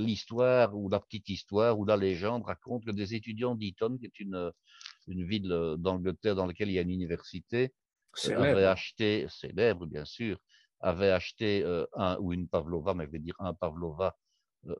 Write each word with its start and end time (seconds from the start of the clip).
l'histoire 0.00 0.76
ou 0.76 0.88
la 0.88 1.00
petite 1.00 1.28
histoire 1.28 1.78
ou 1.78 1.84
la 1.84 1.96
légende 1.96 2.44
raconte 2.44 2.84
que 2.84 2.90
des 2.90 3.14
étudiants 3.14 3.54
d'Eton, 3.54 3.98
qui 3.98 4.06
est 4.06 4.20
une, 4.20 4.50
une 5.06 5.24
ville 5.26 5.76
d'Angleterre 5.78 6.34
dans 6.34 6.46
laquelle 6.46 6.68
il 6.68 6.74
y 6.74 6.78
a 6.78 6.82
une 6.82 6.90
université, 6.90 7.72
avaient 8.26 8.64
acheté, 8.64 9.26
célèbre 9.28 9.86
bien 9.86 10.04
sûr, 10.04 10.38
avaient 10.80 11.10
acheté 11.10 11.64
un 11.94 12.16
ou 12.18 12.32
une 12.32 12.48
pavlova, 12.48 12.94
mais 12.94 13.06
je 13.06 13.10
vais 13.10 13.18
dire 13.18 13.36
un 13.38 13.54
pavlova 13.54 14.16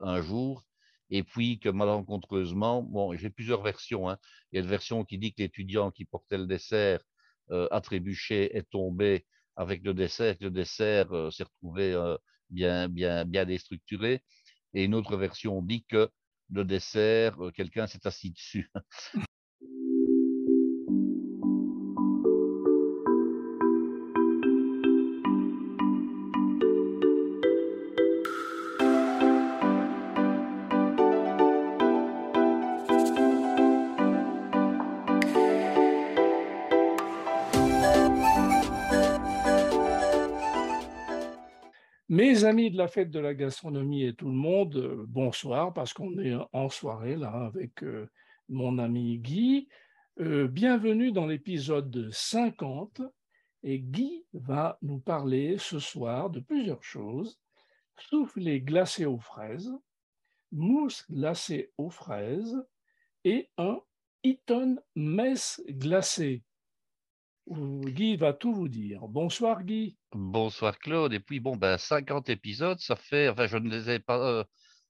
un 0.00 0.20
jour, 0.20 0.64
et 1.10 1.22
puis 1.22 1.58
que 1.58 1.68
malencontreusement, 1.68 2.82
bon, 2.82 3.16
j'ai 3.16 3.30
plusieurs 3.30 3.62
versions. 3.62 4.08
Hein. 4.08 4.16
Il 4.52 4.56
y 4.56 4.58
a 4.58 4.62
une 4.62 4.70
version 4.70 5.04
qui 5.04 5.18
dit 5.18 5.32
que 5.32 5.42
l'étudiant 5.42 5.90
qui 5.90 6.04
portait 6.04 6.38
le 6.38 6.46
dessert 6.46 7.00
euh, 7.50 7.66
a 7.70 7.80
trébuché, 7.80 8.56
est 8.56 8.68
tombé 8.70 9.26
avec 9.56 9.82
le 9.84 9.92
dessert, 9.92 10.38
que 10.38 10.44
le 10.44 10.50
dessert 10.50 11.12
euh, 11.12 11.30
s'est 11.30 11.44
retrouvé 11.44 11.92
euh, 11.92 12.16
bien, 12.48 12.88
bien, 12.88 13.24
bien 13.24 13.44
déstructuré. 13.44 14.22
Et 14.74 14.84
une 14.84 14.94
autre 14.94 15.16
version 15.16 15.62
dit 15.62 15.84
que 15.84 16.10
le 16.50 16.64
dessert, 16.64 17.36
quelqu'un 17.54 17.86
s'est 17.86 18.06
assis 18.06 18.30
dessus. 18.30 18.70
Amis 42.44 42.70
de 42.70 42.78
la 42.78 42.88
fête 42.88 43.10
de 43.10 43.18
la 43.18 43.34
gastronomie 43.34 44.04
et 44.04 44.14
tout 44.14 44.28
le 44.28 44.34
monde, 44.34 44.76
euh, 44.76 45.04
bonsoir, 45.08 45.74
parce 45.74 45.92
qu'on 45.92 46.18
est 46.18 46.34
en 46.52 46.68
soirée 46.68 47.16
là 47.16 47.30
avec 47.32 47.82
euh, 47.82 48.08
mon 48.48 48.78
ami 48.78 49.18
Guy. 49.18 49.68
Euh, 50.20 50.46
bienvenue 50.48 51.12
dans 51.12 51.26
l'épisode 51.26 52.08
50. 52.10 53.02
Et 53.62 53.80
Guy 53.80 54.24
va 54.32 54.78
nous 54.80 55.00
parler 55.00 55.56
ce 55.58 55.78
soir 55.78 56.30
de 56.30 56.40
plusieurs 56.40 56.82
choses. 56.82 57.38
Soufflé 57.98 58.60
glacé 58.60 59.04
aux 59.04 59.18
fraises, 59.18 59.72
mousse 60.52 61.04
glacée 61.10 61.72
aux 61.76 61.90
fraises 61.90 62.56
et 63.24 63.50
un 63.58 63.80
Eton 64.22 64.76
messe 64.94 65.60
glacé. 65.68 66.42
Guy 67.50 68.16
va 68.16 68.32
tout 68.32 68.54
vous 68.54 68.68
dire. 68.68 69.00
Bonsoir 69.08 69.64
Guy. 69.64 69.96
Bonsoir 70.12 70.78
Claude. 70.78 71.12
Et 71.12 71.20
puis 71.20 71.40
bon, 71.40 71.56
ben 71.56 71.76
50 71.78 72.28
épisodes, 72.28 72.78
ça 72.78 72.96
fait. 72.96 73.28
Enfin, 73.28 73.46
je 73.46 73.56
ne 73.56 73.68
les 73.68 73.90
ai 73.90 73.98
pas. 73.98 74.18
Euh, 74.18 74.44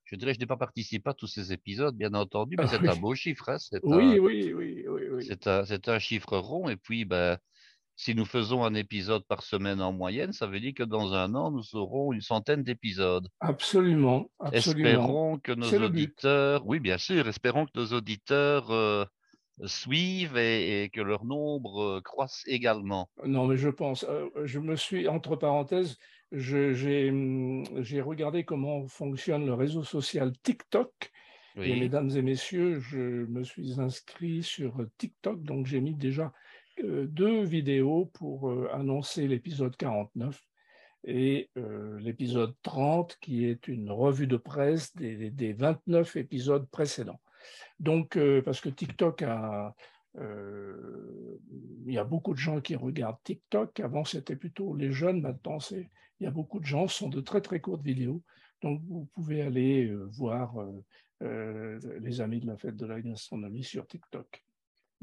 je 0.05 0.17
dirais, 0.17 0.35
je 0.35 0.41
n'ai 0.41 0.47
pas 0.47 0.57
participé 0.57 1.11
à 1.11 1.15
tous 1.15 1.29
ces 1.29 1.53
épisodes, 1.53 1.97
bien 1.97 2.13
entendu, 2.15 2.57
mais 2.59 2.65
ah 2.67 2.69
c'est 2.69 2.89
un 2.89 2.97
beau 2.97 3.15
chiffre. 3.15 3.49
Hein, 3.49 3.59
oui, 3.85 4.19
oui, 4.19 4.53
oui, 4.53 4.85
oui, 4.87 5.03
oui, 5.11 5.25
C'est 5.27 5.47
un, 5.47 5.63
un, 5.87 5.99
chiffre 5.99 6.37
rond. 6.37 6.69
Et 6.69 6.77
puis, 6.77 7.05
ben, 7.05 7.39
si 7.97 8.15
nous 8.15 8.25
faisons 8.25 8.65
un 8.65 8.75
épisode 8.75 9.25
par 9.27 9.43
semaine 9.43 9.81
en 9.81 9.93
moyenne, 9.93 10.33
ça 10.33 10.47
veut 10.47 10.59
dire 10.59 10.75
que 10.75 10.83
dans 10.83 11.15
un 11.15 11.35
an, 11.35 11.51
nous 11.51 11.77
aurons 11.77 12.13
une 12.13 12.23
centaine 12.23 12.63
d'épisodes. 12.63 13.29
Absolument, 13.41 14.31
absolument. 14.41 14.89
Espérons 14.89 15.39
que 15.39 15.53
nos 15.53 15.73
auditeurs, 15.85 16.67
oui, 16.67 16.81
bien 16.81 16.99
sûr, 16.99 17.29
espérons 17.29 17.67
que 17.67 17.79
nos 17.79 17.87
auditeurs 17.93 18.71
euh, 18.71 19.05
suivent 19.67 20.37
et, 20.37 20.91
que 20.93 21.01
leur 21.01 21.25
nombre 21.25 22.01
croisse 22.01 22.43
également. 22.47 23.09
Non, 23.25 23.47
mais 23.47 23.57
je 23.57 23.69
pense, 23.69 24.07
je 24.45 24.59
me 24.59 24.77
suis, 24.77 25.09
entre 25.09 25.37
parenthèses, 25.37 25.99
hum, 26.33 27.65
j'ai 27.83 28.01
regardé 28.01 28.45
comment 28.45 28.87
fonctionne 28.87 29.47
le 29.47 29.55
réseau 29.55 29.83
social 29.83 30.33
TikTok. 30.43 31.11
Et 31.57 31.79
mesdames 31.79 32.11
et 32.17 32.23
messieurs, 32.23 32.79
je 32.79 33.27
me 33.27 33.43
suis 33.43 33.81
inscrit 33.81 34.43
sur 34.43 34.77
TikTok, 34.97 35.43
donc 35.43 35.67
j'ai 35.67 35.81
mis 35.81 35.95
déjà 35.95 36.33
deux 36.83 37.43
vidéos 37.43 38.07
pour 38.15 38.51
annoncer 38.73 39.27
l'épisode 39.27 39.77
49 39.77 40.41
et 41.05 41.51
l'épisode 41.99 42.55
30 42.63 43.19
qui 43.21 43.45
est 43.45 43.69
une 43.69 43.91
revue 43.91 44.29
de 44.29 44.37
presse 44.37 44.95
des, 44.97 45.31
des 45.31 45.53
29 45.53 46.17
épisodes 46.17 46.67
précédents. 46.71 47.21
Donc, 47.79 48.17
euh, 48.17 48.43
parce 48.43 48.61
que 48.61 48.69
TikTok 48.69 49.23
a, 49.23 49.75
euh, 50.19 51.39
il 51.87 51.93
y 51.93 51.99
a 51.99 52.05
beaucoup 52.05 52.33
de 52.33 52.39
gens 52.39 52.61
qui 52.61 52.75
regardent 52.77 53.23
TikTok. 53.25 53.81
Avant, 53.81 54.05
c'était 54.05 54.37
plutôt 54.37 54.75
les 54.75 54.91
jeunes. 54.91 55.21
Maintenant, 55.21 55.59
il 55.71 55.89
y 56.21 56.27
a 56.27 56.31
beaucoup 56.31 56.61
de 56.61 56.67
gens. 56.67 56.89
Ce 56.89 56.99
sont 56.99 57.09
de 57.09 57.21
très, 57.21 57.41
très 57.41 57.61
courtes 57.61 57.83
vidéos. 57.83 58.23
Donc, 58.63 58.83
vous 58.89 59.09
pouvez 59.15 59.43
aller 59.43 59.87
euh, 59.87 60.09
voir 60.13 60.55
les 61.23 62.21
amis 62.23 62.41
de 62.41 62.47
la 62.47 62.57
fête 62.57 62.77
de 62.77 62.87
la 62.87 63.01
gastronomie 63.01 63.65
sur 63.65 63.87
TikTok. 63.87 64.43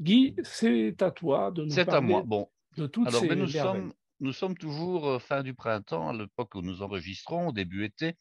Guy, 0.00 0.34
c'est 0.42 1.00
à 1.02 1.10
toi 1.10 1.50
de 1.52 1.64
nous 1.64 1.74
parler 1.74 1.92
à 1.92 2.00
moi. 2.00 2.22
Bon. 2.24 2.48
de 2.76 2.86
toutes 2.86 3.08
Alors, 3.08 3.20
ces 3.20 3.34
nous 3.36 3.46
sommes, 3.46 3.92
nous 4.20 4.32
sommes 4.32 4.56
toujours 4.56 5.22
fin 5.22 5.44
du 5.44 5.54
printemps, 5.54 6.08
à 6.08 6.12
l'époque 6.12 6.54
où 6.56 6.62
nous 6.62 6.82
enregistrons, 6.82 7.48
au 7.48 7.52
début 7.52 7.84
été. 7.84 8.16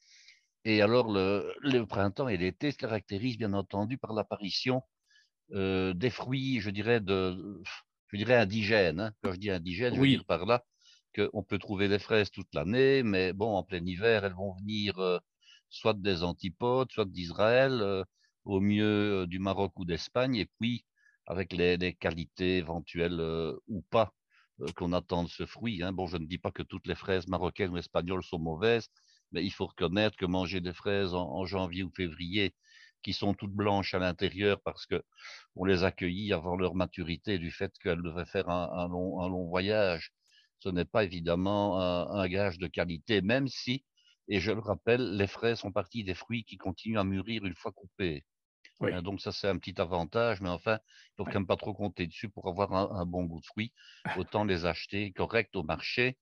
Et 0.66 0.82
alors, 0.82 1.12
le, 1.12 1.86
printemps 1.86 2.28
et 2.28 2.38
l'été 2.38 2.72
se 2.72 2.78
caractérisent 2.78 3.38
bien 3.38 3.54
entendu 3.54 3.98
par 3.98 4.14
l'apparition 4.14 4.82
euh, 5.54 5.94
des 5.94 6.10
fruits, 6.10 6.60
je 6.60 6.70
dirais, 6.70 7.00
de, 7.00 7.62
je 8.08 8.18
dirais 8.18 8.36
indigènes. 8.36 9.00
Hein. 9.00 9.14
Quand 9.22 9.32
je 9.32 9.38
dis 9.38 9.50
indigènes, 9.50 9.96
je 9.96 10.00
veux 10.00 10.08
dire 10.08 10.26
par 10.26 10.46
là 10.46 10.66
qu'on 11.16 11.42
peut 11.44 11.58
trouver 11.58 11.88
des 11.88 12.00
fraises 12.00 12.32
toute 12.32 12.54
l'année, 12.54 13.02
mais 13.02 13.34
bon, 13.34 13.56
en 13.56 13.64
plein 13.64 13.84
hiver, 13.86 14.26
elles 14.26 14.34
vont 14.34 14.56
venir 14.56 15.00
euh, 15.00 15.20
soit 15.70 15.98
des 15.98 16.24
antipodes, 16.24 16.92
soit 16.92 17.06
d'Israël, 17.06 17.80
euh, 17.82 18.04
au 18.46 18.60
mieux 18.60 19.26
du 19.28 19.40
Maroc 19.40 19.72
ou 19.80 19.86
d'Espagne, 19.86 20.36
et 20.36 20.50
puis 20.60 20.86
avec 21.26 21.54
les, 21.54 21.94
qualités 21.94 22.58
éventuelles 22.58 23.22
ou 23.68 23.82
pas 23.90 24.14
qu'on 24.76 24.94
attend 24.94 25.24
de 25.24 25.30
ce 25.30 25.46
fruit. 25.46 25.84
Hein. 25.84 25.92
Bon, 25.92 26.08
je 26.08 26.18
ne 26.18 26.26
dis 26.26 26.38
pas 26.38 26.52
que 26.52 26.64
toutes 26.64 26.88
les 26.88 26.96
fraises 26.96 27.28
marocaines 27.28 27.72
ou 27.72 27.78
espagnoles 27.78 28.24
sont 28.24 28.40
mauvaises, 28.40 28.90
mais 29.32 29.44
il 29.44 29.52
faut 29.52 29.68
reconnaître 29.68 30.18
que 30.18 30.26
manger 30.26 30.62
des 30.62 30.74
fraises 30.74 31.14
en, 31.14 31.46
janvier 31.46 31.84
ou 31.84 31.92
février 31.96 32.54
qui 33.04 33.14
sont 33.14 33.34
toutes 33.34 33.54
blanches 33.54 33.94
à 33.94 34.00
l'intérieur 34.00 34.60
parce 34.62 34.86
que 34.86 35.04
on 35.56 35.66
les 35.66 35.84
accueillit 35.84 36.34
avant 36.34 36.56
leur 36.56 36.76
maturité 36.76 37.38
du 37.38 37.52
fait 37.52 37.72
qu'elles 37.80 38.02
devaient 38.02 38.26
faire 38.26 38.50
un, 38.50 38.88
long, 38.88 39.22
un, 39.22 39.30
long, 39.30 39.48
voyage. 39.48 40.12
Ce 40.60 40.70
n'est 40.70 40.86
pas 40.86 41.04
évidemment 41.04 41.80
un, 41.80 42.28
gage 42.28 42.58
de 42.58 42.68
qualité, 42.68 43.22
même 43.22 43.48
si, 43.48 43.86
et 44.28 44.40
je 44.40 44.52
le 44.52 44.60
rappelle, 44.60 45.16
les 45.16 45.28
fraises 45.28 45.60
sont 45.60 45.72
partie 45.72 46.04
des 46.04 46.16
fruits 46.16 46.44
qui 46.44 46.58
continuent 46.58 47.00
à 47.00 47.04
mûrir 47.04 47.46
une 47.46 47.56
fois 47.56 47.72
coupés. 47.72 48.26
Hein, 48.82 49.02
donc 49.02 49.22
ça 49.22 49.32
c'est 49.32 49.48
un 49.48 49.58
petit 49.58 49.80
avantage, 49.80 50.42
mais 50.42 50.50
enfin, 50.50 50.80
il 50.84 51.16
faut 51.18 51.26
quand 51.26 51.34
même 51.34 51.48
pas 51.48 51.56
trop 51.56 51.74
compter 51.74 52.06
dessus 52.06 52.30
pour 52.30 52.48
avoir 52.48 52.74
un, 52.74 53.00
un 53.00 53.06
bon 53.06 53.24
goût 53.24 53.40
de 53.40 53.46
fruits. 53.46 53.74
Autant 54.32 54.44
les 54.44 54.66
acheter 54.66 55.12
corrects 55.12 55.56
au 55.56 55.64
marché 55.64 56.18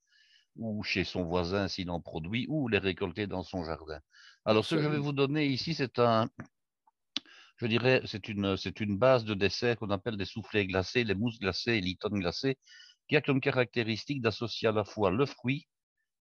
ou 0.57 0.83
chez 0.83 1.03
son 1.03 1.23
voisin 1.23 1.67
s'il 1.67 1.89
en 1.89 2.01
produit, 2.01 2.45
ou 2.49 2.67
les 2.67 2.77
récolter 2.77 3.27
dans 3.27 3.43
son 3.43 3.63
jardin. 3.63 3.99
Alors, 4.45 4.65
ce 4.65 4.75
que 4.75 4.81
je 4.81 4.87
vais 4.87 4.99
vous 4.99 5.13
donner 5.13 5.47
ici, 5.47 5.73
c'est 5.73 5.99
un, 5.99 6.29
je 7.57 7.67
dirais, 7.67 8.01
c'est 8.05 8.27
une, 8.27 8.57
c'est 8.57 8.79
une 8.79 8.97
base 8.97 9.25
de 9.25 9.33
dessert 9.33 9.77
qu'on 9.77 9.89
appelle 9.89 10.17
des 10.17 10.25
soufflets 10.25 10.65
glacés, 10.65 11.03
les 11.03 11.15
mousses 11.15 11.39
glacées 11.39 11.73
et 11.73 11.81
l'iton 11.81 12.09
glacé, 12.09 12.57
qui 13.07 13.15
a 13.15 13.21
comme 13.21 13.41
caractéristique 13.41 14.21
d'associer 14.21 14.67
à 14.67 14.71
la 14.71 14.83
fois 14.83 15.11
le 15.11 15.25
fruit, 15.25 15.67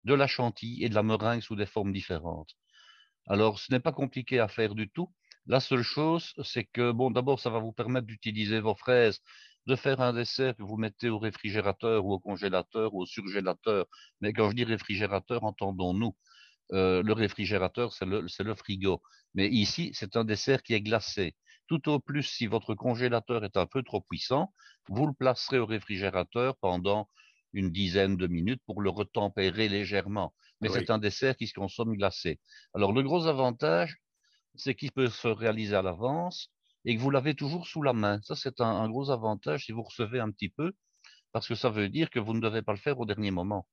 de 0.04 0.14
la 0.14 0.26
chantilly 0.26 0.84
et 0.84 0.88
de 0.88 0.94
la 0.94 1.02
meringue 1.02 1.42
sous 1.42 1.56
des 1.56 1.66
formes 1.66 1.92
différentes. 1.92 2.54
Alors, 3.26 3.58
ce 3.58 3.70
n'est 3.72 3.80
pas 3.80 3.92
compliqué 3.92 4.38
à 4.40 4.48
faire 4.48 4.74
du 4.74 4.88
tout. 4.90 5.12
La 5.46 5.60
seule 5.60 5.82
chose, 5.82 6.32
c'est 6.42 6.64
que, 6.64 6.90
bon, 6.92 7.10
d'abord, 7.10 7.40
ça 7.40 7.50
va 7.50 7.58
vous 7.58 7.72
permettre 7.72 8.06
d'utiliser 8.06 8.60
vos 8.60 8.74
fraises 8.74 9.20
de 9.66 9.76
faire 9.76 10.00
un 10.00 10.12
dessert 10.12 10.56
que 10.56 10.62
vous 10.62 10.76
mettez 10.76 11.08
au 11.08 11.18
réfrigérateur 11.18 12.04
ou 12.04 12.12
au 12.12 12.18
congélateur 12.18 12.94
ou 12.94 13.02
au 13.02 13.06
surgélateur. 13.06 13.86
Mais 14.20 14.32
quand 14.32 14.50
je 14.50 14.56
dis 14.56 14.64
réfrigérateur, 14.64 15.44
entendons-nous. 15.44 16.16
Euh, 16.72 17.02
le 17.02 17.12
réfrigérateur, 17.12 17.92
c'est 17.92 18.04
le, 18.04 18.20
le, 18.20 18.54
frigo. 18.54 19.02
Mais 19.34 19.48
ici, 19.48 19.90
c'est 19.92 20.16
un 20.16 20.24
dessert 20.24 20.62
qui 20.62 20.74
est 20.74 20.80
glacé. 20.80 21.34
Tout 21.66 21.88
au 21.88 21.98
plus, 21.98 22.22
si 22.22 22.46
votre 22.46 22.74
congélateur 22.74 23.44
est 23.44 23.56
un 23.56 23.66
peu 23.66 23.82
trop 23.82 24.00
puissant, 24.00 24.52
vous 24.88 25.06
le 25.06 25.12
placerez 25.12 25.58
au 25.58 25.66
réfrigérateur 25.66 26.56
pendant 26.58 27.08
une 27.52 27.70
dizaine 27.70 28.16
de 28.16 28.26
minutes 28.28 28.62
pour 28.66 28.80
le 28.80 28.90
retempérer 28.90 29.68
légèrement. 29.68 30.32
Mais 30.60 30.68
c'est 30.68 30.90
un 30.90 30.98
dessert 30.98 31.36
qui 31.36 31.46
se 31.46 31.54
consomme 31.54 31.96
glacé. 31.96 32.38
Alors, 32.74 32.92
le 32.92 33.02
gros 33.02 33.26
avantage, 33.26 33.96
c'est 34.54 34.74
qu'il 34.74 34.92
peut 34.92 35.08
se 35.08 35.28
réaliser 35.28 35.74
à 35.74 35.82
l'avance 35.82 36.50
et 36.84 36.96
que 36.96 37.00
vous 37.00 37.10
l'avez 37.10 37.34
toujours 37.34 37.66
sous 37.66 37.82
la 37.82 37.92
main. 37.92 38.20
Ça, 38.22 38.34
c'est 38.34 38.60
un, 38.60 38.88
gros 38.88 39.10
avantage 39.10 39.66
si 39.66 39.72
vous 39.72 39.82
recevez 39.82 40.20
un 40.20 40.30
petit 40.30 40.48
peu, 40.48 40.72
parce 41.32 41.46
que 41.46 41.54
ça 41.54 41.70
veut 41.70 41.88
dire 41.88 42.10
que 42.10 42.18
vous 42.18 42.34
ne 42.34 42.40
devez 42.40 42.62
pas 42.62 42.72
le 42.72 42.78
faire 42.78 42.98
au 42.98 43.06
dernier 43.06 43.30
moment. 43.30 43.66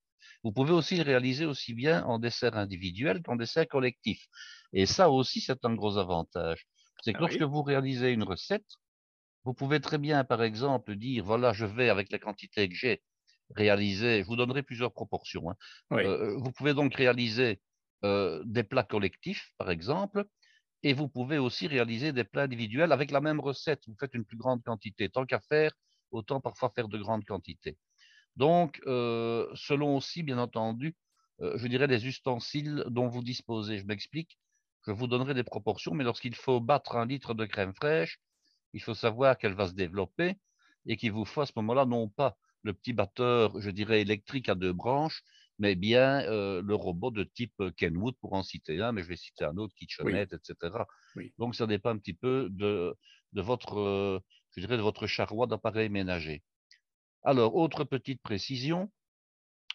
Vous 0.44 0.52
pouvez 0.52 0.72
aussi 0.72 0.98
le 0.98 1.04
réaliser 1.04 1.46
aussi 1.46 1.74
bien 1.74 2.04
en 2.04 2.20
dessert 2.20 2.58
individuel 2.58 3.22
qu'en 3.24 3.36
dessert 3.36 3.68
collectif. 3.68 4.26
Et 4.74 4.86
ça 4.86 5.10
aussi, 5.10 5.42
c'est 5.42 5.64
un 5.66 5.74
gros 5.74 5.98
avantage. 5.98 6.68
C'est 7.02 7.14
que 7.14 7.18
ah 7.20 7.22
lorsque 7.22 7.42
vous 7.42 7.64
réalisez 7.64 8.12
une 8.12 8.24
recette, 8.24 8.68
vous 9.46 9.54
pouvez 9.54 9.80
très 9.80 9.98
bien, 9.98 10.24
par 10.24 10.44
exemple, 10.44 10.96
dire, 10.96 11.24
voilà, 11.24 11.54
je 11.54 11.66
vais, 11.66 11.90
avec 11.90 12.12
la 12.12 12.20
quantité 12.20 12.68
que 12.68 12.76
j'ai, 12.76 13.02
réaliser, 13.56 14.24
je 14.24 14.28
vous 14.28 14.36
donnerai 14.36 14.64
plusieurs 14.64 14.92
proportions. 14.92 15.50
Hein. 15.50 15.56
Euh, 15.94 16.36
vous 16.38 16.52
pouvez 16.52 16.74
donc 16.74 16.94
réaliser 16.96 17.62
euh, 18.04 18.44
des 18.46 18.64
plats 18.64 18.84
collectifs, 18.84 19.54
par 19.58 19.72
exemple, 19.72 20.26
Et 20.84 20.94
vous 20.94 21.08
pouvez 21.08 21.38
aussi 21.38 21.68
réaliser 21.68 22.14
des 22.14 22.24
plats 22.24 22.44
individuels 22.44 22.92
avec 22.92 23.12
la 23.12 23.22
même 23.22 23.40
recette. 23.40 23.82
Vous 23.88 23.96
faites 24.00 24.14
une 24.14 24.26
plus 24.26 24.38
grande 24.38 24.64
quantité. 24.64 25.10
Tant 25.10 25.26
qu'à 25.26 25.40
faire, 25.40 25.72
autant 26.12 26.40
parfois 26.40 26.70
faire 26.70 26.88
de 26.88 26.98
grandes 26.98 27.26
quantités. 27.26 27.78
Donc, 28.36 28.80
euh, 28.86 29.48
selon 29.56 29.98
aussi, 29.98 30.24
bien 30.24 30.38
entendu, 30.38 30.96
euh, 31.42 31.58
je 31.58 31.68
dirais 31.68 31.88
les 31.88 32.06
ustensiles 32.06 32.84
dont 32.88 33.08
vous 33.08 33.24
disposez. 33.24 33.80
Je 33.80 33.86
m'explique. 33.86 34.38
Je 34.86 34.92
vous 34.92 35.08
donnerai 35.08 35.34
des 35.34 35.44
proportions, 35.44 35.94
mais 35.94 36.04
lorsqu'il 36.04 36.36
faut 36.36 36.62
battre 36.62 36.96
un 36.96 37.06
litre 37.06 37.34
de 37.34 37.46
crème 37.46 37.74
fraîche, 37.74 38.20
il 38.74 38.82
faut 38.82 38.94
savoir 38.94 39.38
qu'elle 39.38 39.54
va 39.54 39.68
se 39.68 39.74
développer 39.74 40.38
et 40.86 40.98
qu'il 40.98 41.12
vous 41.12 41.26
faut 41.26 41.42
à 41.42 41.46
ce 41.46 41.54
moment-là 41.58 41.86
non 41.86 42.08
pas 42.08 42.38
le 42.64 42.74
petit 42.74 42.94
batteur, 42.94 43.60
je 43.60 43.70
dirais 43.70 44.02
électrique 44.02 44.50
à 44.50 44.56
deux 44.56 44.74
branches, 44.74 45.24
mais 45.60 45.76
bien 45.76 46.22
euh, 46.22 46.62
le 46.62 46.76
robot 46.76 47.12
de 47.12 47.24
type 47.24 47.64
Kenwood 47.76 48.16
pour 48.22 48.34
en 48.34 48.44
citer 48.44 48.82
un, 48.82 48.92
mais 48.92 49.04
je 49.04 49.08
vais 49.08 49.16
citer 49.16 49.46
un 49.46 49.58
autre, 49.58 49.74
KitchenAid, 49.76 50.34
etc. 50.34 50.84
Donc 51.38 51.56
ça 51.56 51.66
dépend 51.66 51.90
un 51.90 51.98
petit 51.98 52.14
peu 52.14 52.48
de, 52.52 52.96
de 53.34 53.42
votre, 53.42 53.80
euh, 53.80 54.20
je 54.56 54.62
dirais, 54.62 54.78
de 54.78 54.82
votre 54.82 55.08
charroi 55.08 55.48
d'appareil 55.48 55.90
ménager. 55.90 56.44
Alors, 57.24 57.56
autre 57.56 57.84
petite 57.84 58.22
précision. 58.22 58.92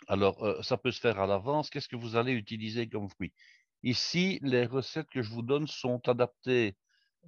Alors, 0.09 0.43
euh, 0.45 0.63
ça 0.63 0.77
peut 0.77 0.93
se 0.93 1.01
faire 1.01 1.21
à 1.21 1.27
l'avance. 1.27 1.69
Qu'est-ce 1.69 1.89
que 1.89 1.97
vous 1.97 2.17
allez 2.17 2.33
utiliser 2.33 2.89
comme 2.89 3.09
fruit? 3.09 3.33
Ici, 3.83 4.39
les 4.43 4.67
recettes 4.67 5.09
que 5.11 5.23
je 5.23 5.31
vous 5.31 5.43
donne 5.43 5.67
sont 5.67 6.01
adaptées 6.09 6.77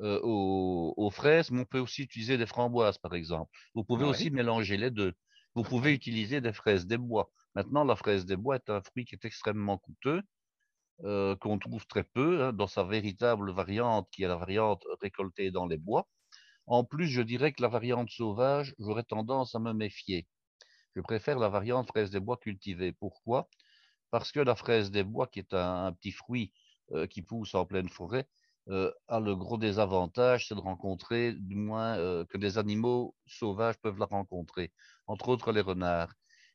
aux, 0.01 1.11
fraises, 1.13 1.53
mais 1.53 1.61
on 1.61 1.65
peut 1.65 1.79
aussi 1.79 2.03
utiliser 2.03 2.37
des 2.37 2.47
framboises, 2.47 2.99
par 2.99 3.15
exemple. 3.15 3.49
Vous 3.77 3.85
pouvez 3.85 4.05
aussi 4.05 4.29
mélanger 4.31 4.77
les 4.77 4.91
deux. 4.91 5.15
Vous 5.55 5.63
pouvez 5.63 5.93
utiliser 5.93 6.41
des 6.41 6.53
fraises 6.53 6.85
des 6.87 6.97
bois. 6.97 7.31
Maintenant, 7.55 7.85
la 7.85 7.97
fraise 7.97 8.27
des 8.27 8.37
bois 8.37 8.57
est 8.57 8.71
un 8.71 8.81
fruit 8.81 9.05
qui 9.05 9.15
est 9.15 9.25
extrêmement 9.25 9.79
coûteux, 9.79 10.23
euh, 11.05 11.37
qu'on 11.37 11.59
trouve 11.59 11.87
très 11.87 12.05
peu 12.05 12.45
hein, 12.45 12.53
dans 12.53 12.67
sa 12.67 12.85
véritable 12.85 13.53
variante, 13.53 14.09
qui 14.13 14.25
est 14.25 14.29
la 14.29 14.37
variante 14.37 14.85
récoltée 15.01 15.51
dans 15.51 15.67
les 15.67 15.77
bois. 15.79 16.09
En 16.67 16.85
plus, 16.85 17.09
je 17.09 17.23
dirais 17.23 17.53
que 17.53 17.63
la 17.63 17.69
variante 17.69 18.11
sauvage, 18.11 18.75
j'aurais 18.79 19.05
tendance 19.05 19.55
à 19.55 19.61
me 19.61 19.73
méfier. 19.73 20.27
Je 20.97 21.03
préfère 21.03 21.39
la 21.39 21.49
variante 21.49 21.89
fraise 21.89 22.11
des 22.11 22.21
bois 22.21 22.39
cultivée. 22.39 22.93
Pourquoi? 22.93 23.49
Parce 24.11 24.33
que 24.33 24.41
la 24.41 24.57
fraise 24.57 24.91
des 24.91 25.05
bois, 25.05 25.27
qui 25.29 25.41
est 25.41 25.55
un, 25.55 25.93
petit 25.93 26.13
fruit 26.13 26.53
euh, 26.93 27.07
qui 27.07 27.23
pousse 27.23 27.55
en 27.55 27.67
pleine 27.67 27.89
forêt, 27.89 28.29
euh, 28.69 28.93
a 29.09 29.21
le 29.21 29.37
gros 29.37 29.59
désavantage, 29.59 30.49
c'est 30.49 30.55
de 30.55 30.61
rencontrer, 30.61 31.35
du 31.35 31.57
moins 31.57 31.97
que 32.27 32.39
des 32.39 32.59
animaux 32.59 33.15
sauvages 33.27 33.79
peuvent 33.79 33.99
la 33.99 34.07
rencontrer, 34.07 34.73
entre 35.07 35.29
autres 35.29 35.53
les 35.53 35.61
renards. 35.61 36.15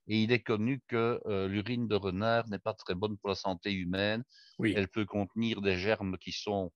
Et 0.10 0.24
il 0.24 0.32
est 0.32 0.42
connu 0.42 0.82
que 0.88 1.22
euh, 1.28 1.48
l'urine 1.48 1.88
de 1.88 1.96
renard 1.96 2.50
n'est 2.50 2.60
pas 2.60 2.74
très 2.74 2.96
bonne 2.96 3.18
pour 3.18 3.30
la 3.30 3.36
santé 3.36 3.72
humaine. 3.72 4.24
Elle 4.62 4.88
peut 4.88 5.06
contenir 5.06 5.62
des 5.62 5.78
germes 5.78 6.18
qui 6.18 6.32
sont, 6.32 6.72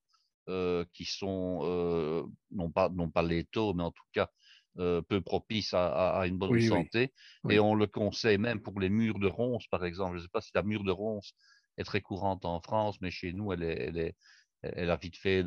euh, 0.49 0.85
qui 0.93 1.03
sont 1.03 1.61
euh, 1.63 2.23
non, 2.51 2.69
pas, 2.69 2.89
non 2.89 3.09
pas 3.09 3.23
létaux, 3.23 3.73
mais 3.73 3.83
en 3.83 3.91
tout 3.91 4.05
cas 4.13 4.29
peu 4.75 5.21
propices 5.21 5.75
à, 5.75 6.23
une 6.25 6.37
bonne 6.39 6.59
santé. 6.61 7.13
Et 7.47 7.59
on 7.59 7.75
le 7.75 7.85
conseille 7.85 8.39
même 8.39 8.59
pour 8.59 8.79
les 8.79 8.89
murs 8.89 9.19
de 9.19 9.27
ronces, 9.27 9.67
par 9.67 9.85
exemple. 9.85 10.13
Je 10.13 10.17
ne 10.17 10.23
sais 10.23 10.31
pas 10.31 10.41
si 10.41 10.49
la 10.55 10.63
mûre 10.63 10.83
de 10.83 10.91
ronces 10.91 11.33
est 11.77 11.83
très 11.83 12.01
courante 12.01 12.43
en 12.43 12.59
France, 12.59 12.97
mais 12.99 13.11
chez 13.11 13.33
nous, 13.33 13.53
elle, 13.53 13.61
est, 13.61 13.83
elle, 13.83 13.97
est, 13.99 14.15
elle 14.63 14.89
a 14.89 14.95
vite 14.95 15.17
fait 15.17 15.43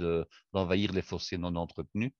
d'envahir 0.52 0.92
les 0.92 1.02
fossés 1.02 1.38
non 1.38 1.56
entretenus. 1.56 2.12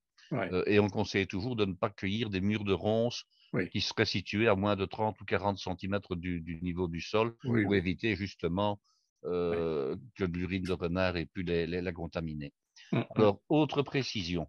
et 0.65 0.79
on 0.79 0.89
conseille 0.89 1.27
toujours 1.27 1.55
de 1.55 1.63
ne 1.63 1.73
pas 1.73 1.89
cueillir 1.89 2.29
des 2.29 2.41
murs 2.41 2.65
de 2.65 2.73
ronces 2.73 3.23
qui 3.71 3.81
serait 3.81 4.05
situé 4.05 4.47
à 4.47 4.55
moins 4.55 4.75
de 4.75 4.85
30 4.85 5.19
ou 5.21 5.25
40 5.25 5.57
cm 5.57 5.99
du, 6.11 6.59
niveau 6.61 6.87
du 6.87 7.01
sol 7.01 7.35
pour 7.37 7.75
éviter 7.75 8.15
justement 8.15 8.79
euh, 9.25 9.95
que 10.15 10.23
l'urine 10.23 10.63
de 10.63 10.73
renard 10.73 11.17
ait 11.17 11.25
pu 11.25 11.43
les, 11.43 11.67
la 11.67 11.91
contaminer. 11.91 12.53
Mmh, 12.91 12.99
mmh. 12.99 13.05
Alors, 13.15 13.41
autre 13.49 13.81
précision. 13.81 14.47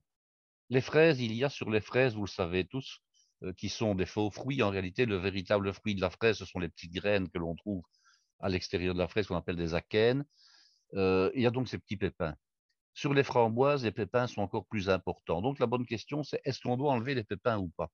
Les 0.71 0.83
fraises, 0.83 1.21
il 1.21 1.33
y 1.33 1.45
a 1.45 1.49
sur 1.49 1.71
les 1.71 1.81
fraises, 1.81 2.15
vous 2.15 2.27
le 2.27 2.31
savez 2.31 2.65
tous, 2.65 3.01
euh, 3.43 3.53
qui 3.55 3.69
sont 3.69 3.95
des 3.95 4.05
faux 4.05 4.31
fruits. 4.31 4.63
En 4.63 4.71
réalité, 4.71 5.07
le 5.07 5.17
véritable 5.17 5.73
fruit 5.73 5.95
de 5.95 6.01
la 6.01 6.11
fraise, 6.11 6.37
ce 6.37 6.45
sont 6.45 6.59
les 6.59 6.69
petites 6.69 6.93
graines 6.93 7.29
que 7.29 7.39
l'on 7.39 7.55
trouve 7.55 7.83
à 8.41 8.49
l'extérieur 8.49 8.95
de 8.95 8.99
la 8.99 9.09
fraise, 9.09 9.27
qu'on 9.27 9.37
appelle 9.37 9.57
des 9.57 9.75
akènes. 9.75 10.25
Euh, 10.95 11.31
il 11.35 11.43
y 11.43 11.47
a 11.47 11.51
donc 11.51 11.69
ces 11.69 11.79
petits 11.79 11.97
pépins. 11.97 12.35
Sur 12.95 13.15
les 13.15 13.23
framboises, 13.23 13.85
les 13.85 13.93
pépins 13.93 14.27
sont 14.27 14.43
encore 14.43 14.67
plus 14.67 14.91
importants. 14.91 15.41
Donc, 15.41 15.59
la 15.61 15.67
bonne 15.67 15.87
question, 15.87 16.25
c'est 16.25 16.41
est-ce 16.45 16.61
qu'on 16.61 16.77
doit 16.77 16.93
enlever 16.93 17.15
les 17.15 17.25
pépins 17.25 17.59
ou 17.59 17.69
pas? 17.69 17.91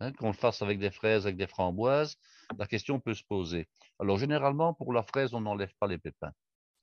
Hein, 0.00 0.12
qu'on 0.12 0.28
le 0.28 0.32
fasse 0.32 0.62
avec 0.62 0.78
des 0.78 0.90
fraises, 0.90 1.26
avec 1.26 1.36
des 1.36 1.46
framboises, 1.46 2.16
la 2.58 2.66
question 2.66 3.00
peut 3.00 3.12
se 3.12 3.22
poser. 3.22 3.68
Alors, 3.98 4.16
généralement, 4.16 4.72
pour 4.72 4.94
la 4.94 5.02
fraise, 5.02 5.34
on 5.34 5.42
n'enlève 5.42 5.72
pas 5.78 5.86
les 5.86 5.98
pépins. 5.98 6.32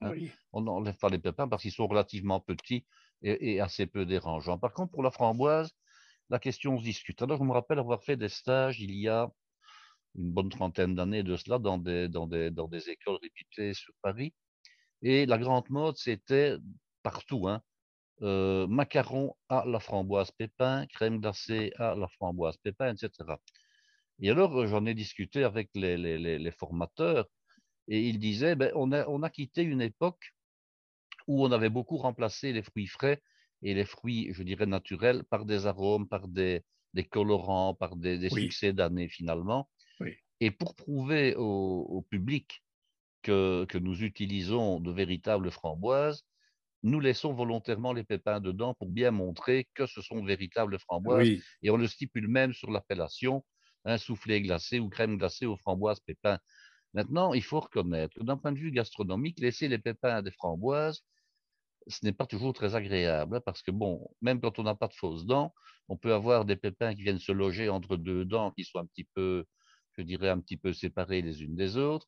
Hein. 0.01 0.13
On 0.53 0.61
n'enlève 0.61 0.97
pas 0.97 1.09
les 1.09 1.17
pépins 1.17 1.47
parce 1.47 1.63
qu'ils 1.63 1.71
sont 1.71 1.87
relativement 1.87 2.39
petits 2.39 2.85
et, 3.23 3.59
assez 3.59 3.87
peu 3.87 4.05
dérangeants. 4.05 4.59
Par 4.59 4.71
contre, 4.71 4.91
pour 4.91 5.01
la 5.01 5.09
framboise, 5.09 5.71
la 6.29 6.37
question 6.37 6.77
se 6.77 6.83
discute. 6.83 7.19
Alors, 7.23 7.39
je 7.39 7.43
me 7.43 7.53
rappelle 7.53 7.79
avoir 7.79 8.03
fait 8.03 8.17
des 8.17 8.29
stages 8.29 8.79
il 8.79 8.93
y 8.93 9.07
a 9.07 9.27
une 10.15 10.31
bonne 10.31 10.49
trentaine 10.49 10.93
d'années 10.93 11.23
de 11.23 11.35
cela 11.37 11.57
dans 11.57 11.79
des, 11.79 12.07
dans 12.09 12.27
des, 12.27 12.51
dans 12.51 12.67
des 12.67 12.89
écoles 12.91 13.17
réputées 13.21 13.73
sur 13.73 13.93
Paris. 14.03 14.31
Et 15.01 15.25
la 15.25 15.39
grande 15.39 15.69
mode, 15.71 15.97
c'était 15.97 16.55
partout, 17.01 17.47
hein, 17.47 17.63
euh, 18.23 18.65
macarons 18.67 19.35
à 19.47 19.63
la 19.67 19.79
framboise 19.79 20.31
pépin, 20.31 20.85
crème 20.87 21.19
glacée 21.19 21.71
à 21.77 21.95
la 21.95 22.07
framboise 22.07 22.57
pépin, 22.57 22.93
etc. 22.93 23.11
Et 24.19 24.31
alors, 24.31 24.65
j'en 24.65 24.85
ai 24.85 24.95
discuté 24.95 25.43
avec 25.43 25.69
les, 25.75 26.51
formateurs 26.51 27.27
et 27.87 28.01
ils 28.01 28.19
disaient, 28.19 28.55
ben, 28.55 28.71
on, 28.75 28.91
a, 28.91 29.07
on 29.07 29.21
a 29.21 29.29
quitté 29.29 29.61
une 29.61 29.81
époque 29.81 30.33
où 31.27 31.45
on 31.45 31.51
avait 31.51 31.69
beaucoup 31.69 31.97
remplacé 31.97 32.53
les 32.53 32.63
fruits 32.63 32.87
frais 32.87 33.21
et 33.61 33.73
les 33.73 33.85
fruits, 33.85 34.29
je 34.33 34.41
dirais, 34.41 34.65
naturels 34.65 35.23
par 35.25 35.45
des 35.45 35.67
arômes, 35.67 36.07
par 36.07 36.27
des, 36.27 36.63
colorants, 37.11 37.75
par 37.75 37.95
des, 37.95 38.29
succès 38.29 38.73
d'année 38.73 39.09
finalement. 39.09 39.69
Et 40.39 40.51
pour 40.51 40.75
prouver 40.75 41.35
au, 41.35 42.05
public 42.09 42.63
que, 43.23 43.65
que, 43.65 43.77
nous 43.77 44.03
utilisons 44.03 44.79
de 44.79 44.91
véritables 44.91 45.49
framboises, 45.49 46.25
nous 46.83 46.99
laissons 46.99 47.33
volontairement 47.33 47.93
les 47.93 48.03
pépins 48.03 48.39
dedans 48.39 48.73
pour 48.75 48.89
bien 48.89 49.11
montrer 49.11 49.67
que 49.73 49.85
ce 49.85 50.01
sont 50.01 50.23
véritables 50.23 50.79
framboises. 50.79 51.31
Et 51.61 51.69
on 51.69 51.77
le 51.77 51.87
stipule 51.87 52.27
même 52.27 52.53
sur 52.53 52.71
l'appellation, 52.71 53.45
un 53.85 53.97
soufflé 53.97 54.41
glacé 54.41 54.79
ou 54.79 54.89
crème 54.89 55.17
glacée 55.17 55.45
aux 55.45 55.57
framboises 55.57 55.99
pépins. 56.01 56.39
Maintenant, 56.93 57.33
il 57.33 57.43
faut 57.43 57.59
reconnaître 57.61 58.15
que 58.19 58.23
d'un 58.23 58.37
point 58.37 58.51
de 58.53 58.59
vue 58.59 58.71
gastronomique, 58.71 59.39
laisser 59.39 59.67
les 59.69 59.79
pépins 59.79 60.21
des 60.23 60.31
framboises, 60.31 61.03
ce 61.87 62.05
n'est 62.05 62.13
pas 62.13 62.25
toujours 62.25 62.53
très 62.53 62.75
agréable, 62.75 63.37
hein, 63.37 63.41
parce 63.45 63.61
que 63.63 63.71
bon, 63.71 64.07
même 64.21 64.41
quand 64.41 64.59
on 64.59 64.63
n'a 64.63 64.75
pas 64.75 64.87
de 64.87 64.93
fausses 64.93 65.25
dents, 65.25 65.53
on 65.87 65.97
peut 65.97 66.13
avoir 66.13 66.45
des 66.45 66.55
pépins 66.57 66.93
qui 66.95 67.03
viennent 67.03 67.19
se 67.19 67.31
loger 67.31 67.69
entre 67.69 67.95
deux 67.97 68.25
dents 68.25 68.51
qui 68.51 68.63
sont 68.65 68.79
un 68.79 68.85
petit 68.85 69.05
peu, 69.15 69.45
je 69.97 70.01
dirais, 70.03 70.29
un 70.29 70.39
petit 70.39 70.57
peu 70.57 70.73
séparées 70.73 71.21
les 71.21 71.43
unes 71.43 71.55
des 71.55 71.77
autres. 71.77 72.07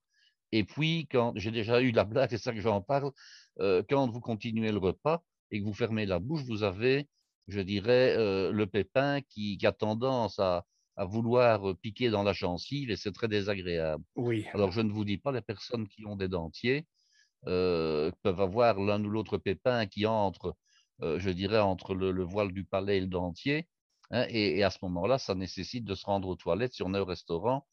Et 0.51 0.63
puis, 0.63 1.07
quand 1.11 1.33
j'ai 1.35 1.51
déjà 1.51 1.81
eu 1.81 1.91
la 1.91 2.03
blague, 2.03 2.29
c'est 2.31 2.37
ça 2.37 2.53
que 2.53 2.61
j'en 2.61 2.81
parle, 2.81 3.11
euh, 3.59 3.83
quand 3.89 4.09
vous 4.09 4.21
continuez 4.21 4.71
le 4.71 4.77
repas 4.77 5.23
et 5.51 5.59
que 5.59 5.65
vous 5.65 5.73
fermez 5.73 6.05
la 6.05 6.19
bouche, 6.19 6.43
vous 6.43 6.63
avez, 6.63 7.07
je 7.47 7.61
dirais, 7.61 8.15
euh, 8.17 8.51
le 8.51 8.67
pépin 8.67 9.21
qui, 9.21 9.57
a 9.63 9.71
tendance 9.71 10.39
à, 10.39 10.65
vouloir 11.01 11.77
piquer 11.77 12.09
dans 12.09 12.23
la 12.23 12.33
gencive 12.33 12.91
et 12.91 12.97
c'est 12.97 13.13
très 13.13 13.29
désagréable. 13.29 14.03
Oui. 14.17 14.45
Alors, 14.53 14.73
je 14.73 14.81
ne 14.81 14.91
vous 14.91 15.05
dis 15.05 15.17
pas, 15.17 15.31
les 15.31 15.39
personnes 15.39 15.87
qui 15.87 16.05
ont 16.05 16.17
des 16.17 16.27
dentiers 16.27 16.85
euh, 17.47 18.11
peuvent 18.21 18.41
avoir 18.41 18.77
l'un 18.81 19.01
ou 19.05 19.09
l'autre 19.09 19.37
pépin 19.37 19.85
qui 19.85 20.05
entre, 20.05 20.57
je 21.01 21.29
dirais, 21.29 21.59
entre 21.59 21.95
le, 21.95 22.23
voile 22.23 22.51
du 22.51 22.65
palais 22.65 22.97
et 22.97 22.99
le 22.99 23.07
dentier. 23.07 23.65
Hein, 24.11 24.25
et, 24.27 24.61
à 24.61 24.71
ce 24.71 24.79
moment-là, 24.81 25.19
ça 25.19 25.35
nécessite 25.35 25.85
de 25.85 25.95
se 25.95 26.05
rendre 26.05 26.27
aux 26.27 26.35
toilettes 26.35 26.73
si 26.73 26.83
on 26.83 26.93
est 26.93 26.99
au 26.99 27.05
restaurant 27.05 27.65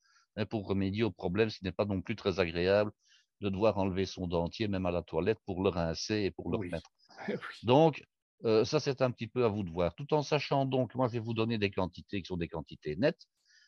pour 0.45 0.69
remédier 0.69 1.03
au 1.03 1.11
problème, 1.11 1.49
ce 1.49 1.65
n'est 1.65 1.73
pas 1.73 1.87
non 1.87 2.03
plus 2.03 2.17
très 2.17 2.41
agréable 2.41 2.93
de 3.41 3.49
devoir 3.49 3.79
enlever 3.79 4.07
son 4.07 4.27
dentier, 4.27 4.69
même 4.69 4.87
à 4.87 4.91
la 4.91 5.03
toilette, 5.03 5.39
pour 5.47 5.63
le 5.63 5.69
rincer 5.69 6.23
et 6.23 6.31
pour 6.31 6.51
le 6.51 6.59
remettre. 6.59 6.91
Donc, 7.63 8.03
euh, 8.45 8.65
ça, 8.65 8.81
c'est 8.81 9.03
un 9.03 9.11
petit 9.11 9.27
peu 9.27 9.45
à 9.45 9.49
vous 9.49 9.63
de 9.63 9.71
voir. 9.71 9.95
Tout 9.95 10.13
en 10.15 10.23
sachant 10.23 10.67
donc, 10.67 10.95
moi, 10.95 11.09
je 11.09 11.15
vais 11.15 11.19
vous 11.21 11.35
donner 11.35 11.59
des 11.59 11.71
quantités 11.71 12.21
qui 12.21 12.27
sont 12.27 12.37
des 12.37 12.49
quantités 12.49 12.97
nettes. 12.97 13.27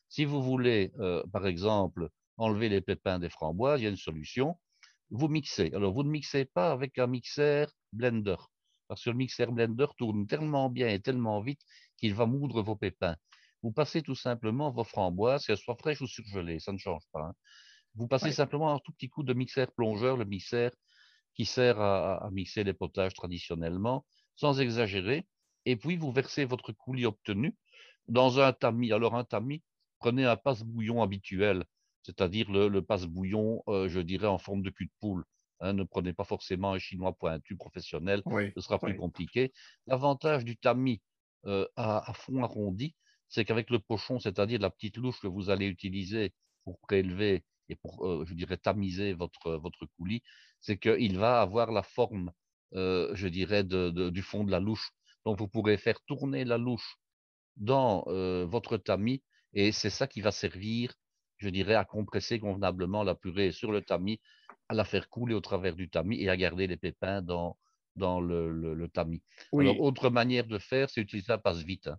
Si 0.09 0.25
vous 0.25 0.43
voulez, 0.43 0.93
euh, 1.01 1.23
par 1.33 1.47
exemple, 1.47 2.09
enlever 2.37 2.69
les 2.69 2.81
pépins 2.81 3.19
des 3.19 3.31
framboises, 3.31 3.81
il 3.81 3.85
y 3.85 3.87
a 3.87 3.91
une 3.91 3.97
solution. 3.97 4.59
Vous 5.11 5.29
mixez. 5.29 5.73
Alors, 5.75 5.93
vous 5.93 6.03
ne 6.03 6.11
mixez 6.11 6.45
pas 6.45 6.71
avec 6.71 6.99
un 6.99 7.07
mixeur 7.07 7.71
blender, 7.93 8.37
parce 8.89 9.03
que 9.05 9.11
le 9.11 9.17
mixeur 9.17 9.53
blender 9.53 9.87
tourne 9.97 10.27
tellement 10.27 10.69
bien 10.69 10.89
et 10.89 11.01
tellement 11.01 11.41
vite 11.41 11.61
qu'il 11.97 12.15
va 12.15 12.27
moudre 12.27 12.63
vos 12.63 12.77
pépins. 12.77 13.17
Vous 13.63 13.73
passez 13.73 14.03
tout 14.03 14.15
simplement 14.15 14.71
vos 14.71 14.85
framboises, 14.85 15.47
qu'elles 15.47 15.59
soient 15.59 15.77
fraîches 15.77 16.01
ou 16.01 16.07
surgelées, 16.07 16.61
ça 16.61 16.73
ne 16.73 16.79
change 16.79 17.03
pas. 17.13 17.23
Hein. 17.23 17.35
Vous 17.95 18.07
passez 18.07 18.33
simplement 18.33 18.73
un 18.73 18.79
tout 18.79 18.93
petit 18.93 19.09
coup 19.09 19.25
de 19.25 19.35
mixeur 19.35 19.73
plongeur, 19.73 20.17
le 20.17 20.25
mixeur 20.25 20.71
qui 21.35 21.45
sert 21.45 21.81
à, 21.81 22.29
mixer 22.33 22.65
les 22.65 22.73
potages 22.73 23.15
traditionnellement, 23.15 24.05
sans 24.37 24.61
exagérer. 24.61 25.27
Et 25.67 25.77
puis, 25.77 25.97
vous 25.97 26.13
versez 26.13 26.45
votre 26.45 26.73
coulis 26.73 27.07
obtenu 27.07 27.57
dans 28.07 28.41
un 28.41 28.53
tamis. 28.53 28.93
Alors, 28.93 29.15
un 29.15 29.25
tamis, 29.25 29.63
prenez 29.99 30.25
un 30.25 30.37
passe-bouillon 30.37 31.03
habituel, 31.03 31.65
c'est-à-dire 32.03 32.51
le, 32.51 32.81
passe-bouillon, 32.83 33.63
euh, 33.69 33.89
je 33.89 34.01
dirais, 34.01 34.27
en 34.27 34.39
forme 34.39 34.63
de 34.63 34.71
cul 34.71 34.87
de 34.87 34.93
poule. 35.01 35.25
Hein, 35.61 35.73
ne 35.73 35.83
prenez 35.83 36.13
pas 36.13 36.25
forcément 36.25 36.73
un 36.73 36.79
chinois 36.79 37.13
pointu 37.13 37.57
professionnel, 37.57 38.23
ce 38.55 38.61
sera 38.61 38.79
plus 38.79 38.97
compliqué. 38.97 39.53
L'avantage 39.87 40.45
du 40.45 40.57
tamis 40.57 41.03
euh, 41.47 41.67
à, 41.77 42.13
fond 42.15 42.43
arrondi, 42.43 42.95
c'est 43.29 43.45
qu'avec 43.45 43.71
le 43.71 43.79
pochon, 43.79 44.19
c'est-à-dire 44.19 44.61
la 44.61 44.71
petite 44.71 44.97
louche 44.97 45.21
que 45.21 45.27
vous 45.27 45.51
allez 45.51 45.67
utiliser 45.67 46.33
pour 46.65 46.79
prélever 46.81 47.45
et 47.69 47.77
pour, 47.77 48.07
euh, 48.07 48.25
je 48.27 48.35
dirais, 48.35 48.57
tamiser 48.57 49.13
votre, 49.13 49.53
votre 49.57 49.87
coulis, 49.97 50.23
c'est 50.61 50.79
qu'il 50.79 51.19
va 51.19 51.41
avoir 51.41 51.71
la 51.73 51.83
forme, 51.83 52.33
euh, 52.75 53.11
je 53.15 53.29
dirais, 53.29 53.65
du 53.65 54.23
fond 54.23 54.45
de 54.45 54.51
la 54.51 54.61
louche. 54.61 54.91
Donc, 55.25 55.39
vous 55.39 55.49
pourrez 55.49 55.77
faire 55.77 56.01
tourner 56.07 56.45
la 56.45 56.59
louche 56.59 56.97
dans 57.57 58.05
votre 58.47 58.77
tamis 58.77 59.23
et 59.53 59.73
c'est 59.73 59.91
ça 59.91 60.07
qui 60.07 60.21
va 60.21 60.31
servir, 60.31 60.95
je 61.39 61.49
dirais, 61.49 61.75
à 61.75 61.85
compresser 61.85 62.39
convenablement 62.39 63.03
la 63.03 63.15
purée 63.15 63.53
sur 63.53 63.73
le 63.73 63.83
tamis 63.83 64.21
à 64.69 64.75
la 64.75 64.85
faire 64.85 65.09
couler 65.09 65.35
au 65.35 65.41
travers 65.41 65.75
du 65.75 65.89
tamis 65.89 66.23
et 66.23 66.29
à 66.29 66.37
garder 66.37 66.67
les 66.67 66.77
pépins 66.77 67.23
dans, 67.23 67.57
dans 67.97 68.21
le, 68.21 68.51
le, 68.51 68.89
tamis. 68.89 69.23
Alors, 69.53 69.81
autre 69.81 70.11
manière 70.11 70.47
de 70.47 70.59
faire, 70.59 70.91
c'est 70.91 71.01
utiliser 71.01 71.33
un 71.33 71.39
passe-vite. 71.39 71.87
Hein. 71.87 71.99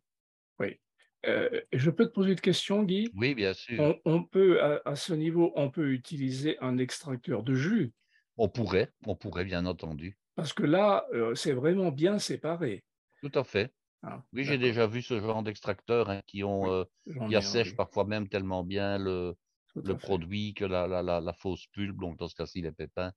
Oui. 0.60 0.80
Euh, 1.26 1.62
je 1.74 1.90
peux 1.90 2.06
te 2.06 2.14
poser 2.14 2.32
une 2.32 2.40
question, 2.40 2.84
Guy? 2.84 3.10
Oui, 3.16 3.36
bien 3.36 3.54
sûr. 3.54 4.00
On, 4.06 4.24
peut, 4.24 4.62
à, 4.62 4.96
ce 4.96 5.14
niveau, 5.14 5.52
on 5.56 5.70
peut 5.70 5.92
utiliser 5.92 6.58
un 6.60 6.78
extracteur 6.78 7.44
de 7.44 7.56
jus? 7.56 7.92
On 8.38 8.48
pourrait, 8.48 8.90
on 9.06 9.16
pourrait, 9.16 9.44
bien 9.44 9.66
entendu. 9.66 10.18
Parce 10.36 10.54
que 10.54 10.64
là, 10.64 11.06
euh, 11.14 11.36
c'est 11.36 11.52
vraiment 11.52 11.92
bien 11.92 12.20
séparé. 12.20 12.86
Tout 13.22 13.32
à 13.36 13.44
fait. 13.44 13.74
Ah, 14.02 14.24
oui, 14.32 14.46
j'ai 14.46 14.58
déjà 14.58 14.88
vu 14.88 15.02
ce 15.02 15.20
genre 15.20 15.44
d'extracteurs 15.44 16.10
hein, 16.10 16.22
qui 16.26 16.46
ont, 16.46 16.72
euh, 16.72 16.86
qui 17.28 17.36
assèchent 17.36 17.76
parfois 17.76 18.06
même 18.06 18.30
tellement 18.30 18.64
bien 18.64 18.98
le, 18.98 19.36
le 19.76 19.98
produit 19.98 20.54
que 20.54 20.64
la, 20.64 20.88
la, 20.88 21.04
la, 21.04 21.34
fausse 21.34 21.68
pulpe, 21.68 21.98
donc 21.98 22.18
dans 22.18 22.30
ce 22.30 22.36
cas-ci, 22.36 22.62
les 22.62 22.72
pépins 22.72 23.12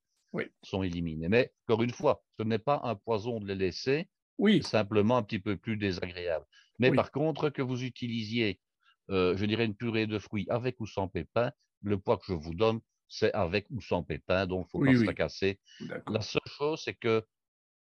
sont 0.62 0.82
éliminés. 0.82 1.28
Mais 1.28 1.52
encore 1.68 1.82
une 1.82 1.92
fois, 1.92 2.24
ce 2.38 2.42
n'est 2.42 2.58
pas 2.58 2.80
un 2.82 2.96
poison 2.96 3.38
de 3.38 3.46
les 3.46 3.54
laisser, 3.54 4.08
oui. 4.38 4.62
simplement 4.62 5.18
un 5.18 5.22
petit 5.22 5.38
peu 5.38 5.56
plus 5.56 5.76
désagréable. 5.76 6.44
Mais 6.78 6.92
par 6.92 7.12
contre, 7.12 7.50
que 7.50 7.62
vous 7.62 7.84
utilisiez, 7.84 8.60
euh, 9.10 9.36
je 9.36 9.44
dirais, 9.44 9.64
une 9.64 9.74
purée 9.74 10.06
de 10.06 10.18
fruits 10.18 10.46
avec 10.50 10.80
ou 10.80 10.86
sans 10.86 11.08
pépins, 11.08 11.52
le 11.82 11.98
poids 11.98 12.18
que 12.18 12.24
je 12.28 12.34
vous 12.34 12.54
donne, 12.54 12.80
c'est 13.08 13.32
avec 13.34 13.66
ou 13.70 13.80
sans 13.80 14.02
pépins, 14.02 14.46
donc 14.46 14.68
il 14.74 14.80
ne 14.80 14.84
faut 14.86 15.04
pas 15.04 15.06
se 15.06 15.10
casser. 15.12 15.60
La 16.08 16.20
seule 16.20 16.40
chose, 16.46 16.82
c'est 16.82 16.94
que 16.94 17.24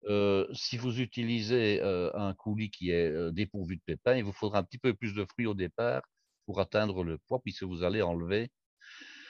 euh, 0.05 0.47
si 0.53 0.77
vous 0.77 1.01
utilisez 1.01 1.81
euh, 1.81 2.11
un 2.13 2.33
coulis 2.35 2.69
qui 2.69 2.91
est 2.91 3.31
dépourvu 3.31 3.77
de 3.77 3.81
pépins, 3.85 4.15
il 4.15 4.23
vous 4.23 4.33
faudra 4.33 4.59
un 4.59 4.63
petit 4.63 4.77
peu 4.77 4.93
plus 4.93 5.13
de 5.15 5.25
fruits 5.25 5.47
au 5.47 5.55
départ 5.55 6.03
pour 6.45 6.59
atteindre 6.59 7.03
le 7.03 7.17
poids, 7.17 7.41
puisque 7.41 7.63
vous 7.63 7.83
allez 7.83 8.03
enlever, 8.03 8.51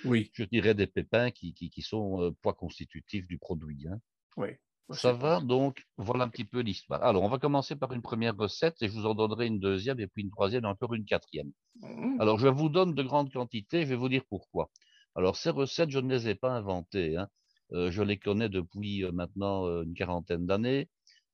oui. 0.04 0.30
je 0.34 0.44
dirais, 0.44 0.74
des 0.74 0.88
pépins 0.88 1.32
qui, 1.32 1.54
qui, 1.54 1.82
sont 1.82 2.36
poids 2.42 2.54
constitutifs 2.54 3.26
du 3.28 3.38
produit. 3.38 3.88
Hein. 3.88 4.02
Oui. 4.36 4.50
Ça 4.92 5.14
va, 5.14 5.42
donc 5.42 5.84
voilà 5.98 6.26
un 6.26 6.30
petit 6.30 6.46
peu 6.46 6.60
l'histoire. 6.60 7.04
Alors, 7.04 7.24
on 7.24 7.30
va 7.30 7.40
commencer 7.40 7.76
par 7.76 7.92
une 7.94 8.02
première 8.02 8.36
recette 8.38 8.82
et 8.82 8.88
je 8.88 8.94
vous 8.94 9.06
en 9.06 9.16
donnerai 9.16 9.48
une 9.48 9.60
deuxième 9.60 10.00
et 10.00 10.08
puis 10.08 10.24
une 10.24 10.30
troisième 10.30 10.66
et 10.66 10.68
encore 10.68 10.94
une 10.94 11.06
quatrième. 11.06 11.52
Mmh. 11.82 12.22
Alors, 12.22 12.38
je 12.38 12.48
vous 12.48 12.70
donne 12.70 12.94
de 12.94 13.04
grandes 13.04 13.32
quantités, 13.32 13.82
je 13.82 13.88
vais 13.88 13.96
vous 13.96 14.10
dire 14.10 14.24
pourquoi. 14.30 14.70
Alors, 15.16 15.36
ces 15.36 15.50
recettes, 15.50 15.90
je 15.90 16.00
ne 16.00 16.10
les 16.10 16.30
ai 16.30 16.36
pas 16.36 16.52
inventées. 16.52 17.18
Hein. 17.18 17.28
Euh, 17.74 17.90
je 17.90 18.04
les 18.04 18.18
connais 18.18 18.50
depuis 18.50 19.04
euh, 19.04 19.12
maintenant 19.12 19.66
une 19.82 19.96
quarantaine 19.96 20.46
d'années 20.46 20.90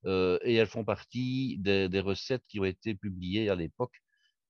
et 0.05 0.55
elles 0.55 0.65
font 0.65 0.83
partie 0.83 1.57
des, 1.59 1.87
des, 1.87 1.99
recettes 1.99 2.43
qui 2.47 2.59
ont 2.59 2.65
été 2.65 2.95
publiées 2.95 3.49
à 3.49 3.55
l'époque 3.55 4.01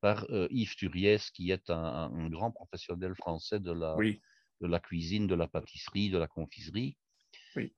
par 0.01 0.25
euh, 0.31 0.47
Yves 0.49 0.75
Turiès, 0.75 1.29
qui 1.31 1.51
est 1.51 1.69
un, 1.69 2.29
grand 2.29 2.51
professionnel 2.51 3.15
français 3.15 3.59
de 3.59 3.71
la, 3.71 3.95
de 3.95 4.67
la 4.67 4.79
cuisine, 4.79 5.27
de 5.27 5.35
la 5.35 5.47
pâtisserie, 5.47 6.09
de 6.09 6.17
la 6.17 6.27
confiserie. 6.27 6.97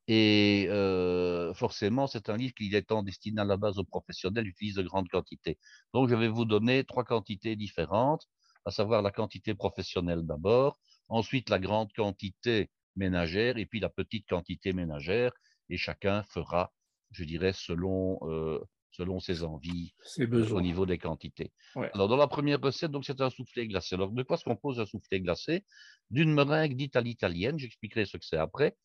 Et 0.07 0.67
euh, 0.69 1.53
forcément, 1.53 2.07
c'est 2.07 2.29
un 2.29 2.37
livre 2.37 2.53
qui 2.53 2.73
étant 2.75 3.03
destiné 3.03 3.41
à 3.41 3.45
la 3.45 3.57
base 3.57 3.79
aux 3.79 3.83
professionnels, 3.83 4.47
utilise 4.47 4.75
de 4.75 4.83
grandes 4.83 5.09
quantités. 5.09 5.57
Donc, 5.93 6.09
je 6.09 6.15
vais 6.15 6.27
vous 6.27 6.45
donner 6.45 6.83
trois 6.83 7.03
quantités 7.03 7.55
différentes, 7.55 8.27
à 8.65 8.71
savoir 8.71 9.01
la 9.01 9.11
quantité 9.11 9.55
professionnelle 9.55 10.23
d'abord, 10.23 10.79
ensuite 11.07 11.49
la 11.49 11.59
grande 11.59 11.91
quantité 11.93 12.69
ménagère 12.95 13.57
et 13.57 13.65
puis 13.65 13.79
la 13.79 13.89
petite 13.89 14.27
quantité 14.27 14.73
ménagère. 14.73 15.31
Et 15.69 15.77
chacun 15.77 16.23
fera, 16.23 16.71
je 17.11 17.23
dirais, 17.23 17.53
selon 17.53 18.19
euh, 18.23 18.59
selon 18.93 19.19
ses 19.19 19.43
envies 19.43 19.93
euh, 20.19 20.49
au 20.55 20.61
niveau 20.61 20.85
des 20.85 20.97
quantités. 20.97 21.51
Alors, 21.93 22.07
dans 22.07 22.15
la 22.15 22.27
première 22.27 22.61
recette, 22.61 22.91
donc 22.91 23.05
c'est 23.05 23.21
un 23.21 23.29
soufflé 23.29 23.67
glacé. 23.67 23.95
Alors, 23.95 24.11
de 24.11 24.23
quoi 24.23 24.37
se 24.37 24.43
compose 24.43 24.79
un 24.79 24.85
soufflé 24.85 25.19
glacé? 25.19 25.65
D'une 26.11 26.31
meringue 26.31 26.75
dite 26.75 26.95
à 26.95 27.01
l'italienne, 27.01 27.57
j'expliquerai 27.57 28.05
ce 28.05 28.17
que 28.17 28.25
c'est 28.25 28.37
après, 28.37 28.77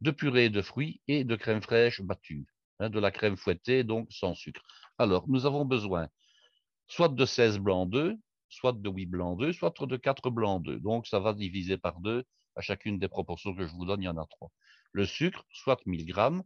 de 0.00 0.10
purée 0.10 0.50
de 0.50 0.62
fruits 0.62 1.00
et 1.08 1.24
de 1.24 1.36
crème 1.36 1.62
fraîche 1.62 2.00
battue, 2.00 2.46
hein, 2.78 2.90
de 2.90 2.98
la 2.98 3.10
crème 3.10 3.36
fouettée, 3.36 3.84
donc 3.84 4.08
sans 4.10 4.34
sucre. 4.34 4.62
Alors, 4.98 5.28
nous 5.28 5.46
avons 5.46 5.64
besoin 5.64 6.08
soit 6.86 7.08
de 7.08 7.24
16 7.24 7.58
blancs 7.58 7.88
d'œufs, 7.88 8.16
soit 8.48 8.72
de 8.72 8.90
8 8.90 9.06
blancs 9.06 9.38
d'œufs, 9.38 9.56
soit 9.56 9.72
de 9.78 9.96
4 9.96 10.30
blancs 10.30 10.62
d'œufs. 10.64 10.80
Donc, 10.80 11.06
ça 11.06 11.20
va 11.20 11.32
diviser 11.32 11.78
par 11.78 12.00
deux. 12.00 12.24
À 12.56 12.62
chacune 12.62 12.98
des 12.98 13.08
proportions 13.08 13.54
que 13.54 13.66
je 13.66 13.72
vous 13.72 13.86
donne, 13.86 14.02
il 14.02 14.06
y 14.06 14.08
en 14.08 14.16
a 14.16 14.26
trois. 14.26 14.50
Le 14.92 15.06
sucre, 15.06 15.46
soit 15.52 15.80
1000 15.86 16.04
grammes, 16.04 16.42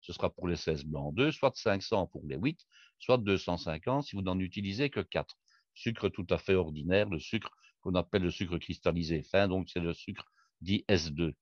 ce 0.00 0.12
sera 0.12 0.30
pour 0.30 0.46
les 0.46 0.56
16 0.56 0.84
blancs 0.84 1.14
d'œufs, 1.14 1.34
soit 1.34 1.54
500 1.54 2.06
pour 2.06 2.22
les 2.26 2.36
8, 2.36 2.60
soit 3.00 3.18
250 3.18 4.04
si 4.04 4.14
vous 4.14 4.22
n'en 4.22 4.38
utilisez 4.38 4.88
que 4.90 5.00
4. 5.00 5.36
Sucre 5.74 6.08
tout 6.08 6.26
à 6.30 6.38
fait 6.38 6.54
ordinaire, 6.54 7.08
le 7.08 7.18
sucre 7.18 7.50
qu'on 7.80 7.94
appelle 7.94 8.22
le 8.22 8.30
sucre 8.30 8.58
cristallisé 8.58 9.22
fin, 9.22 9.48
donc 9.48 9.68
c'est 9.68 9.80
le 9.80 9.94
sucre 9.94 10.24
dit 10.60 10.84
S2. 10.88 11.34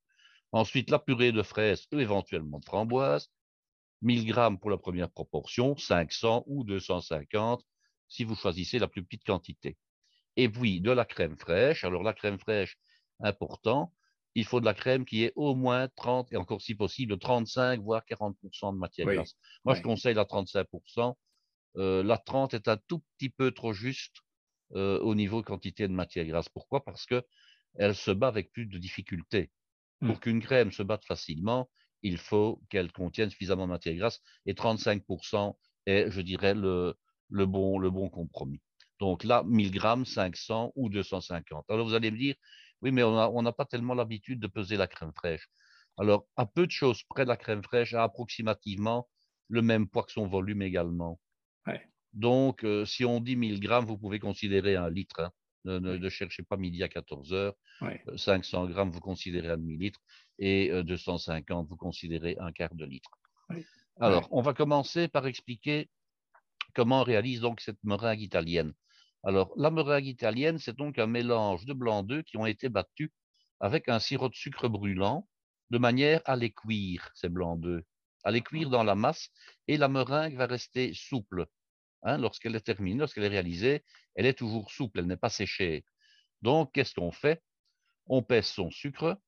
Ensuite, 0.53 0.91
la 0.91 0.99
purée 0.99 1.33
de 1.33 1.43
fraises 1.43 1.87
ou 1.93 1.99
éventuellement 1.99 2.59
de 2.59 2.65
framboise, 2.65 3.31
1000 4.03 4.26
grammes 4.26 4.59
pour 4.59 4.71
la 4.71 4.79
première 4.79 5.11
proportion, 5.11 5.76
500 5.76 6.45
ou 6.47 6.65
250 6.65 7.65
si 8.09 8.25
vous 8.25 8.37
choisissez 8.37 8.79
la 8.79 8.88
plus 8.88 9.05
petite 9.05 9.25
quantité. 9.25 9.76
Et 10.37 10.49
puis 10.49 10.81
de 10.81 10.91
la 10.91 11.05
crème 11.05 11.37
fraîche. 11.37 11.85
Alors 11.85 12.03
la 12.03 12.12
crème 12.12 12.38
fraîche, 12.38 12.79
important, 13.21 13.93
il 14.35 14.45
faut 14.45 14.61
de 14.61 14.67
la 14.67 14.75
crème 14.75 15.05
qui 15.05 15.25
est 15.25 15.33
au 15.35 15.55
moins 15.55 15.88
30 15.97 16.33
et 16.33 16.37
encore 16.37 16.61
si 16.61 16.75
possible 16.75 17.19
35 17.19 17.81
voire 17.81 18.05
40% 18.05 18.75
de 18.75 18.79
matière 18.79 19.07
grasse. 19.07 19.35
Moi, 19.65 19.75
je 19.75 19.83
conseille 19.83 20.15
la 20.15 20.25
35%. 20.25 21.15
Euh, 21.79 22.03
la 22.03 22.19
30 22.19 22.55
est 22.55 22.69
un 22.69 22.76
tout 22.76 23.03
petit 23.17 23.31
peu 23.31 23.50
trop 23.50 23.73
juste 23.73 24.17
euh, 24.75 24.99
au 25.00 25.15
niveau 25.15 25.43
quantité 25.43 25.88
de 25.88 25.93
matière 25.93 26.26
grasse. 26.26 26.49
Pourquoi? 26.50 26.85
Parce 26.85 27.07
que 27.07 27.25
elle 27.75 27.95
se 27.95 28.11
bat 28.11 28.29
avec 28.29 28.53
plus 28.53 28.67
de 28.67 28.79
difficulté. 28.79 29.50
Pour 30.00 30.17
mmh. 30.17 30.21
qu'une 30.21 30.41
crème 30.41 30.73
se 30.73 30.83
batte 30.83 31.05
facilement, 31.05 31.71
il 32.03 32.19
faut 32.19 32.62
qu'elle 32.69 32.93
contienne 32.93 33.31
suffisamment 33.31 33.67
de 33.67 33.73
matière 33.73 33.95
grasse 33.95 34.21
et 34.45 34.55
35% 34.55 35.57
est, 35.87 36.11
je 36.11 36.21
dirais, 36.21 36.55
le, 36.55 36.95
le, 37.31 37.47
bon, 37.47 37.79
le 37.79 37.91
bon 37.91 38.09
compromis. 38.09 38.61
Donc 39.00 39.25
là, 39.25 39.43
1000 39.47 39.71
grammes, 39.71 40.05
500 40.05 40.73
ou 40.75 40.88
250. 40.88 41.65
Alors 41.69 41.87
vous 41.87 41.95
allez 41.95 42.11
me 42.11 42.19
dire, 42.19 42.35
oui, 42.83 42.93
mais 42.93 43.03
on 43.03 43.43
n'a 43.43 43.53
pas 43.53 43.65
tellement 43.65 43.95
l'habitude 43.95 44.41
de 44.41 44.47
peser 44.47 44.76
la 44.76 44.87
crème 44.87 45.12
fraîche. 45.15 45.49
Alors, 45.99 46.26
à 46.37 46.45
peu 46.47 46.67
de 46.67 46.71
choses 46.71 47.03
près, 47.05 47.25
la 47.25 47.37
crème 47.37 47.62
fraîche 47.62 47.95
a 47.95 48.03
approximativement 48.03 49.09
le 49.49 49.62
même 49.62 49.88
poids 49.88 50.03
que 50.03 50.12
son 50.12 50.26
volume 50.26 50.62
également. 50.62 51.19
Donc, 52.12 52.65
euh, 52.65 52.85
si 52.85 53.05
on 53.05 53.21
dit 53.21 53.37
1000 53.37 53.61
grammes, 53.61 53.87
vous 53.87 53.99
pouvez 53.99 54.19
considérer 54.19 54.76
un 54.76 54.91
litre. 54.91 55.21
Hein. 55.21 55.31
Ne, 55.66 56.08
cherchez 56.08 56.42
pas 56.42 56.56
midi 56.56 56.82
à 56.82 56.88
14 56.88 57.32
heures. 57.32 57.54
500 58.16 58.64
euh, 58.64 58.68
grammes, 58.68 58.90
vous 58.90 59.00
considérez 59.00 59.50
un 59.50 59.58
demi-litre. 59.58 60.00
Et 60.38 60.70
250, 60.82 61.64
euh, 61.64 61.68
vous 61.68 61.76
considérez 61.76 62.37
un 62.38 62.52
quart 62.52 62.75
de 62.75 62.85
litre. 62.85 63.11
Alors, 64.00 64.28
on 64.30 64.42
va 64.42 64.54
commencer 64.54 65.08
par 65.08 65.26
expliquer 65.26 65.88
comment 66.75 67.00
on 67.00 67.04
réalise 67.04 67.40
donc 67.40 67.61
cette 67.61 67.82
meringue 67.82 68.20
italienne. 68.20 68.73
Alors, 69.25 69.52
la 69.56 69.70
meringue 69.70 70.06
italienne, 70.06 70.58
c'est 70.58 70.76
donc 70.76 70.99
un 70.99 71.06
mélange 71.06 71.64
de 71.64 71.73
blancs 71.73 72.06
d'œufs 72.06 72.25
qui 72.25 72.37
ont 72.37 72.46
été 72.46 72.68
battus 72.68 73.11
avec 73.61 73.88
un 73.88 73.99
sirop 73.99 74.28
de 74.28 74.35
sucre 74.35 74.68
brûlant, 74.68 75.26
de 75.70 75.78
manière 75.78 76.20
à 76.26 76.37
les 76.37 76.52
cuire, 76.52 77.11
ces 77.14 77.28
blancs 77.28 77.61
d'œufs, 77.61 77.82
à 78.23 78.30
les 78.30 78.42
cuire 78.42 78.70
dans 78.70 78.85
la 78.85 78.94
masse, 78.94 79.30
et 79.66 79.76
la 79.76 79.88
meringue 79.88 80.37
va 80.37 80.46
rester 80.46 80.92
souple. 80.94 81.46
Hein, 82.03 82.19
lorsqu'elle 82.19 82.55
est 82.55 82.61
terminée, 82.61 83.00
lorsqu'elle 83.00 83.25
est 83.25 83.29
réalisée, 83.29 83.85
elle 84.15 84.26
est 84.26 84.35
toujours 84.38 84.71
souple, 84.71 85.00
elle 85.00 85.07
n'est 85.07 85.17
pas 85.17 85.31
séchée. 85.31 85.85
Donc, 86.43 86.73
qu'est-ce 86.73 86.95
qu'on 86.95 87.12
fait? 87.12 87.43
On 88.07 88.23
pèse 88.23 88.47
son 88.47 88.71
sucre. 88.71 89.19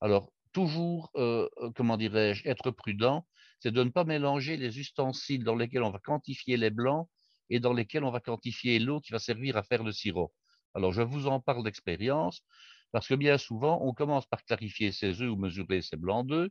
Alors, 0.00 0.32
toujours, 0.52 1.10
euh, 1.16 1.48
euh, 1.58 1.70
comment 1.74 1.96
dirais-je, 1.96 2.46
être 2.48 2.70
prudent, 2.70 3.26
c'est 3.60 3.72
de 3.72 3.82
ne 3.82 3.90
pas 3.90 4.04
mélanger 4.04 4.56
les 4.56 4.78
ustensiles 4.78 5.44
dans 5.44 5.54
lesquels 5.54 5.82
on 5.82 5.90
va 5.90 5.98
quantifier 5.98 6.56
les 6.56 6.70
blancs 6.70 7.08
et 7.50 7.60
dans 7.60 7.72
lesquels 7.72 8.04
on 8.04 8.10
va 8.10 8.20
quantifier 8.20 8.78
l'eau 8.78 9.00
qui 9.00 9.12
va 9.12 9.18
servir 9.18 9.56
à 9.56 9.62
faire 9.62 9.82
le 9.82 9.92
sirop. 9.92 10.32
Alors, 10.74 10.92
je 10.92 11.02
vous 11.02 11.26
en 11.26 11.40
parle 11.40 11.64
d'expérience, 11.64 12.42
parce 12.92 13.08
que 13.08 13.14
bien 13.14 13.38
souvent, 13.38 13.80
on 13.82 13.92
commence 13.92 14.26
par 14.26 14.44
clarifier 14.44 14.92
ses 14.92 15.22
œufs 15.22 15.30
ou 15.30 15.36
mesurer 15.36 15.82
ses 15.82 15.96
blancs 15.96 16.26
d'œufs. 16.26 16.50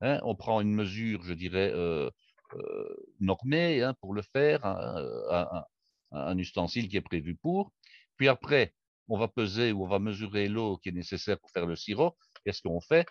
Hein. 0.00 0.20
on 0.24 0.34
prend 0.34 0.60
une 0.60 0.74
mesure, 0.74 1.22
je 1.22 1.32
dirais, 1.32 1.70
euh, 1.72 2.10
euh, 2.54 2.96
normée 3.20 3.82
hein, 3.82 3.94
pour 4.00 4.14
le 4.14 4.22
faire, 4.22 4.64
un, 4.64 5.64
un, 6.12 6.38
ustensile 6.38 6.88
qui 6.88 6.96
est 6.96 7.02
prévu 7.02 7.36
pour. 7.36 7.72
Puis 8.16 8.28
après, 8.28 8.74
on 9.08 9.18
va 9.18 9.28
peser 9.28 9.72
ou 9.72 9.84
on 9.84 9.88
va 9.88 9.98
mesurer 9.98 10.48
l'eau 10.48 10.78
qui 10.78 10.90
est 10.90 10.92
nécessaire 10.92 11.38
pour 11.38 11.50
faire 11.50 11.66
le 11.66 11.76
sirop. 11.76 12.16
Qu'est-ce 12.44 12.62
qu'on 12.62 12.80
fait? 12.80 13.06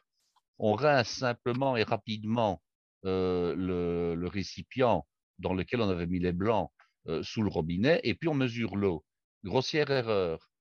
On 0.58 0.74
rince 0.74 1.10
simplement 1.10 1.76
et 1.78 1.84
rapidement 1.84 2.62
euh, 3.06 3.56
le, 3.56 4.28
récipient 4.28 5.06
dans 5.40 5.54
lequel 5.54 5.82
on 5.82 5.90
avait 5.90 6.06
mis 6.06 6.20
les 6.20 6.34
blancs 6.34 6.72
euh, 7.08 7.24
sous 7.24 7.42
le 7.42 7.50
robinet, 7.50 8.00
et 8.04 8.14
puis 8.14 8.30
on 8.30 8.36
mesure 8.36 8.76
l'eau. 8.76 9.04
Grossière 9.44 9.90
erreur. 9.90 10.52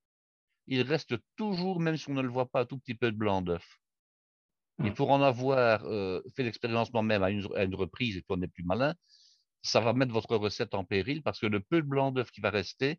Il 0.67 0.83
reste 0.83 1.17
toujours, 1.37 1.81
même 1.81 1.99
si 1.99 2.09
on 2.09 2.15
ne 2.15 2.23
le 2.23 2.31
voit 2.31 2.49
pas, 2.49 2.63
un 2.63 2.65
tout 2.65 2.79
petit 2.79 2.95
peu 2.95 3.13
de 3.13 3.17
blanc 3.17 3.43
d'œuf. 3.43 3.79
Et 4.85 4.91
mmh. 4.91 4.95
pour 4.95 5.11
en 5.11 5.21
avoir 5.23 5.85
euh, 5.85 6.23
fait 6.37 6.43
l'expérience 6.43 6.93
moi-même 6.93 7.23
à 7.23 7.31
une, 7.31 7.75
reprise, 7.75 8.17
et 8.17 8.21
puis 8.21 8.29
on 8.31 8.43
est 8.43 8.49
plus 8.49 8.65
malin, 8.65 8.95
ça 9.63 9.81
va 9.81 9.93
mettre 9.93 10.13
votre 10.13 10.37
recette 10.37 10.75
en 10.75 10.85
péril 10.85 11.23
parce 11.23 11.39
que 11.39 11.47
le 11.47 11.61
peu 11.61 11.83
de 11.83 11.87
blanc 11.87 12.13
d'œuf 12.13 12.31
qui 12.31 12.41
va 12.41 12.51
rester, 12.51 12.99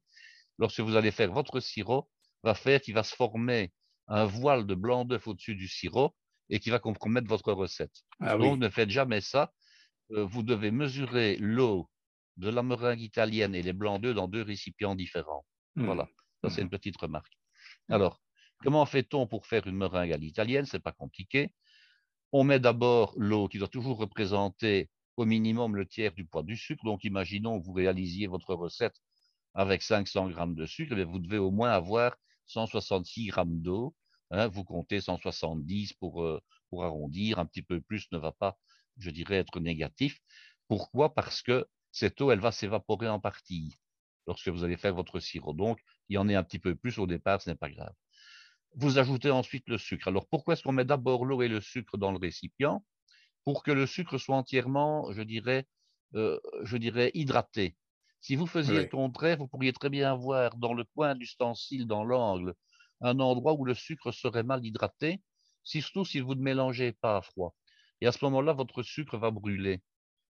lorsque 0.59 0.79
vous 0.79 0.95
allez 0.95 1.11
faire 1.11 1.31
votre 1.31 1.59
sirop, 1.59 2.07
va 2.43 2.53
faire 2.53 2.81
qu'il 2.81 2.93
va 2.93 3.03
se 3.03 3.15
former 3.15 3.71
un 4.07 4.25
voile 4.25 4.67
de 4.67 4.75
blanc 4.75 5.05
d'œuf 5.05 5.27
au-dessus 5.27 5.55
du 5.55 5.67
sirop 5.67 6.15
et 6.49 6.59
qui 6.59 6.69
va 6.69 6.79
compromettre 6.79 7.27
votre 7.27 7.51
recette. 7.53 8.03
Ah 8.19 8.37
Donc 8.37 8.59
ne 8.59 8.69
faites 8.69 8.89
jamais 8.89 9.21
ça. 9.21 9.51
Euh, 10.11 10.23
vous 10.25 10.43
devez 10.43 10.69
mesurer 10.69 11.37
l'eau 11.37 11.89
de 12.37 12.49
la 12.49 12.61
meringue 12.61 13.01
italienne 13.01 13.55
et 13.55 13.61
les 13.61 13.73
blancs 13.73 14.01
d'œufs 14.01 14.15
dans 14.15 14.27
deux 14.27 14.41
récipients 14.41 14.95
différents. 14.95 15.45
Mmh. 15.75 15.85
Voilà, 15.85 16.09
ça 16.43 16.49
c'est 16.49 16.61
mmh. 16.61 16.65
une 16.65 16.69
petite 16.69 16.97
remarque. 16.97 17.33
Alors, 17.89 18.21
comment 18.63 18.85
fait-on 18.85 19.27
pour 19.27 19.47
faire 19.47 19.65
une 19.67 19.77
meringue 19.77 20.11
à 20.11 20.17
l'italienne? 20.17 20.65
C'est 20.65 20.79
pas 20.79 20.91
compliqué. 20.91 21.53
On 22.33 22.43
met 22.45 22.59
d'abord 22.59 23.13
l'eau 23.17 23.47
qui 23.47 23.57
doit 23.57 23.67
toujours 23.67 23.97
représenter 23.97 24.89
au 25.17 25.25
minimum 25.25 25.75
le 25.75 25.85
tiers 25.85 26.13
du 26.13 26.25
poids 26.25 26.43
du 26.43 26.55
sucre. 26.55 26.83
Donc, 26.85 27.03
imaginons 27.03 27.59
que 27.59 27.65
vous 27.65 27.73
réalisiez 27.73 28.27
votre 28.27 28.53
recette 28.55 28.95
avec 29.53 29.81
500 29.81 30.29
grammes 30.29 30.55
de 30.55 30.65
sucre, 30.65 30.95
mais 30.95 31.03
vous 31.03 31.19
devez 31.19 31.37
au 31.37 31.51
moins 31.51 31.71
avoir 31.71 32.15
166 32.47 33.27
grammes 33.27 33.59
d'eau. 33.61 33.95
Hein. 34.31 34.47
vous 34.47 34.63
comptez 34.63 35.01
170 35.01 35.93
pour, 35.93 36.23
euh, 36.23 36.41
pour 36.69 36.85
arrondir. 36.85 37.37
Un 37.37 37.45
petit 37.45 37.61
peu 37.61 37.81
plus 37.81 38.09
ne 38.13 38.17
va 38.17 38.31
pas, 38.31 38.57
je 38.97 39.09
dirais, 39.09 39.35
être 39.35 39.59
négatif. 39.59 40.19
Pourquoi? 40.69 41.13
Parce 41.13 41.41
que 41.41 41.67
cette 41.91 42.21
eau, 42.21 42.31
elle 42.31 42.39
va 42.39 42.53
s'évaporer 42.53 43.09
en 43.09 43.19
partie 43.19 43.77
lorsque 44.25 44.47
vous 44.47 44.63
allez 44.63 44.77
faire 44.77 44.95
votre 44.95 45.19
sirop. 45.19 45.53
Donc, 45.53 45.79
il 46.07 46.15
y 46.15 46.17
en 46.17 46.29
est 46.29 46.35
un 46.35 46.43
petit 46.43 46.59
peu 46.59 46.75
plus 46.75 46.97
au 46.97 47.07
départ, 47.07 47.41
ce 47.41 47.49
n'est 47.49 47.57
pas 47.57 47.69
grave. 47.69 47.93
Vous 48.75 48.97
ajoutez 48.97 49.31
ensuite 49.31 49.67
le 49.67 49.77
sucre. 49.77 50.07
Alors 50.07 50.27
pourquoi 50.27 50.53
est-ce 50.53 50.63
qu'on 50.63 50.71
met 50.71 50.85
d'abord 50.85 51.25
l'eau 51.25 51.41
et 51.41 51.47
le 51.47 51.59
sucre 51.59 51.97
dans 51.97 52.11
le 52.11 52.17
récipient 52.17 52.83
Pour 53.43 53.63
que 53.63 53.71
le 53.71 53.85
sucre 53.85 54.17
soit 54.17 54.35
entièrement, 54.35 55.11
je 55.11 55.21
dirais, 55.21 55.67
euh, 56.15 56.39
je 56.63 56.77
dirais 56.77 57.11
hydraté? 57.13 57.75
Si 58.21 58.35
vous 58.35 58.45
faisiez 58.45 58.77
le 58.77 58.85
contraire, 58.85 59.37
vous 59.37 59.47
pourriez 59.47 59.73
très 59.73 59.89
bien 59.89 60.11
avoir 60.11 60.55
dans 60.55 60.73
le 60.73 60.83
coin 60.95 61.15
du 61.15 61.25
stencil, 61.25 61.87
dans 61.87 62.03
l'angle, 62.03 62.53
un 63.01 63.19
endroit 63.19 63.53
où 63.53 63.65
le 63.65 63.73
sucre 63.73 64.11
serait 64.11 64.43
mal 64.43 64.63
hydraté, 64.63 65.21
surtout 65.63 66.05
si 66.05 66.19
vous 66.19 66.35
ne 66.35 66.41
mélangez 66.41 66.93
pas 66.93 67.17
à 67.17 67.21
froid. 67.21 67.55
Et 67.99 68.07
à 68.07 68.11
ce 68.11 68.23
moment-là, 68.25 68.53
votre 68.53 68.83
sucre 68.83 69.17
va 69.17 69.31
brûler. 69.31 69.81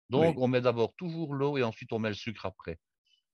Donc, 0.09 0.37
on 0.37 0.47
met 0.47 0.61
d'abord 0.61 0.93
toujours 0.95 1.33
l'eau 1.33 1.57
et 1.57 1.63
ensuite 1.63 1.91
on 1.93 1.99
met 1.99 2.09
le 2.09 2.15
sucre 2.15 2.45
après. 2.45 2.77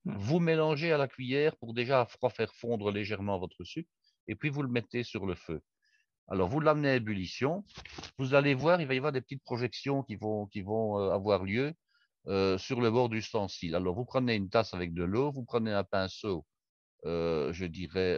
Mmh. 0.06 0.16
Vous 0.18 0.40
mélangez 0.40 0.92
à 0.92 0.98
la 0.98 1.08
cuillère 1.08 1.56
pour 1.58 1.74
déjà 1.74 2.02
à 2.02 2.06
froid 2.06 2.30
faire 2.30 2.54
fondre 2.54 2.92
légèrement 2.92 3.40
votre 3.40 3.64
sucre 3.64 3.90
et 4.28 4.36
puis 4.36 4.50
vous 4.50 4.62
le 4.62 4.70
mettez 4.70 5.04
sur 5.04 5.26
le 5.26 5.36
feu. 5.36 5.62
Alors, 6.30 6.48
vous 6.48 6.60
l'amenez 6.60 6.90
à 6.90 6.96
ébullition. 6.96 7.66
Vous 8.18 8.34
allez 8.34 8.54
voir, 8.54 8.80
il 8.80 8.88
va 8.88 8.94
y 8.94 8.98
avoir 8.98 9.12
des 9.12 9.22
petites 9.22 9.44
projections 9.44 10.04
qui 10.04 10.16
vont, 10.16 10.50
euh, 11.00 11.12
avoir 11.12 11.44
lieu 11.44 11.74
euh, 12.28 12.58
sur 12.58 12.80
le 12.80 12.90
bord 12.90 13.10
du 13.10 13.18
ustensile. 13.18 13.76
Alors, 13.76 13.96
vous 13.96 14.06
prenez 14.06 14.36
une 14.36 14.50
tasse 14.50 14.74
avec 14.74 14.94
de 14.94 15.04
l'eau, 15.04 15.32
vous 15.32 15.44
prenez 15.44 15.74
un 15.74 15.84
pinceau, 15.84 16.46
euh, 17.06 17.52
je 17.52 17.66
dirais, 17.66 18.18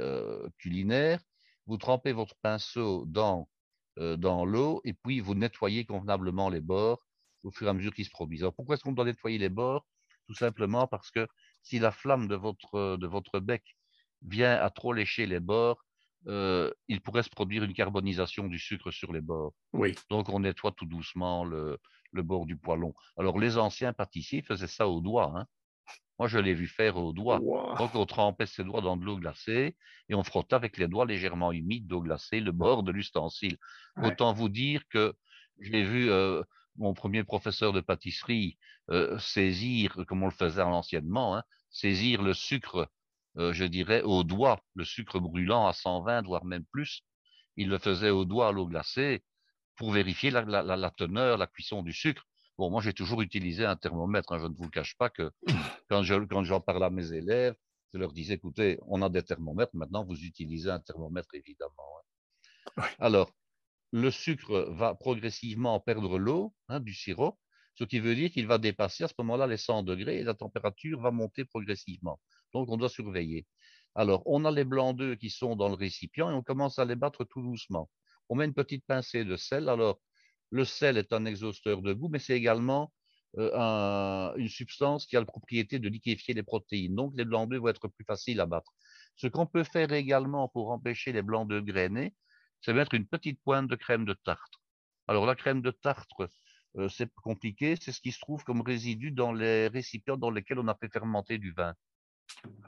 culinaire, 0.59 1.19
vous 1.65 1.77
trempez 1.77 2.13
votre 2.13 2.35
pinceau 2.41 3.05
dans, 3.07 3.47
l'eau 3.97 4.81
et 4.83 4.93
puis 4.93 5.19
vous 5.19 5.33
nettoyez 5.33 5.85
convenablement 5.85 6.49
les 6.49 6.61
bords 6.61 7.03
au 7.43 7.51
fur 7.51 7.67
et 7.67 7.69
à 7.69 7.73
mesure 7.73 7.93
qu'ils 7.93 8.05
se 8.05 8.11
produisent. 8.11 8.41
Alors, 8.43 8.53
pourquoi 8.53 8.75
est-ce 8.75 8.83
qu'on 8.83 8.91
doit 8.91 9.05
nettoyer 9.05 9.39
les 9.39 9.49
bords? 9.49 9.85
Tout 10.27 10.35
simplement 10.35 10.87
parce 10.87 11.11
que 11.11 11.27
si 11.63 11.79
la 11.79 11.91
flamme 11.91 12.27
de 12.27 12.35
votre 12.35 13.39
bec 13.39 13.63
vient 14.21 14.55
à 14.55 14.69
trop 14.69 14.93
lécher 14.93 15.25
les 15.25 15.39
bords, 15.39 15.83
euh, 16.27 16.71
il 16.87 17.01
pourrait 17.01 17.23
se 17.23 17.29
produire 17.29 17.63
une 17.63 17.73
carbonisation 17.73 18.47
du 18.47 18.59
sucre 18.59 18.91
sur 18.91 19.13
les 19.13 19.21
bords. 19.21 19.53
Oui. 19.73 19.95
Donc, 20.09 20.29
on 20.29 20.39
nettoie 20.39 20.71
tout 20.71 20.85
doucement 20.85 21.43
le, 21.45 21.79
bord 22.13 22.45
du 22.45 22.57
poêlon. 22.57 22.93
Alors, 23.17 23.39
les 23.39 23.57
anciens 23.57 23.93
pâtissiers 23.93 24.41
faisaient 24.41 24.67
ça 24.67 24.87
au 24.87 25.01
doigt. 25.01 25.33
Hein. 25.35 25.45
Moi, 26.17 26.27
je 26.27 26.39
l'ai 26.39 26.53
vu 26.53 26.67
faire 26.67 26.97
au 26.97 27.11
doigt. 27.11 27.39
Donc, 27.77 27.93
on 27.93 28.05
trempait 28.05 28.45
ses 28.45 28.63
doigts 28.63 28.81
dans 28.81 28.95
de 28.95 29.03
l'eau 29.03 29.17
glacée 29.17 29.75
et 30.07 30.15
on 30.15 30.23
frottait 30.23 30.55
avec 30.55 30.77
les 30.77 30.87
doigts 30.87 31.05
légèrement 31.05 31.51
humides 31.51 31.87
d'eau 31.87 32.01
glacée 32.01 32.39
le 32.39 32.51
bord 32.51 32.83
de 32.83 32.91
l'ustensile. 32.91 33.57
Autant 34.01 34.33
vous 34.33 34.49
dire 34.49 34.81
que 34.89 35.13
j'ai 35.59 35.83
vu 35.83 36.09
euh, 36.09 36.41
mon 36.77 36.93
premier 36.93 37.23
professeur 37.23 37.73
de 37.73 37.81
pâtisserie 37.81 38.57
euh, 38.89 39.17
saisir, 39.19 39.97
comme 40.07 40.23
on 40.23 40.27
le 40.27 40.31
faisait 40.31 40.61
anciennement, 40.61 41.35
hein, 41.35 41.43
saisir 41.69 42.21
le 42.21 42.33
sucre 42.33 42.89
euh, 43.37 43.53
je 43.53 43.65
dirais, 43.65 44.01
au 44.01 44.23
doigt, 44.23 44.61
le 44.75 44.85
sucre 44.85 45.19
brûlant 45.19 45.67
à 45.67 45.73
120, 45.73 46.23
voire 46.23 46.45
même 46.45 46.65
plus. 46.65 47.03
Il 47.57 47.69
le 47.69 47.77
faisait 47.77 48.09
au 48.09 48.25
doigt 48.25 48.49
à 48.49 48.51
l'eau 48.51 48.67
glacée 48.67 49.23
pour 49.75 49.91
vérifier 49.91 50.31
la, 50.31 50.91
teneur, 50.97 51.37
la 51.37 51.47
cuisson 51.47 51.83
du 51.83 51.93
sucre. 51.93 52.23
Bon, 52.57 52.69
moi, 52.69 52.81
j'ai 52.81 52.93
toujours 52.93 53.21
utilisé 53.21 53.65
un 53.65 53.75
thermomètre. 53.75 54.31
Hein, 54.31 54.39
je 54.39 54.47
ne 54.47 54.55
vous 54.55 54.63
le 54.63 54.69
cache 54.69 54.95
pas 54.97 55.09
que 55.09 55.31
quand 55.89 56.03
j'en 56.03 56.25
quand 56.25 56.61
parlais 56.61 56.85
à 56.85 56.89
mes 56.89 57.11
élèves, 57.11 57.55
je 57.93 57.99
leur 57.99 58.13
disais, 58.13 58.35
écoutez, 58.35 58.79
on 58.87 59.01
a 59.01 59.09
des 59.09 59.23
thermomètres, 59.23 59.73
maintenant 59.73 60.03
vous 60.03 60.19
utilisez 60.23 60.69
un 60.69 60.79
thermomètre, 60.79 61.33
évidemment. 61.33 61.71
Hein. 62.77 62.83
Alors, 62.99 63.31
le 63.91 64.11
sucre 64.11 64.67
va 64.71 64.95
progressivement 64.95 65.79
perdre 65.79 66.17
l'eau 66.17 66.53
hein, 66.67 66.79
du 66.79 66.93
sirop, 66.93 67.39
ce 67.75 67.83
qui 67.83 67.99
veut 67.99 68.15
dire 68.15 68.31
qu'il 68.31 68.47
va 68.47 68.57
dépasser 68.57 69.05
à 69.05 69.07
ce 69.07 69.13
moment-là 69.19 69.47
les 69.47 69.57
100 69.57 69.83
degrés 69.83 70.19
et 70.19 70.23
la 70.23 70.33
température 70.33 70.99
va 70.99 71.11
monter 71.11 71.45
progressivement. 71.45 72.19
Donc, 72.55 72.69
on 72.69 72.77
doit 72.77 72.89
surveiller. 72.89 73.45
Alors, 73.95 74.23
on 74.25 74.45
a 74.45 74.51
les 74.51 74.63
blancs 74.63 74.95
d'œufs 74.95 75.17
qui 75.17 75.29
sont 75.29 75.57
dans 75.57 75.67
le 75.67 75.75
récipient 75.75 76.31
et 76.31 76.33
on 76.33 76.41
commence 76.41 76.79
à 76.79 76.85
les 76.85 76.95
battre 76.95 77.25
tout 77.25 77.41
doucement. 77.41 77.89
On 78.29 78.35
met 78.35 78.45
une 78.45 78.53
petite 78.53 78.85
pincée 78.85 79.25
de 79.25 79.35
sel. 79.35 79.67
Alors, 79.67 79.99
le 80.51 80.63
sel 80.63 80.97
est 80.97 81.11
un 81.11 81.25
exhausteur 81.25 81.81
de 81.81 81.91
goût, 81.91 82.07
mais 82.07 82.19
c'est 82.19 82.37
également 82.37 82.93
euh, 83.37 84.33
une 84.37 84.47
substance 84.47 85.05
qui 85.05 85.17
a 85.17 85.19
la 85.19 85.25
propriété 85.25 85.79
de 85.79 85.89
liquéfier 85.89 86.33
les 86.33 86.43
protéines. 86.43 86.95
Donc, 86.95 87.13
les 87.17 87.25
blancs 87.25 87.49
d'œufs 87.49 87.59
vont 87.59 87.67
être 87.67 87.89
plus 87.89 88.05
faciles 88.05 88.39
à 88.39 88.45
battre. 88.45 88.71
Ce 89.17 89.27
qu'on 89.27 89.45
peut 89.45 89.65
faire 89.65 89.91
également 89.91 90.47
pour 90.47 90.71
empêcher 90.71 91.11
les 91.11 91.21
blancs 91.21 91.49
d'œufs 91.49 91.63
grainés, 91.63 92.15
c'est 92.61 92.73
mettre 92.73 92.93
une 92.93 93.05
petite 93.05 93.41
pointe 93.43 93.67
de 93.67 93.75
crème 93.75 94.05
de 94.05 94.13
tartre. 94.13 94.61
Alors, 95.09 95.25
la 95.25 95.35
crème 95.35 95.61
de 95.61 95.71
tartre, 95.71 96.29
euh, 96.77 96.87
c'est 96.87 97.13
compliqué, 97.15 97.75
c'est 97.81 97.91
ce 97.91 97.99
qui 97.99 98.13
se 98.13 98.19
trouve 98.21 98.45
comme 98.45 98.61
résidu 98.61 99.11
dans 99.11 99.33
les 99.33 99.67
récipients 99.67 100.15
dans 100.15 100.31
lesquels 100.31 100.59
on 100.59 100.69
a 100.69 100.75
fait 100.75 100.91
fermenter 100.91 101.37
du 101.37 101.51
vin. 101.51 101.73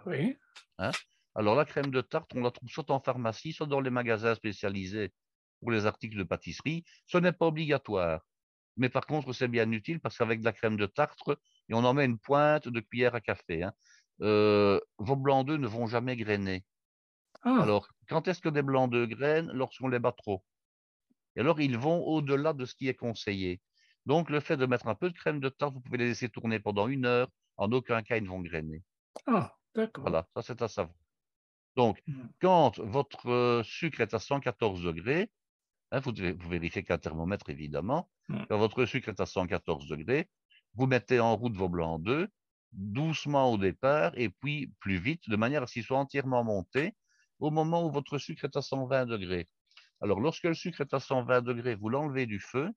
Oui. 0.06 0.38
Hein? 0.78 0.92
Alors, 1.36 1.56
la 1.56 1.66
crème 1.66 1.92
de 1.92 2.02
tarte, 2.02 2.32
on 2.36 2.42
la 2.42 2.52
trouve 2.52 2.70
soit 2.70 2.90
en 2.92 3.00
pharmacie, 3.00 3.54
soit 3.54 3.68
dans 3.68 3.82
les 3.82 3.90
magasins 3.90 4.36
spécialisés 4.36 5.14
pour 5.60 5.72
les 5.72 5.86
articles 5.86 6.18
de 6.18 6.24
pâtisserie. 6.24 6.84
Ce 7.06 7.18
n'est 7.18 7.32
pas 7.32 7.48
obligatoire. 7.48 8.22
Mais 8.78 8.90
par 8.90 9.06
contre, 9.06 9.34
c'est 9.34 9.48
bien 9.48 9.72
utile 9.72 10.00
parce 10.00 10.18
qu'avec 10.18 10.40
de 10.40 10.46
la 10.46 10.54
crème 10.54 10.78
de 10.78 10.86
tartre, 10.86 11.40
et 11.70 11.74
on 11.74 11.84
en 11.84 11.94
met 11.94 12.06
une 12.06 12.20
pointe 12.20 12.68
de 12.68 12.80
cuillère 12.80 13.16
à 13.16 13.22
café, 13.22 13.64
hein, 13.64 13.74
euh, 14.22 14.80
vos 14.98 15.16
blancs 15.16 15.46
d'œufs 15.48 15.60
ne 15.60 15.68
vont 15.68 15.88
jamais 15.88 16.16
grainer. 16.16 16.64
Ah. 17.44 17.62
Alors, 17.62 17.88
quand 18.08 18.28
est-ce 18.28 18.42
que 18.42 18.50
des 18.50 18.62
blancs 18.62 18.92
d'œufs 18.92 19.08
grainent? 19.08 19.52
Lorsqu'on 19.54 19.88
les 19.90 20.00
bat 20.00 20.12
trop. 20.12 20.44
Et 21.36 21.42
alors, 21.42 21.60
ils 21.62 21.78
vont 21.78 22.04
au-delà 22.04 22.54
de 22.54 22.66
ce 22.66 22.74
qui 22.74 22.88
est 22.88 22.96
conseillé. 22.96 23.62
Donc, 24.06 24.30
le 24.30 24.40
fait 24.40 24.58
de 24.58 24.66
mettre 24.66 24.88
un 24.88 24.96
peu 24.96 25.10
de 25.10 25.16
crème 25.16 25.40
de 25.40 25.50
tarte, 25.50 25.74
vous 25.74 25.82
pouvez 25.82 25.98
les 25.98 26.08
laisser 26.08 26.30
tourner 26.30 26.60
pendant 26.60 26.88
une 26.88 27.06
heure. 27.06 27.30
En 27.58 27.72
aucun 27.72 28.02
cas, 28.02 28.18
ils 28.18 28.24
ne 28.24 28.30
vont 28.30 28.42
grainer. 28.42 28.84
Ah, 29.26 29.56
d'accord. 29.76 30.04
Voilà, 30.04 30.28
ça 30.36 30.42
c'est 30.42 30.62
à 30.62 30.68
savoir. 30.68 30.96
Donc, 31.76 32.02
mmh. 32.08 32.22
quand 32.42 32.80
votre 32.80 33.30
euh, 33.30 33.64
sucre 33.64 34.02
est 34.02 34.14
à 34.14 34.20
114 34.20 34.84
degrés, 34.84 35.30
hein, 35.92 36.00
vous, 36.00 36.12
devez, 36.12 36.32
vous 36.32 36.50
vérifiez 36.50 36.84
qu'un 36.84 36.98
thermomètre 36.98 37.50
évidemment, 37.50 38.10
mmh. 38.30 38.46
quand 38.50 38.58
votre 38.58 38.86
sucre 38.86 39.10
est 39.10 39.20
à 39.20 39.26
114 39.26 39.88
degrés, 39.88 40.30
vous 40.74 40.88
mettez 40.88 41.20
en 41.20 41.36
route 41.36 41.56
vos 41.56 41.70
blancs 41.70 42.02
d'œufs, 42.02 42.30
doucement 42.72 43.52
au 43.52 43.58
départ, 43.58 44.12
et 44.16 44.30
puis 44.30 44.74
plus 44.80 44.98
vite, 44.98 45.30
de 45.30 45.36
manière 45.36 45.64
à 45.64 45.68
ce 45.68 45.74
qu'ils 45.74 45.84
soient 45.84 46.00
entièrement 46.00 46.44
montés 46.44 46.96
au 47.40 47.52
moment 47.52 47.86
où 47.86 47.92
votre 47.92 48.18
sucre 48.18 48.46
est 48.46 48.58
à 48.58 48.62
120 48.62 49.06
degrés. 49.06 49.48
Alors, 50.02 50.20
lorsque 50.20 50.44
le 50.44 50.54
sucre 50.54 50.82
est 50.82 50.94
à 50.94 51.00
120 51.00 51.42
degrés, 51.42 51.76
vous 51.76 51.90
l'enlevez 51.90 52.26
du 52.26 52.40
feu, 52.40 52.72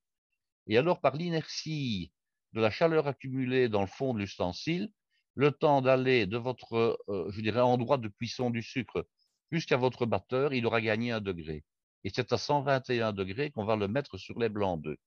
et 0.66 0.78
alors 0.78 1.00
par 1.00 1.16
l'inertie 1.16 2.12
de 2.52 2.60
la 2.60 2.70
chaleur 2.70 3.06
accumulée 3.06 3.68
dans 3.68 3.80
le 3.80 3.86
fond 3.86 4.14
de 4.14 4.18
l'ustensile, 4.18 4.90
le 5.34 5.52
temps 5.52 5.82
d'aller 5.82 6.26
de 6.26 6.36
votre, 6.36 6.98
euh, 7.08 7.30
je 7.30 7.40
dirais, 7.40 7.60
endroit 7.60 7.98
de 7.98 8.08
cuisson 8.08 8.50
du 8.50 8.62
sucre 8.62 9.06
jusqu'à 9.50 9.76
votre 9.76 10.06
batteur, 10.06 10.52
il 10.52 10.66
aura 10.66 10.80
gagné 10.80 11.12
un 11.12 11.20
degré. 11.20 11.64
Et 12.04 12.10
c'est 12.14 12.32
à 12.32 12.38
121 12.38 13.12
degrés 13.12 13.50
qu'on 13.50 13.64
va 13.64 13.76
le 13.76 13.88
mettre 13.88 14.16
sur 14.16 14.38
les 14.38 14.48
blancs 14.48 14.80
d'œufs. 14.82 14.98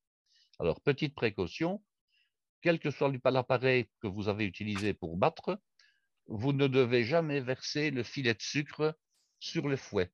Alors, 0.60 0.82
petite 0.82 1.16
précaution, 1.16 1.84
quel 2.62 2.80
que 2.80 2.92
soit 2.92 3.12
l'appareil 3.26 3.90
que 4.02 4.08
vous 4.08 4.30
avez 4.30 4.46
utilisé 4.46 4.94
pour 4.94 5.18
battre, 5.18 5.60
vous 6.28 6.54
ne 6.54 6.68
devez 6.68 7.04
jamais 7.04 7.42
verser 7.42 7.92
le 7.92 8.04
filet 8.04 8.34
de 8.34 8.42
sucre 8.42 8.98
sur 9.40 9.68
le 9.68 9.76
fouet. 9.76 10.12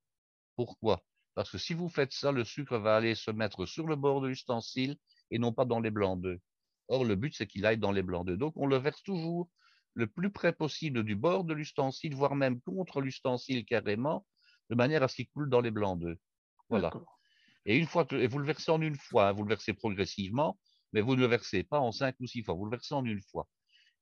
Pourquoi? 0.56 1.04
Parce 1.34 1.50
que 1.50 1.58
si 1.58 1.74
vous 1.74 1.88
faites 1.88 2.12
ça, 2.12 2.32
le 2.32 2.44
sucre 2.44 2.78
va 2.78 2.96
aller 2.96 3.14
se 3.14 3.30
mettre 3.30 3.66
sur 3.66 3.86
le 3.86 3.94
bord 3.94 4.20
de 4.20 4.28
l'ustensile 4.28 4.96
et 5.30 5.38
non 5.38 5.52
pas 5.52 5.64
dans 5.64 5.80
les 5.80 5.90
blancs 5.90 6.20
d'œufs. 6.20 6.40
Or, 6.88 7.04
le 7.04 7.14
but, 7.14 7.34
c'est 7.36 7.46
qu'il 7.46 7.64
aille 7.64 7.78
dans 7.78 7.92
les 7.92 8.02
blancs 8.02 8.26
d'œufs. 8.26 8.38
Donc, 8.38 8.54
on 8.56 8.66
le 8.66 8.76
verse 8.76 9.02
toujours 9.04 9.48
le 9.94 10.06
plus 10.06 10.30
près 10.30 10.52
possible 10.52 11.04
du 11.04 11.16
bord 11.16 11.44
de 11.44 11.54
l'ustensile, 11.54 12.14
voire 12.14 12.34
même 12.34 12.60
contre 12.60 13.00
l'ustensile 13.00 13.64
carrément, 13.64 14.26
de 14.70 14.74
manière 14.74 15.02
à 15.02 15.08
ce 15.08 15.16
qu'il 15.16 15.28
coule 15.28 15.50
dans 15.50 15.60
les 15.60 15.70
blancs 15.70 15.98
d'œufs. 16.00 16.18
Voilà. 16.68 16.92
Et 17.66 17.76
une 17.76 17.86
fois 17.86 18.06
et 18.12 18.26
vous 18.26 18.38
le 18.38 18.46
versez 18.46 18.70
en 18.70 18.80
une 18.80 18.96
fois, 18.96 19.28
hein, 19.28 19.32
vous 19.32 19.42
le 19.42 19.48
versez 19.48 19.74
progressivement, 19.74 20.58
mais 20.92 21.00
vous 21.00 21.16
ne 21.16 21.20
le 21.20 21.26
versez 21.26 21.62
pas 21.64 21.80
en 21.80 21.92
cinq 21.92 22.16
ou 22.20 22.26
six 22.26 22.42
fois, 22.42 22.54
vous 22.54 22.64
le 22.64 22.70
versez 22.70 22.94
en 22.94 23.04
une 23.04 23.20
fois. 23.20 23.48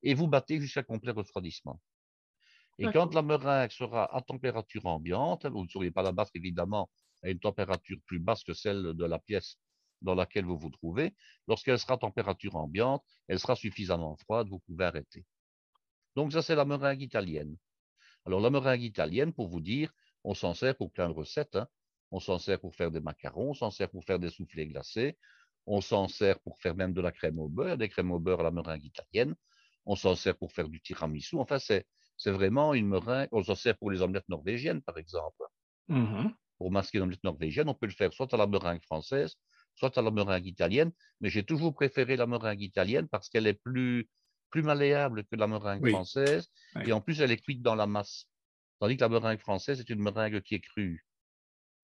Et 0.02 0.14
vous 0.14 0.28
battez 0.28 0.60
jusqu'à 0.60 0.82
complet 0.82 1.12
refroidissement. 1.12 1.80
Et 2.78 2.86
quand 2.92 3.12
la 3.12 3.22
meringue 3.22 3.70
sera 3.72 4.14
à 4.14 4.22
température 4.22 4.86
ambiante, 4.86 5.46
vous 5.46 5.64
ne 5.64 5.68
sauriez 5.68 5.90
pas 5.90 6.02
la 6.02 6.12
battre 6.12 6.30
évidemment 6.34 6.88
à 7.24 7.30
une 7.30 7.40
température 7.40 7.98
plus 8.06 8.20
basse 8.20 8.44
que 8.44 8.54
celle 8.54 8.94
de 8.94 9.04
la 9.04 9.18
pièce 9.18 9.58
dans 10.00 10.14
laquelle 10.14 10.44
vous 10.44 10.56
vous 10.56 10.70
trouvez. 10.70 11.14
Lorsqu'elle 11.48 11.78
sera 11.78 11.94
à 11.94 11.98
température 11.98 12.54
ambiante, 12.54 13.04
elle 13.26 13.40
sera 13.40 13.56
suffisamment 13.56 14.16
froide, 14.16 14.48
vous 14.48 14.60
pouvez 14.60 14.84
arrêter. 14.84 15.26
Donc 16.16 16.32
ça, 16.32 16.42
c'est 16.42 16.54
la 16.54 16.64
meringue 16.64 17.02
italienne. 17.02 17.56
Alors 18.26 18.40
la 18.40 18.50
meringue 18.50 18.82
italienne, 18.82 19.32
pour 19.32 19.48
vous 19.48 19.60
dire, 19.60 19.92
on 20.24 20.34
s'en 20.34 20.54
sert 20.54 20.76
pour 20.76 20.92
plein 20.92 21.08
de 21.08 21.14
recettes. 21.14 21.56
Hein. 21.56 21.66
On 22.10 22.20
s'en 22.20 22.38
sert 22.38 22.60
pour 22.60 22.74
faire 22.74 22.90
des 22.90 23.00
macarons, 23.00 23.50
on 23.50 23.54
s'en 23.54 23.70
sert 23.70 23.90
pour 23.90 24.04
faire 24.04 24.18
des 24.18 24.30
soufflés 24.30 24.66
glacés, 24.66 25.18
on 25.66 25.80
s'en 25.80 26.08
sert 26.08 26.40
pour 26.40 26.58
faire 26.58 26.74
même 26.74 26.92
de 26.92 27.00
la 27.00 27.12
crème 27.12 27.38
au 27.38 27.48
beurre, 27.48 27.76
des 27.76 27.88
crèmes 27.88 28.10
au 28.10 28.18
beurre 28.18 28.40
à 28.40 28.44
la 28.44 28.50
meringue 28.50 28.84
italienne, 28.84 29.34
on 29.84 29.94
s'en 29.94 30.14
sert 30.14 30.36
pour 30.36 30.52
faire 30.52 30.68
du 30.68 30.80
tiramisu. 30.80 31.36
Enfin, 31.36 31.58
c'est, 31.58 31.86
vraiment 32.26 32.74
une 32.74 32.88
meringue. 32.88 33.28
On 33.32 33.42
s'en 33.42 33.54
sert 33.54 33.76
pour 33.76 33.90
les 33.90 34.02
omelettes 34.02 34.28
norvégiennes, 34.28 34.82
par 34.82 34.98
exemple. 34.98 35.44
Mmh 35.88 36.28
pour 36.58 36.72
masquer 36.72 36.98
une 36.98 37.04
omelette 37.04 37.24
norvégienne, 37.24 37.68
on 37.68 37.74
peut 37.74 37.86
le 37.86 37.92
faire 37.92 38.12
soit 38.12 38.34
à 38.34 38.36
la 38.36 38.46
meringue 38.46 38.82
française, 38.82 39.36
soit 39.76 39.96
à 39.96 40.02
la 40.02 40.10
meringue 40.10 40.46
italienne, 40.46 40.90
mais 41.20 41.30
j'ai 41.30 41.44
toujours 41.44 41.72
préféré 41.72 42.16
la 42.16 42.26
meringue 42.26 42.60
italienne 42.60 43.08
parce 43.08 43.28
qu'elle 43.28 43.46
est 43.46 43.54
plus, 43.62 44.08
plus 44.50 44.62
malléable 44.62 45.24
que 45.24 45.36
la 45.36 45.46
meringue 45.46 45.88
française, 45.88 46.50
et 46.84 46.92
en 46.92 47.00
plus 47.00 47.20
elle 47.20 47.30
est 47.30 47.42
cuite 47.42 47.62
dans 47.62 47.74
la 47.74 47.86
masse. 47.86 48.26
Tandis 48.80 48.96
que 48.96 49.02
la 49.02 49.08
meringue 49.08 49.40
française 49.40 49.80
est 49.80 49.90
une 49.90 50.00
meringue 50.00 50.40
qui 50.40 50.54
est 50.54 50.60
crue. 50.60 51.04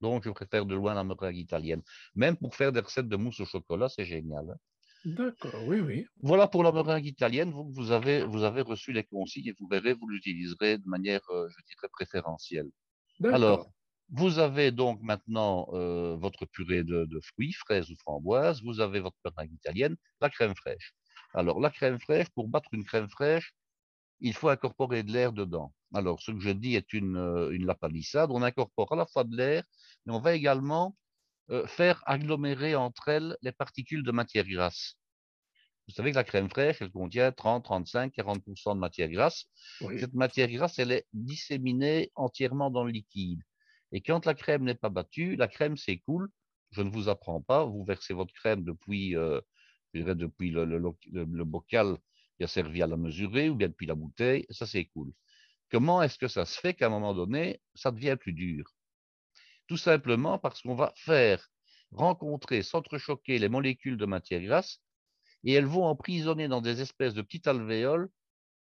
Donc 0.00 0.24
je 0.24 0.31
préfère 0.31 0.66
de 0.66 0.74
loin 0.74 0.94
la 0.94 1.05
meringue 1.05 1.37
italienne. 1.37 1.83
Même 2.14 2.37
pour 2.37 2.55
faire 2.55 2.72
des 2.72 2.81
recettes 2.81 3.09
de 3.09 3.16
mousse 3.16 3.40
au 3.40 3.46
chocolat, 3.46 3.88
c'est 3.88 4.05
génial. 4.05 4.50
Hein. 4.50 4.57
D'accord, 5.05 5.62
oui, 5.66 5.81
oui. 5.81 6.07
Voilà 6.22 6.48
pour 6.48 6.62
la 6.62 6.72
meringue 6.72 7.05
italienne. 7.05 7.50
Vous, 7.50 7.70
vous, 7.70 7.90
avez, 7.90 8.24
vous 8.24 8.42
avez 8.42 8.62
reçu 8.62 8.92
les 8.92 9.05
consignes 9.05 9.48
et 9.48 9.55
vous 9.61 9.68
verrez, 9.68 9.92
vous 9.92 10.09
l'utiliserez 10.09 10.79
de 10.79 10.87
manière, 10.88 11.20
euh, 11.31 11.46
je 11.48 11.64
dirais, 11.66 11.88
préférentielle. 11.92 12.70
Alors, 13.24 13.70
vous 14.11 14.38
avez 14.38 14.70
donc 14.70 15.00
maintenant 15.03 15.68
euh, 15.72 16.16
votre 16.16 16.46
purée 16.46 16.85
de, 16.85 17.20
fruits, 17.22 17.53
fraises 17.53 17.90
ou 17.90 17.96
framboises, 17.96 18.62
vous 18.62 18.81
avez 18.81 19.00
votre 19.00 19.16
meringue 19.24 19.53
italienne, 19.53 19.96
la 20.20 20.31
crème 20.31 20.55
fraîche. 20.55 20.94
Alors, 21.35 21.61
la 21.61 21.70
crème 21.70 21.99
fraîche, 21.99 22.29
pour 22.31 22.49
battre 22.49 22.68
une 22.73 22.85
crème 22.85 23.09
fraîche, 23.09 23.55
il 24.20 24.35
faut 24.35 24.49
incorporer 24.49 25.03
de 25.03 25.12
l'air 25.12 25.33
dedans. 25.33 25.73
Alors, 25.92 26.20
ce 26.23 26.31
que 26.31 26.40
je 26.40 26.51
dis 26.51 26.77
est 26.77 26.92
une, 26.92 27.16
euh, 27.16 27.51
une 27.51 27.66
lapalissade. 27.66 28.31
On 28.33 28.42
incorpore 28.42 28.92
à 28.92 28.97
la 28.97 29.07
fois 29.07 29.25
de 29.25 29.37
l'air, 29.37 29.64
mais 30.07 30.14
on 30.14 30.20
va 30.20 30.35
également 30.35 30.97
euh, 31.51 31.66
faire 31.66 32.03
agglomérer 32.07 32.75
entre 32.75 33.09
elles 33.09 33.37
les 33.42 33.53
particules 33.53 34.03
de 34.03 34.12
matière 34.12 34.47
grasse. 34.47 34.94
Vous 35.87 35.94
savez 35.94 36.12
que 36.12 36.16
la 36.16 36.25
crème 36.25 36.49
fraîche, 36.49 36.81
elle 36.81 36.90
contient 36.90 37.31
30, 37.33 37.64
35, 37.64 38.14
40% 38.14 38.75
de 38.75 38.81
matière 38.81 39.11
grasse. 39.11 39.44
Cette 39.99 40.14
matière 40.14 40.49
grasse, 40.49 40.79
elle 40.79 40.92
est 40.92 41.07
disséminée 41.12 42.11
entièrement 42.14 42.70
dans 42.70 42.85
le 42.85 42.92
liquide. 42.92 43.42
Et 43.92 44.01
quand 44.01 44.25
la 44.25 44.35
crème 44.35 44.64
n'est 44.64 44.75
pas 44.75 44.88
battue, 44.88 45.37
la 45.37 45.49
crème 45.49 45.77
s'écoule. 45.77 46.31
Je 46.70 46.83
ne 46.83 46.90
vous 46.90 47.09
apprends 47.09 47.42
pas, 47.42 47.64
vous 47.64 47.85
versez 47.85 48.14
votre 48.14 48.33
crème 48.33 48.64
depuis, 48.64 49.14
euh, 49.16 49.40
depuis 50.02 50.50
le, 50.50 51.44
bocal 51.44 51.98
qui 52.37 52.44
a 52.44 52.48
servi 52.48 52.83
à 52.83 52.87
la 52.87 52.96
mesurer 52.96 53.48
ou 53.48 53.54
bien 53.54 53.68
depuis 53.68 53.87
la 53.87 53.94
bouteille, 53.94 54.46
ça 54.50 54.66
s'écoule. 54.66 55.12
Comment 55.70 56.02
est-ce 56.02 56.18
que 56.18 56.28
ça 56.28 56.44
se 56.44 56.59
fait 56.59 56.74
qu'à 56.74 56.87
un 56.87 56.90
moment 56.90 57.14
donné, 57.14 57.61
ça 57.74 57.90
devient 57.90 58.16
plus 58.18 58.33
dur? 58.33 58.64
Tout 59.66 59.76
simplement 59.76 60.38
parce 60.38 60.62
qu'on 60.62 60.74
va 60.74 60.92
faire 60.96 61.48
rencontrer, 61.92 62.62
s'entrechoquer 62.62 63.38
les 63.38 63.48
molécules 63.48 63.96
de 63.96 64.07
matière 64.07 64.42
grasse 64.42 64.80
et 65.44 65.52
elles 65.52 65.66
vont 65.66 65.85
emprisonner 65.85 66.48
dans 66.48 66.61
des 66.61 66.80
espèces 66.80 67.14
de 67.14 67.22
petites 67.22 67.46
alvéoles 67.46 68.11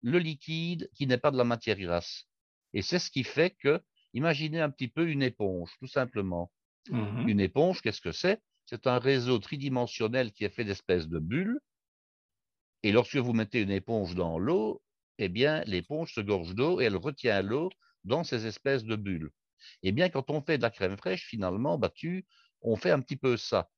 le 0.02 0.20
liquide 0.20 0.90
qui 0.96 1.08
n'est 1.08 1.18
pas 1.18 1.32
de 1.32 1.38
la 1.38 1.44
matière 1.44 1.78
grasse. 1.78 2.26
Et 2.74 2.82
c'est 2.82 3.00
ce 3.00 3.12
qui 3.12 3.24
fait 3.24 3.52
que 3.52 3.82
Imaginez 4.18 4.62
un 4.62 4.72
petit 4.72 4.88
peu 4.88 5.08
une 5.08 5.22
éponge, 5.22 5.72
tout 5.80 5.88
simplement. 5.88 6.52
Mmh 6.90 7.28
une 7.28 7.40
éponge, 7.40 7.82
qu'est-ce 7.82 8.02
que 8.02 8.12
c'est? 8.12 8.42
C'est 8.68 8.86
un 8.86 9.00
réseau 9.00 9.40
tridimensionnel 9.40 10.34
qui 10.34 10.44
est 10.44 10.50
fait 10.50 10.66
d'espèces 10.66 11.08
de 11.08 11.20
bulles. 11.20 11.60
Et 12.84 12.92
lorsque 12.92 13.16
vous 13.16 13.32
mettez 13.32 13.62
une 13.62 13.72
éponge 13.72 14.14
dans 14.14 14.38
l'eau, 14.38 14.84
eh 15.20 15.30
bien, 15.30 15.64
l'éponge 15.66 16.14
se 16.14 16.20
gorge 16.20 16.54
d'eau 16.54 16.82
et 16.82 16.86
elle 16.86 16.98
retient 16.98 17.42
l'eau 17.42 17.70
dans 18.04 18.26
ces 18.26 18.46
espèces 18.46 18.84
de 18.84 18.98
bulles. 18.98 19.32
Eh 19.84 19.94
bien, 19.94 20.10
quand 20.10 20.30
on 20.30 20.42
fait 20.42 20.58
de 20.58 20.64
la 20.64 20.70
crème 20.70 20.98
fraîche, 20.98 21.26
finalement, 21.26 21.78
battue, 21.78 22.26
on 22.62 22.76
fait 22.76 22.92
un 22.92 23.00
petit 23.00 23.16
peu 23.16 23.38
ça. 23.38 23.70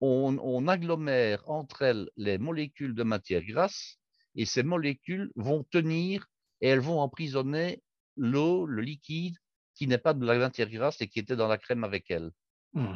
On, 0.00 0.38
on, 0.40 0.68
agglomère 0.68 1.48
entre 1.50 1.82
elles 1.82 2.08
les 2.16 2.38
molécules 2.38 2.94
de 2.94 3.02
matière 3.02 3.44
grasse 3.44 3.98
et 4.36 4.44
ces 4.46 4.62
molécules 4.62 5.32
vont 5.34 5.64
tenir 5.64 6.26
et 6.60 6.68
elles 6.68 6.80
vont 6.80 7.00
emprisonner 7.00 7.82
l'eau, 8.16 8.64
le 8.66 8.82
liquide 8.82 9.36
qui 9.74 9.88
n'est 9.88 9.98
pas 9.98 10.14
de 10.14 10.24
la 10.24 10.38
matière 10.38 10.70
grasse 10.70 11.00
et 11.00 11.08
qui 11.08 11.18
était 11.18 11.36
dans 11.36 11.48
la 11.48 11.58
crème 11.58 11.82
avec 11.82 12.10
elle. 12.10 12.30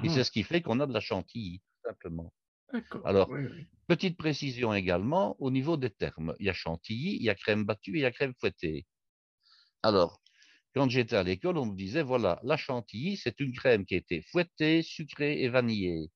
Et 0.03 0.09
c'est 0.09 0.21
mmh 0.21 0.25
ce 0.25 0.31
qui 0.31 0.43
fait 0.43 0.61
qu'on 0.61 0.81
a 0.81 0.87
de 0.87 0.93
la 0.93 1.01
chantilly, 1.01 1.63
simplement. 1.85 2.33
Alors, 3.05 3.31
petite 3.87 4.17
précision 4.17 4.75
également 4.75 5.37
au 5.41 5.51
niveau 5.51 5.77
des 5.77 5.91
termes. 5.91 6.35
Il 6.41 6.47
y 6.47 6.51
a 6.51 6.53
chantilly, 6.53 7.17
il 7.17 7.23
y 7.23 7.31
a 7.31 7.35
crème 7.35 7.65
battue 7.65 7.95
et 7.95 7.99
il 7.99 8.03
y 8.03 8.05
a 8.05 8.11
crème 8.11 8.35
fouettée. 8.41 8.87
Alors, 9.83 10.21
quand 10.75 10.89
j'étais 10.89 11.17
à 11.17 11.23
l'école, 11.23 11.59
on 11.59 11.67
me 11.67 11.77
disait, 11.77 12.03
voilà, 12.03 12.41
la 12.43 12.57
chantilly, 12.57 13.17
c'est 13.17 13.41
une 13.41 13.53
crème 13.53 13.87
qui 13.87 13.95
a 13.95 13.99
été 13.99 14.23
fouettée, 14.23 14.83
sucrée 14.83 15.43
et 15.43 15.49
vanillée. 15.49 16.11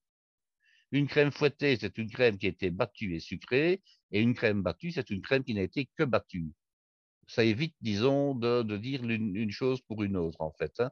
Une 0.91 1.07
crème 1.07 1.31
fouettée, 1.31 1.77
c'est 1.77 1.97
une 1.97 2.11
crème 2.11 2.37
qui 2.37 2.45
a 2.45 2.49
été 2.49 2.69
battue 2.69 3.15
et 3.15 3.19
sucrée, 3.19 3.81
et 4.11 4.21
une 4.21 4.35
crème 4.35 4.61
battue, 4.61 4.91
c'est 4.91 5.09
une 5.09 5.21
crème 5.21 5.43
qui 5.43 5.53
n'a 5.55 5.63
été 5.63 5.89
que 5.97 6.03
battue 6.03 6.51
ça 7.27 7.43
évite, 7.43 7.75
disons, 7.81 8.35
de, 8.35 8.77
dire 8.77 9.03
une, 9.03 9.51
chose 9.51 9.81
pour 9.81 10.03
une 10.03 10.17
autre, 10.17 10.41
en 10.41 10.51
fait. 10.51 10.79
Hein. 10.79 10.91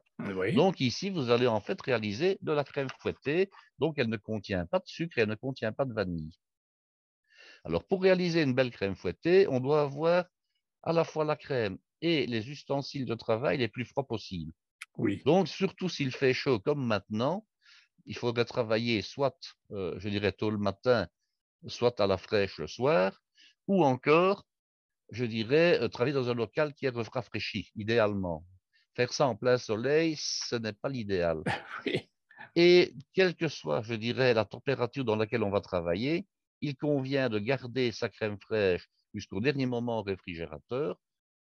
Donc 0.54 0.80
ici, 0.80 1.10
vous 1.10 1.30
allez 1.30 1.46
en 1.46 1.60
fait 1.60 1.80
réaliser 1.80 2.38
de 2.42 2.52
la 2.52 2.64
crème 2.64 2.88
fouettée, 2.98 3.50
donc 3.78 3.98
elle 3.98 4.08
ne 4.08 4.16
contient 4.16 4.66
pas 4.66 4.78
de 4.78 4.86
sucre 4.86 5.18
et 5.18 5.22
elle 5.22 5.28
ne 5.28 5.34
contient 5.34 5.72
pas 5.72 5.84
de 5.84 5.92
vanille. 5.92 6.32
Alors 7.64 7.84
pour 7.84 8.02
réaliser 8.02 8.42
une 8.42 8.54
belle 8.54 8.70
crème 8.70 8.96
fouettée, 8.96 9.46
on 9.48 9.60
doit 9.60 9.82
avoir 9.82 10.24
à 10.82 10.92
la 10.92 11.04
fois 11.04 11.24
la 11.24 11.36
crème 11.36 11.78
et 12.00 12.26
les 12.26 12.50
ustensiles 12.50 13.04
de 13.04 13.14
travail 13.14 13.58
les 13.58 13.68
plus 13.68 13.84
froids 13.84 14.06
possibles. 14.06 14.52
Oui. 14.96 15.22
Donc 15.24 15.48
surtout 15.48 15.88
s'il 15.88 16.10
fait 16.12 16.34
chaud 16.34 16.58
comme 16.58 16.84
maintenant, 16.84 17.46
il 18.04 18.16
faudrait 18.16 18.44
travailler 18.44 19.00
soit, 19.00 19.38
euh, 19.70 19.94
je 19.98 20.08
dirais, 20.08 20.32
tôt 20.32 20.50
le 20.50 20.58
matin, 20.58 21.06
soit 21.68 22.00
à 22.00 22.06
la 22.08 22.18
fraîche 22.18 22.58
le 22.58 22.66
soir, 22.66 23.22
ou 23.68 23.84
encore 23.84 24.44
je 25.12 25.26
dirais, 25.26 25.78
euh, 25.80 25.88
travailler 25.88 26.14
dans 26.14 26.30
un 26.30 26.34
local 26.34 26.74
qui 26.74 26.86
est 26.86 26.96
rafraîchi, 26.96 27.70
idéalement. 27.76 28.44
Faire 28.96 29.12
ça 29.12 29.28
en 29.28 29.36
plein 29.36 29.58
soleil, 29.58 30.16
ce 30.18 30.56
n'est 30.56 30.72
pas 30.72 30.88
l'idéal. 30.88 31.42
Et 32.56 32.94
quelle 33.12 33.34
que 33.36 33.48
soit, 33.48 33.82
je 33.82 33.94
dirais, 33.94 34.34
la 34.34 34.44
température 34.44 35.04
dans 35.04 35.16
laquelle 35.16 35.42
on 35.42 35.50
va 35.50 35.60
travailler, 35.60 36.26
il 36.60 36.76
convient 36.76 37.28
de 37.28 37.38
garder 37.38 37.92
sa 37.92 38.08
crème 38.08 38.38
fraîche 38.40 38.88
jusqu'au 39.14 39.40
dernier 39.40 39.66
moment 39.66 40.00
au 40.00 40.02
réfrigérateur, 40.02 40.98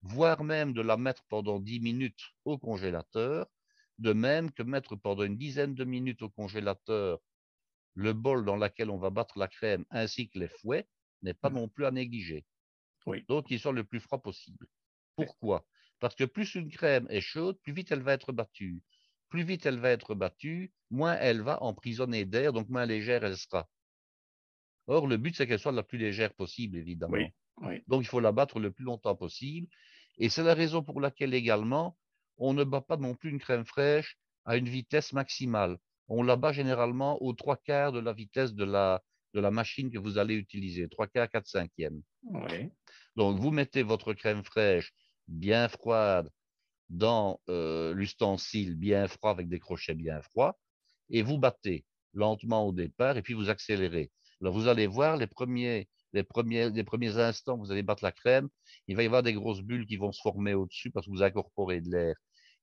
voire 0.02 0.44
même 0.44 0.74
de 0.74 0.82
la 0.82 0.98
mettre 0.98 1.24
pendant 1.28 1.60
10 1.60 1.80
minutes 1.80 2.24
au 2.44 2.58
congélateur, 2.58 3.48
de 3.98 4.14
même 4.14 4.52
que 4.52 4.62
mettre 4.62 4.96
pendant 4.96 5.24
une 5.24 5.38
dizaine 5.38 5.74
de 5.74 5.84
minutes 5.84 6.22
au 6.22 6.30
congélateur 6.30 7.20
le 7.96 8.14
bol 8.14 8.46
dans 8.46 8.58
lequel 8.58 8.90
on 8.90 8.98
va 8.98 9.10
battre 9.10 9.40
la 9.40 9.48
crème 9.48 9.86
ainsi 9.90 10.30
que 10.30 10.38
les 10.38 10.50
fouets 10.50 10.86
n'est 11.22 11.34
pas 11.34 11.50
mmh. 11.50 11.54
non 11.54 11.68
plus 11.70 11.86
à 11.86 11.92
négliger. 11.92 12.46
Donc, 13.28 13.46
il 13.50 13.60
soit 13.60 13.72
le 13.74 13.84
plus 13.84 14.00
froid 14.00 14.22
possible. 14.22 14.68
Pourquoi? 15.16 15.66
Parce 16.00 16.16
que 16.16 16.24
plus 16.24 16.56
une 16.56 16.70
crème 16.70 17.08
est 17.10 17.22
chaude, 17.22 17.58
plus 17.62 17.74
vite 17.74 17.92
elle 17.92 18.02
va 18.02 18.14
être 18.14 18.34
battue. 18.34 18.82
Plus 19.30 19.44
vite 19.44 19.66
elle 19.66 19.80
va 19.80 19.92
être 19.92 20.14
battue, 20.16 20.74
moins 20.90 21.16
elle 21.20 21.42
va 21.42 21.62
emprisonner 21.64 22.26
d'air, 22.26 22.54
donc 22.54 22.70
moins 22.70 22.86
légère 22.86 23.24
elle 23.24 23.38
sera. 23.38 23.70
Or, 24.88 25.08
le 25.08 25.18
but, 25.18 25.36
c'est 25.36 25.48
qu'elle 25.48 25.60
soit 25.60 25.72
la 25.72 25.84
plus 25.84 25.98
légère 25.98 26.34
possible, 26.34 26.78
évidemment. 26.78 27.14
Donc, 27.88 28.04
il 28.04 28.08
faut 28.08 28.20
la 28.20 28.32
battre 28.32 28.60
le 28.60 28.72
plus 28.72 28.84
longtemps 28.84 29.16
possible. 29.16 29.68
Et 30.18 30.30
c'est 30.30 30.44
la 30.44 30.54
raison 30.54 30.84
pour 30.84 31.02
laquelle 31.02 31.34
également, 31.34 31.98
on 32.38 32.54
ne 32.54 32.64
bat 32.64 32.82
pas 32.82 32.98
non 32.98 33.16
plus 33.16 33.30
une 33.32 33.40
crème 33.40 33.66
fraîche 33.66 34.18
à 34.46 34.58
une 34.58 34.70
vitesse 34.70 35.12
maximale. 35.14 35.78
On 36.08 36.22
la 36.22 36.36
bat 36.36 36.52
généralement 36.52 37.22
aux 37.24 37.34
trois 37.34 37.58
quarts 37.58 37.92
de 37.94 38.00
la 38.00 38.14
vitesse 38.14 38.54
de 38.54 38.64
la, 38.64 39.02
de 39.34 39.40
la 39.40 39.50
machine 39.50 39.90
que 39.90 39.98
vous 39.98 40.20
allez 40.20 40.36
utiliser, 40.36 40.88
trois 40.88 41.08
quarts, 41.08 41.30
quatre 41.30 41.48
cinquièmes. 41.48 42.02
Donc, 43.16 43.40
vous 43.40 43.52
mettez 43.52 43.84
votre 43.84 44.14
crème 44.14 44.44
fraîche 44.44 44.94
bien 45.28 45.68
froide 45.70 46.30
dans 46.90 47.40
euh, 47.50 47.94
l'ustensile 47.94 48.76
bien 48.76 49.08
froid 49.08 49.32
avec 49.32 49.50
des 49.50 49.60
crochets 49.60 49.96
bien 49.96 50.22
froids. 50.22 50.58
et 51.10 51.24
vous 51.24 51.38
battez 51.40 51.86
lentement 52.14 52.68
au 52.68 52.74
départ 52.74 53.18
et 53.18 53.22
puis 53.24 53.34
vous 53.36 53.50
accélérez. 53.50 54.12
Alors 54.42 54.54
vous 54.54 54.68
allez 54.68 54.88
voir 54.88 55.18
les 55.18 55.28
premiers, 55.28 55.90
les 56.14 56.24
premiers, 56.24 56.70
les 56.72 56.84
premiers 56.84 57.18
instants, 57.20 57.58
vous 57.58 57.72
allez 57.72 57.84
battre 57.84 58.04
la 58.04 58.12
crème, 58.12 58.50
il 58.88 58.96
va 58.96 59.04
y 59.04 59.06
avoir 59.08 59.24
des 59.24 59.34
grosses 59.34 59.62
bulles 59.62 59.86
qui 59.88 59.98
vont 59.98 60.12
se 60.12 60.22
former 60.22 60.54
au-dessus 60.56 60.92
parce 60.92 61.08
que 61.08 61.12
vous 61.12 61.24
incorporez 61.24 61.82
de 61.82 61.92
l'air. 61.92 62.16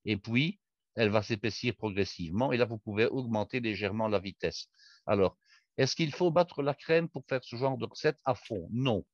Et 0.05 0.17
puis, 0.17 0.59
elle 0.95 1.09
va 1.09 1.23
s'épaissir 1.23 1.75
progressivement 1.75 2.51
et 2.51 2.57
là, 2.57 2.65
vous 2.65 2.77
pouvez 2.79 3.05
augmenter 3.07 3.59
légèrement 3.59 4.07
la 4.07 4.19
vitesse. 4.19 4.67
Alors, 5.05 5.37
est-ce 5.77 5.95
qu'il 5.95 6.13
faut 6.13 6.31
battre 6.31 6.61
la 6.63 6.73
crème 6.75 7.09
pour 7.09 7.23
faire 7.27 7.43
ce 7.43 7.55
genre 7.55 7.77
de 7.77 7.85
recette 7.85 8.19
à 8.25 8.35
fond? 8.35 8.69
Non. 8.71 9.05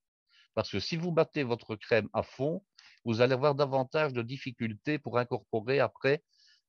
Parce 0.56 0.72
que 0.72 0.80
si 0.80 0.98
vous 0.98 1.12
battez 1.12 1.44
votre 1.44 1.76
crème 1.76 2.10
à 2.14 2.24
fond, 2.24 2.64
vous 3.06 3.22
allez 3.22 3.34
avoir 3.34 3.56
davantage 3.56 4.14
de 4.14 4.22
difficultés 4.22 5.00
pour 5.00 5.18
incorporer 5.18 5.80
après, 5.80 6.24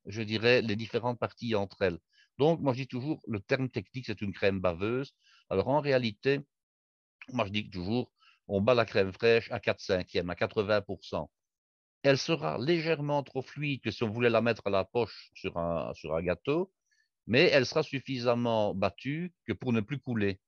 je 0.06 0.22
dirais, 0.22 0.62
les 0.62 0.76
différentes 0.76 1.18
parties 1.18 1.54
entre 1.54 1.82
elles. 1.82 1.98
Donc, 2.38 2.60
moi, 2.60 2.72
je 2.72 2.82
dis 2.82 2.88
toujours, 2.88 3.20
le 3.26 3.40
terme 3.40 3.68
technique, 3.68 4.06
c'est 4.06 4.20
une 4.22 4.32
crème 4.32 4.60
baveuse. 4.60 5.12
Alors, 5.50 5.68
en 5.68 5.80
réalité, 5.80 6.40
moi, 7.32 7.44
je 7.46 7.50
dis 7.52 7.68
toujours, 7.70 8.12
on 8.48 8.60
bat 8.60 8.74
la 8.74 8.84
crème 8.84 9.12
fraîche 9.12 9.50
à 9.52 9.60
4 9.60 9.80
cinquièmes, 9.80 10.30
à 10.30 10.34
80%. 10.34 11.30
Elle 12.02 12.18
sera 12.18 12.58
légèrement 12.58 13.22
trop 13.22 13.42
fluide 13.42 13.82
que 13.82 13.90
si 13.90 14.02
on 14.02 14.10
voulait 14.10 14.30
la 14.30 14.40
mettre 14.40 14.66
à 14.66 14.70
la 14.70 14.84
poche 14.84 15.30
sur 15.34 15.58
un, 15.58 15.92
sur 15.94 16.14
un 16.14 16.22
gâteau, 16.22 16.72
mais 17.26 17.44
elle 17.52 17.66
sera 17.66 17.82
suffisamment 17.82 18.74
battue 18.74 19.34
que 19.46 19.52
pour 19.52 19.72
ne 19.72 19.80
plus 19.80 20.00
couler. 20.00 20.40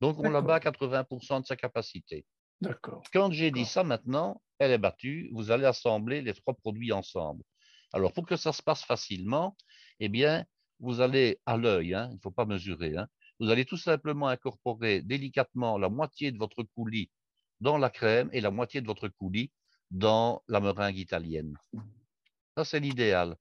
Donc, 0.00 0.18
on 0.18 0.30
la 0.30 0.40
bat 0.40 0.56
à 0.56 0.58
80% 0.60 1.42
de 1.42 1.46
sa 1.46 1.56
capacité. 1.56 2.24
D'accord. 2.60 3.02
Quand 3.12 3.30
j'ai 3.30 3.50
dit 3.50 3.64
ça 3.64 3.84
maintenant, 3.84 4.40
elle 4.58 4.72
est 4.72 4.78
battue, 4.78 5.30
vous 5.32 5.50
allez 5.50 5.64
assembler 5.64 6.22
les 6.22 6.34
trois 6.34 6.54
produits 6.54 6.92
ensemble. 6.92 7.42
Alors, 7.92 8.12
pour 8.12 8.26
que 8.26 8.36
ça 8.36 8.52
se 8.52 8.62
passe 8.62 8.84
facilement, 8.84 9.56
eh 9.98 10.08
bien, 10.08 10.44
vous 10.78 11.00
allez 11.00 11.38
à 11.46 11.56
l'œil, 11.56 11.94
hein, 11.94 12.08
il 12.10 12.16
ne 12.16 12.20
faut 12.20 12.30
pas 12.30 12.44
mesurer, 12.44 12.96
hein, 12.96 13.08
vous 13.40 13.50
allez 13.50 13.64
tout 13.64 13.76
simplement 13.76 14.28
incorporer 14.28 15.02
délicatement 15.02 15.78
la 15.78 15.88
moitié 15.88 16.30
de 16.30 16.38
votre 16.38 16.62
coulis 16.62 17.10
dans 17.60 17.78
la 17.78 17.90
crème 17.90 18.28
et 18.32 18.40
la 18.40 18.50
moitié 18.50 18.80
de 18.80 18.86
votre 18.86 19.08
coulis 19.08 19.50
dans 19.90 20.42
la 20.48 20.60
meringue 20.60 20.98
italienne. 20.98 21.56
Ça, 22.56 22.64
c'est 22.64 22.80
l'idéal. 22.80 23.36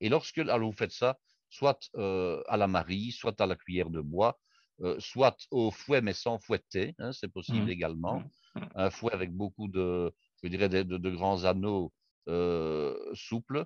Et 0.00 0.08
lorsque 0.08 0.38
alors 0.38 0.70
vous 0.70 0.76
faites 0.76 0.92
ça, 0.92 1.18
soit 1.48 1.90
euh, 1.96 2.42
à 2.48 2.56
la 2.56 2.66
marie, 2.66 3.12
soit 3.12 3.40
à 3.40 3.46
la 3.46 3.56
cuillère 3.56 3.90
de 3.90 4.00
bois, 4.00 4.38
euh, 4.82 4.96
soit 4.98 5.36
au 5.50 5.70
fouet 5.70 6.00
mais 6.00 6.12
sans 6.12 6.38
fouetter, 6.38 6.94
hein, 6.98 7.12
c'est 7.12 7.32
possible 7.32 7.66
mmh. 7.66 7.70
également. 7.70 8.22
Mmh. 8.54 8.60
Un 8.74 8.90
fouet 8.90 9.12
avec 9.12 9.32
beaucoup 9.32 9.68
de, 9.68 10.12
je 10.42 10.48
dirais, 10.48 10.68
de, 10.68 11.10
grands 11.10 11.44
anneaux 11.44 11.92
euh, 12.28 12.96
souples. 13.14 13.64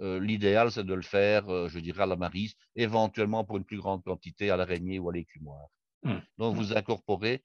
L'idéal, 0.00 0.72
c'est 0.72 0.84
de 0.84 0.92
le 0.92 1.02
faire, 1.02 1.68
je 1.68 1.78
dirais, 1.78 2.02
à 2.02 2.06
la 2.06 2.16
marise, 2.16 2.54
éventuellement 2.74 3.44
pour 3.44 3.58
une 3.58 3.64
plus 3.64 3.78
grande 3.78 4.02
quantité 4.02 4.50
à 4.50 4.56
l'araignée 4.56 4.98
ou 4.98 5.08
à 5.08 5.12
l'écumoire. 5.12 5.68
Mmh. 6.02 6.16
Donc, 6.36 6.56
vous 6.56 6.76
incorporez 6.76 7.42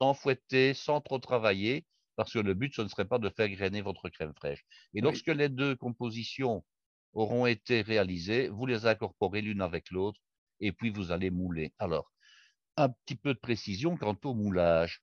sans 0.00 0.12
fouetter, 0.12 0.74
sans 0.74 1.00
trop 1.00 1.20
travailler, 1.20 1.86
parce 2.16 2.32
que 2.32 2.38
le 2.38 2.54
but, 2.54 2.74
ce 2.74 2.82
ne 2.82 2.88
serait 2.88 3.06
pas 3.06 3.18
de 3.18 3.28
faire 3.30 3.48
grainer 3.48 3.80
votre 3.80 4.08
crème 4.08 4.34
fraîche. 4.34 4.64
Et 4.94 5.00
lorsque 5.00 5.28
les 5.28 5.48
deux 5.48 5.76
compositions 5.76 6.64
auront 7.14 7.46
été 7.46 7.82
réalisées, 7.82 8.48
vous 8.48 8.66
les 8.66 8.86
incorporez 8.86 9.40
l'une 9.40 9.62
avec 9.62 9.90
l'autre 9.90 10.20
et 10.60 10.72
puis 10.72 10.90
vous 10.90 11.10
allez 11.10 11.30
mouler. 11.30 11.72
Alors, 11.78 12.11
un 12.76 12.88
petit 12.88 13.16
peu 13.16 13.34
de 13.34 13.38
précision 13.38 13.96
quant 13.96 14.16
au 14.24 14.34
moulage. 14.34 15.02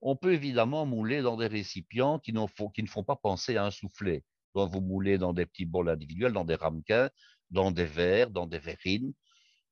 On 0.00 0.16
peut 0.16 0.32
évidemment 0.32 0.86
mouler 0.86 1.22
dans 1.22 1.36
des 1.36 1.46
récipients 1.46 2.18
qui, 2.18 2.32
ne 2.32 2.46
font 2.46 3.04
pas 3.04 3.16
penser 3.16 3.56
à 3.56 3.64
un 3.64 3.70
soufflet. 3.70 4.24
Donc, 4.54 4.72
vous 4.72 4.80
moulez 4.80 5.18
dans 5.18 5.32
des 5.32 5.46
petits 5.46 5.66
bols 5.66 5.88
individuels, 5.88 6.32
dans 6.32 6.44
des 6.44 6.54
ramequins, 6.54 7.10
dans 7.50 7.70
des 7.70 7.84
verres, 7.84 8.30
dans 8.30 8.46
des 8.46 8.58
verrines, 8.58 9.12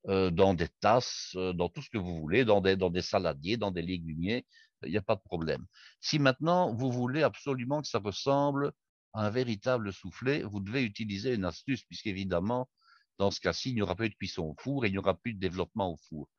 euh, 0.07 0.31
dans 0.31 0.53
des 0.53 0.67
tasses, 0.79 1.33
euh, 1.35 1.53
dans 1.53 1.69
tout 1.69 1.81
ce 1.81 1.89
que 1.89 1.97
vous 1.97 2.17
voulez, 2.17 2.45
dans 2.45 2.61
des, 2.61 2.75
dans 2.75 2.89
des 2.89 3.01
saladiers, 3.01 3.57
dans 3.57 3.71
des 3.71 3.81
légumiers, 3.81 4.45
il 4.83 4.91
n'y 4.91 4.97
a 4.97 5.01
pas 5.01 5.15
de 5.15 5.21
problème. 5.21 5.65
Si 5.99 6.19
maintenant 6.19 6.73
vous 6.73 6.91
voulez 6.91 7.23
absolument 7.23 7.81
que 7.81 7.87
ça 7.87 7.99
ressemble 7.99 8.71
à 9.13 9.25
un 9.25 9.29
véritable 9.29 9.91
soufflet, 9.91 10.43
vous 10.43 10.59
devez 10.59 10.83
utiliser 10.83 11.33
une 11.33 11.45
astuce, 11.45 11.83
puisqu'évidemment, 11.83 12.69
dans 13.17 13.31
ce 13.31 13.39
cas-ci, 13.39 13.71
il 13.71 13.75
n'y 13.75 13.81
aura 13.81 13.95
eu 13.99 14.09
de 14.09 14.15
cuisson 14.15 14.43
au 14.43 14.55
four 14.59 14.85
et 14.85 14.89
il 14.89 14.91
n'y 14.91 14.97
aura 14.97 15.15
plus 15.15 15.33
de 15.33 15.39
développement 15.39 15.91
au 15.91 15.97
four. 15.97 16.29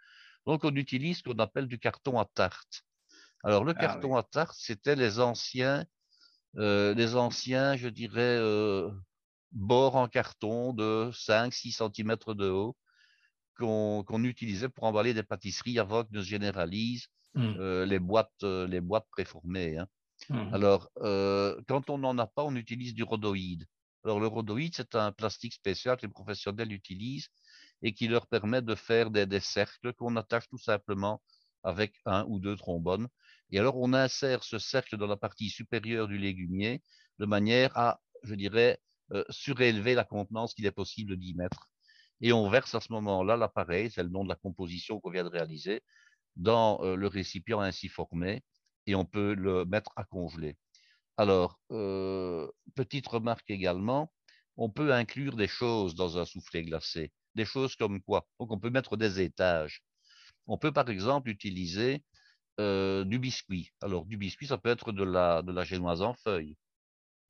Donc, 0.49 0.65
on 0.65 0.75
utilise 0.75 1.19
ce 1.19 1.23
qu'on 1.23 1.39
appelle 1.39 1.69
du 1.69 1.79
carton 1.79 2.19
à 2.19 2.25
tarte. 2.25 2.83
Alors, 3.45 3.65
le 3.65 3.75
ah 3.77 3.81
carton 3.81 4.17
à 4.17 4.23
tarte, 4.23 4.57
c'était 4.59 4.97
les 4.97 5.21
anciens, 5.21 5.85
euh, 6.57 6.95
les 6.95 7.17
anciens, 7.17 7.77
je 7.77 7.89
dirais, 7.89 8.39
euh, 8.41 8.91
bords 9.53 9.97
en 9.97 10.09
carton 10.09 10.73
de 10.73 11.11
5-6 11.13 11.73
cm 11.73 12.17
de 12.29 12.49
haut 12.49 12.77
qu'on 13.59 14.25
utilisait 14.25 14.71
pour 14.71 14.85
emballer 14.85 15.13
des 15.13 15.23
pâtisseries 15.23 15.79
avant 15.79 16.05
que 16.05 16.09
ne 16.13 16.23
se 16.23 16.29
généralise 16.29 17.09
Mmh. 17.35 17.57
Euh, 17.59 17.85
les 17.85 17.99
boîtes, 17.99 18.43
les 18.43 18.81
boîtes 18.81 19.07
préformées. 19.11 19.77
Hein. 19.77 19.87
Mmh. 20.31 20.55
Alors, 20.55 20.91
quand 21.69 21.91
on 21.91 21.99
n'en 21.99 22.17
a 22.17 22.27
pas, 22.27 22.43
on 22.43 22.57
utilise 22.57 22.95
du 22.95 23.03
rhodoïde. 23.03 23.67
Alors, 24.03 24.19
le 24.19 24.27
rhodoïde, 24.27 24.75
c'est 24.75 24.95
un 24.95 25.13
plastique 25.13 25.53
spécial 25.53 25.99
que 25.99 26.07
les 26.07 26.13
professionnels 26.13 26.73
utilisent 26.73 27.29
et 27.83 27.93
qui 27.95 28.09
leur 28.09 28.27
permet 28.27 28.63
de 28.63 28.75
faire 28.75 29.11
des, 29.11 29.41
cercles 29.41 29.93
qu'on 29.93 30.17
attache 30.17 30.49
tout 30.49 30.59
simplement 30.59 31.23
avec 31.63 31.95
un 32.07 32.25
ou 32.29 32.39
deux 32.39 32.57
trombones. 32.57 33.09
Et 33.51 33.59
alors, 33.59 33.77
on 33.77 33.93
insère 33.93 34.45
ce 34.45 34.59
cercle 34.59 34.97
dans 34.97 35.07
la 35.07 35.17
partie 35.17 35.49
supérieure 35.49 36.09
du 36.09 36.19
légumier 36.19 36.83
de 37.19 37.27
manière 37.27 37.77
à, 37.77 38.01
je 38.23 38.35
dirais, 38.35 38.81
surélever 39.31 39.95
la 39.95 40.05
contenance 40.05 40.55
qu'il 40.55 40.67
est 40.67 40.73
possible 40.73 41.17
d'y 41.17 41.35
mettre. 41.35 41.71
Et 42.21 42.33
on 42.33 42.51
verse 42.51 42.75
à 42.75 42.81
ce 42.81 42.93
moment-là 42.93 43.37
l'appareil, 43.37 43.91
c'est 43.91 44.03
le 44.03 44.09
nom 44.09 44.25
de 44.25 44.29
la 44.29 44.35
composition 44.35 45.01
qu'on 45.01 45.11
vient 45.11 45.25
de 45.25 45.29
réaliser, 45.29 45.83
dans 46.37 46.79
le 46.83 47.07
récipient 47.07 47.61
ainsi 47.61 47.89
formé 47.89 48.45
et 48.87 48.95
on 48.95 49.05
peut 49.05 49.35
le 49.35 49.65
mettre 49.65 49.93
à 49.97 50.05
congeler. 50.05 50.57
Alors, 51.17 51.61
petite 52.75 53.09
remarque 53.09 53.51
également, 53.51 54.13
on 54.57 54.71
peut 54.71 54.93
inclure 54.93 55.37
des 55.37 55.49
choses 55.49 55.95
dans 55.95 56.19
un 56.19 56.25
soufflet 56.25 56.63
glacé. 56.63 57.13
Des 57.35 57.45
choses 57.45 57.77
comme 57.77 58.01
quoi 58.03 58.27
Donc, 58.41 58.51
on 58.53 58.59
peut 58.59 58.71
mettre 58.71 58.97
des 58.97 59.21
étages. 59.21 59.83
On 60.47 60.59
peut, 60.59 60.73
par 60.73 60.89
exemple, 60.91 61.31
utiliser 61.31 62.05
du 62.59 63.19
biscuit. 63.21 63.71
Alors, 63.81 64.05
du 64.05 64.17
biscuit, 64.17 64.49
ça 64.49 64.59
peut 64.59 64.71
être 64.71 64.93
de 64.93 65.05
la, 65.05 65.43
de 65.43 65.53
la 65.53 65.65
génoise 65.65 66.03
en 66.03 66.15
feuilles, 66.15 66.57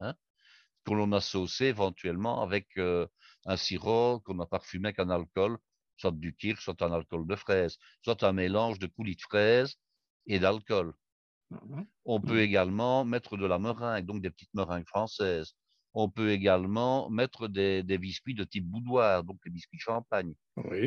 hein, 0.01 0.15
que 0.85 0.95
l'on 0.95 1.13
a 1.13 1.21
saucé 1.21 1.67
éventuellement 1.67 2.43
avec 2.43 2.79
un 2.79 3.57
sirop 3.57 4.21
qu'on 4.21 4.41
a 4.41 4.47
parfumé 4.47 4.89
avec 4.89 5.01
un 5.01 5.11
alcool 5.11 5.59
soit 5.99 6.13
du 6.13 6.35
kirsch, 6.35 6.65
soit 6.65 6.81
un 6.83 6.93
alcool 6.93 7.27
de 7.27 7.37
fraise, 7.37 7.77
soit 8.03 8.23
un 8.23 8.33
mélange 8.33 8.79
de 8.79 8.87
coulis 8.87 9.17
de 9.17 9.21
fraise 9.21 9.77
et 10.27 10.39
d'alcool. 10.39 10.95
Mmh 11.51 11.83
On 12.05 12.21
peut 12.21 12.37
mmh. 12.37 12.49
également 12.49 13.05
mettre 13.05 13.37
de 13.37 13.47
la 13.47 13.59
meringue, 13.59 14.07
donc 14.07 14.23
des 14.23 14.31
petites 14.31 14.55
meringues 14.55 14.87
françaises. 14.87 15.55
On 15.95 16.09
peut 16.09 16.31
également 16.31 17.11
mettre 17.11 17.49
des, 17.49 17.83
biscuits 17.99 18.35
de 18.35 18.45
type 18.45 18.67
boudoir, 18.67 19.25
donc 19.25 19.39
des 19.45 19.51
biscuits 19.51 19.79
champagne. 19.79 20.35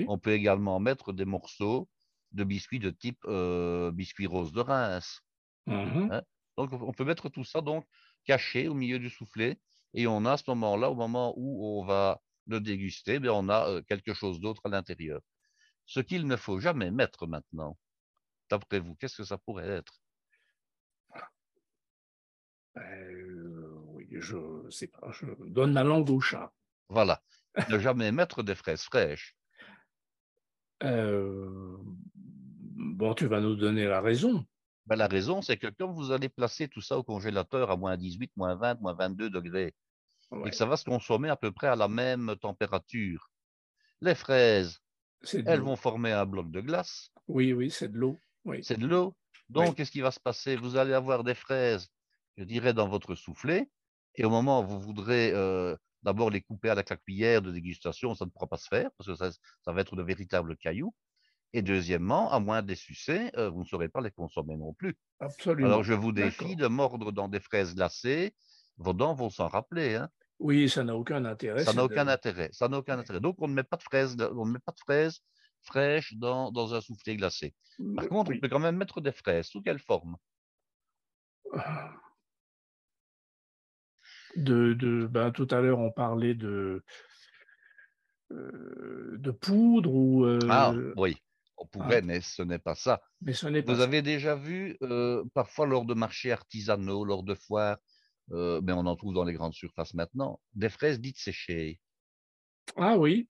On 0.08 0.18
peut 0.18 0.32
également 0.32 0.80
mettre 0.80 1.14
des 1.14 1.26
morceaux 1.26 1.90
de 2.32 2.44
biscuits 2.44 2.80
de 2.80 2.92
type 2.92 3.20
euh, 3.26 3.92
biscuit 3.92 4.28
rose 4.28 4.54
de 4.54 4.62
Reims. 4.62 5.22
Mmh 5.68 6.10
hein? 6.12 6.22
donc 6.58 6.74
on 6.74 6.92
peut 6.92 7.06
mettre 7.06 7.30
tout 7.30 7.44
ça 7.44 7.62
donc 7.62 7.86
caché 8.26 8.68
au 8.68 8.74
milieu 8.74 8.98
du 8.98 9.10
soufflet 9.10 9.60
et 9.94 10.08
on 10.08 10.26
a 10.26 10.34
à 10.34 10.38
ce 10.38 10.44
moment-là, 10.48 10.90
au 10.90 10.96
moment 10.96 11.34
où 11.38 11.80
on 11.80 11.86
va 11.86 12.22
le 12.48 12.60
déguster, 12.60 13.20
mais 13.20 13.30
on 13.30 13.50
a 13.50 13.68
euh, 13.70 13.82
quelque 13.82 14.14
chose 14.14 14.40
d'autre 14.40 14.62
à 14.66 14.70
l'intérieur. 14.70 15.22
Ce 15.86 16.00
qu'il 16.00 16.26
ne 16.28 16.36
faut 16.36 16.60
jamais 16.60 16.92
mettre 16.92 17.28
maintenant, 17.28 17.78
d'après 18.50 18.80
vous, 18.80 18.96
qu'est-ce 18.96 19.18
que 19.18 19.24
ça 19.24 19.38
pourrait 19.38 19.68
être? 19.68 20.02
Euh, 22.78 23.61
je 24.22 24.38
sais 24.70 24.88
pas, 24.88 25.12
je 25.12 25.26
donne 25.48 25.74
ma 25.74 25.84
langue 25.84 26.10
au 26.10 26.20
chat. 26.20 26.52
Voilà, 26.90 27.22
ne 27.70 27.78
jamais 27.80 28.12
mettre 28.12 28.44
des 28.44 28.56
fraises 28.56 28.84
fraîches. 28.84 29.36
Euh, 30.84 31.78
bon, 31.80 33.14
tu 33.14 33.28
vas 33.28 33.40
nous 33.40 33.56
donner 33.56 33.86
la 33.86 34.02
raison. 34.02 34.46
Ben, 34.88 34.96
la 34.96 35.08
raison, 35.08 35.42
c'est 35.42 35.58
que 35.58 35.68
quand 35.68 35.92
vous 35.92 36.12
allez 36.12 36.30
placer 36.30 36.68
tout 36.68 36.82
ça 36.82 36.98
au 36.98 37.04
congélateur 37.04 37.70
à 37.70 37.78
moins 37.78 37.98
18, 37.98 38.32
moins 38.36 38.56
20, 38.56 38.82
moins 38.82 38.94
22 38.94 39.30
degrés, 39.30 39.76
et 40.46 40.50
que 40.50 40.56
ça 40.56 40.66
va 40.66 40.78
se 40.78 40.86
consommer 40.86 41.30
à 41.30 41.36
peu 41.36 41.52
près 41.52 41.68
à 41.68 41.76
la 41.76 41.88
même 41.88 42.36
température. 42.42 43.30
Les 44.02 44.16
fraises, 44.16 44.82
elles 45.46 45.62
vont 45.62 45.76
former 45.76 46.12
un 46.12 46.26
bloc 46.26 46.50
de 46.50 46.62
glace. 46.62 47.12
Oui, 47.28 47.54
oui, 47.54 47.70
c'est 47.70 47.90
de 47.90 47.98
l'eau. 47.98 48.18
C'est 48.64 48.80
de 48.80 48.88
l'eau. 48.88 49.16
Donc, 49.50 49.76
qu'est-ce 49.76 49.92
qui 49.92 50.02
va 50.02 50.12
se 50.12 50.20
passer? 50.20 50.56
Vous 50.56 50.78
allez 50.78 50.94
avoir 50.94 51.24
des 51.24 51.36
fraises, 51.36 51.90
je 52.38 52.44
dirais, 52.44 52.74
dans 52.74 52.88
votre 52.88 53.16
soufflet, 53.16 53.70
et 54.15 54.26
au 54.26 54.30
moment 54.30 54.62
où 54.62 54.67
vous 54.67 54.80
voudrez 54.80 55.32
euh, 55.34 55.76
d'abord 56.04 56.30
les 56.30 56.41
couper 56.41 56.69
avec 56.69 56.89
la 56.89 56.97
cuillère 56.97 57.41
de 57.41 57.52
dégustation, 57.52 58.15
ça 58.15 58.26
ne 58.26 58.30
pourra 58.30 58.47
pas 58.47 58.58
se 58.58 58.67
faire, 58.67 58.89
parce 58.97 59.08
que 59.08 59.15
ça, 59.15 59.32
va 59.71 59.82
être 59.82 59.95
de 59.95 60.04
véritables 60.04 60.58
cailloux. 60.58 60.93
Et 61.54 61.62
deuxièmement, 61.62 62.32
à 62.32 62.39
moins 62.39 62.62
de 62.62 62.69
les 62.69 62.76
sucer, 62.76 63.30
euh, 63.38 63.50
vous 63.50 63.62
ne 63.62 63.65
saurez 63.65 63.89
pas 63.89 64.00
les 64.00 64.12
consommer 64.12 64.56
non 64.56 64.74
plus. 64.74 64.95
Absolument. 65.19 65.67
Alors, 65.67 65.84
je 65.84 65.93
vous 65.93 66.13
défie 66.13 66.56
de 66.56 66.67
mordre 66.67 67.12
dans 67.12 67.28
des 67.28 67.41
fraises 67.41 67.76
glacées. 67.76 68.34
Vos 68.78 68.93
dents 68.93 69.13
vont 69.13 69.30
s'en 69.30 69.50
rappeler. 69.50 69.95
Hein 69.95 70.10
Oui, 70.39 70.69
ça 70.69 70.86
n'a 70.86 70.95
aucun 70.95 71.26
intérêt. 71.26 71.65
Ça 71.65 71.74
n'a 71.74 71.84
aucun 71.84 72.08
intérêt. 72.08 72.50
Ça 72.54 72.69
n'a 72.69 72.78
aucun 72.78 72.97
intérêt. 72.97 73.19
Donc, 73.19 73.36
on 73.39 73.50
ne 73.50 73.54
met 73.54 73.63
pas 73.63 73.76
de 73.76 73.84
fraises, 73.84 74.15
on 74.34 74.45
ne 74.45 74.54
met 74.54 74.60
pas 74.60 74.71
de 74.71 74.80
fraises 74.80 75.21
fraîches 75.63 76.13
dans, 76.15 76.52
dans 76.52 76.74
un 76.74 76.82
soufflé 76.82 77.17
glacé. 77.17 77.54
Par 77.95 78.08
contre, 78.08 78.32
on 78.34 78.39
peut 78.39 78.50
quand 78.50 78.60
même 78.60 78.78
mettre 78.78 79.02
des 79.02 79.12
fraises. 79.12 79.47
Sous 79.47 79.62
quelle 79.62 79.80
forme? 79.80 80.15
De, 84.36 84.74
de 84.74 85.08
ben, 85.08 85.32
tout 85.32 85.48
à 85.52 85.62
l'heure, 85.62 85.80
on 85.80 85.91
parlait 85.91 86.34
de, 86.36 86.84
euh, 88.32 89.17
de 89.17 89.32
poudre 89.32 89.94
ou. 89.94 90.26
Ah, 90.50 90.74
oui, 90.96 91.17
on 91.62 91.65
pourrait, 91.67 91.98
ah. 91.98 92.06
mais 92.06 92.22
ce 92.22 92.41
n'est 92.41 92.60
pas 92.60 92.76
ça. 92.76 93.02
Mais 93.22 93.34
ce 93.34 93.48
n'est 93.48 93.62
pas 93.62 93.74
Vous 93.74 93.82
avez 93.82 94.02
déjà 94.02 94.36
vu, 94.36 94.78
euh, 94.82 95.24
parfois 95.34 95.67
lors 95.67 95.86
de 95.86 95.94
marchés 95.94 96.32
artisanaux, 96.32 97.06
lors 97.06 97.24
de 97.24 97.36
foires, 97.36 97.78
euh, 98.32 98.62
mais 98.63 98.74
on 98.74 98.86
en 98.86 98.96
trouve 98.96 99.13
dans 99.13 99.24
les 99.24 99.34
grandes 99.34 99.54
surfaces 99.54 99.94
maintenant, 99.94 100.41
des 100.54 100.70
fraises 100.70 101.00
dites 101.00 101.20
séchées. 101.20 101.80
Ah 102.78 102.98
oui. 102.98 103.30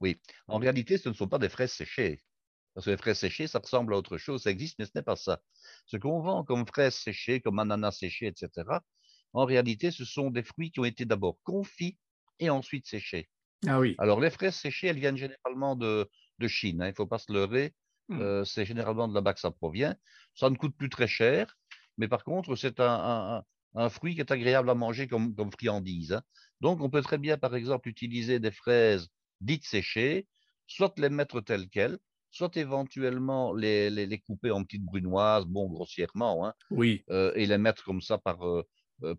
Oui. 0.00 0.20
En 0.46 0.58
réalité, 0.58 0.98
ce 0.98 1.08
ne 1.08 1.14
sont 1.14 1.28
pas 1.28 1.38
des 1.38 1.48
fraises 1.48 1.72
séchées. 1.72 2.22
Parce 2.74 2.86
que 2.86 2.90
les 2.90 2.96
fraises 2.96 3.18
séchées, 3.18 3.46
ça 3.46 3.58
ressemble 3.58 3.94
à 3.94 3.96
autre 3.96 4.18
chose, 4.18 4.42
ça 4.42 4.50
existe, 4.50 4.78
mais 4.78 4.84
ce 4.84 4.92
n'est 4.94 5.02
pas 5.02 5.16
ça. 5.16 5.40
Ce 5.86 5.96
qu'on 5.96 6.20
vend 6.20 6.44
comme 6.44 6.66
fraises 6.66 6.94
séchées, 6.94 7.40
comme 7.40 7.58
ananas 7.58 7.92
séchées, 7.92 8.26
etc., 8.26 8.50
en 9.32 9.44
réalité, 9.44 9.90
ce 9.90 10.04
sont 10.04 10.30
des 10.30 10.42
fruits 10.42 10.70
qui 10.70 10.80
ont 10.80 10.84
été 10.84 11.04
d'abord 11.04 11.38
confits 11.42 11.98
et 12.38 12.50
ensuite 12.50 12.86
séchés. 12.86 13.28
Ah 13.66 13.80
oui. 13.80 13.94
Alors, 13.98 14.20
les 14.20 14.30
fraises 14.30 14.54
séchées, 14.54 14.88
elles 14.88 14.98
viennent 14.98 15.16
généralement 15.16 15.76
de, 15.76 16.08
Chine. 16.46 16.82
Hein, 16.82 16.86
il 16.86 16.90
ne 16.90 16.94
faut 16.94 17.06
pas 17.06 17.18
se 17.18 17.32
leurrer. 17.32 17.74
Hmm. 18.08 18.20
Euh, 18.20 18.44
c'est 18.44 18.64
généralement 18.64 19.08
de 19.08 19.14
là-bas 19.14 19.34
que 19.34 19.40
ça 19.40 19.50
provient. 19.50 19.96
Ça 20.34 20.50
ne 20.50 20.56
coûte 20.56 20.76
plus 20.76 20.90
très 20.90 21.08
cher, 21.08 21.56
mais 21.98 22.08
par 22.08 22.24
contre, 22.24 22.54
c'est 22.56 22.78
un, 22.78 23.42
fruit 23.90 24.14
qui 24.14 24.20
est 24.20 24.30
agréable 24.30 24.70
à 24.70 24.74
manger 24.74 25.08
comme, 25.08 25.34
friandise. 25.50 26.12
Hein. 26.12 26.22
Donc, 26.60 26.80
on 26.80 26.90
peut 26.90 27.02
très 27.02 27.18
bien, 27.18 27.36
par 27.36 27.54
exemple, 27.54 27.88
utiliser 27.88 28.38
des 28.38 28.52
fraises 28.52 29.08
dites 29.40 29.64
séchées, 29.64 30.26
soit 30.66 30.98
les 30.98 31.10
mettre 31.10 31.40
telles 31.40 31.68
quelles, 31.68 31.98
soit 32.30 32.56
éventuellement 32.56 33.52
les, 33.52 34.22
couper 34.26 34.50
en 34.50 34.62
petites 34.62 34.84
brunoises, 34.84 35.46
bon, 35.46 35.68
grossièrement, 35.68 36.46
hein, 36.46 36.54
oui. 36.70 37.04
Euh, 37.10 37.32
et 37.34 37.46
les 37.46 37.58
mettre 37.58 37.84
comme 37.84 38.00
ça 38.00 38.18
par, 38.18 38.46
euh, 38.46 38.62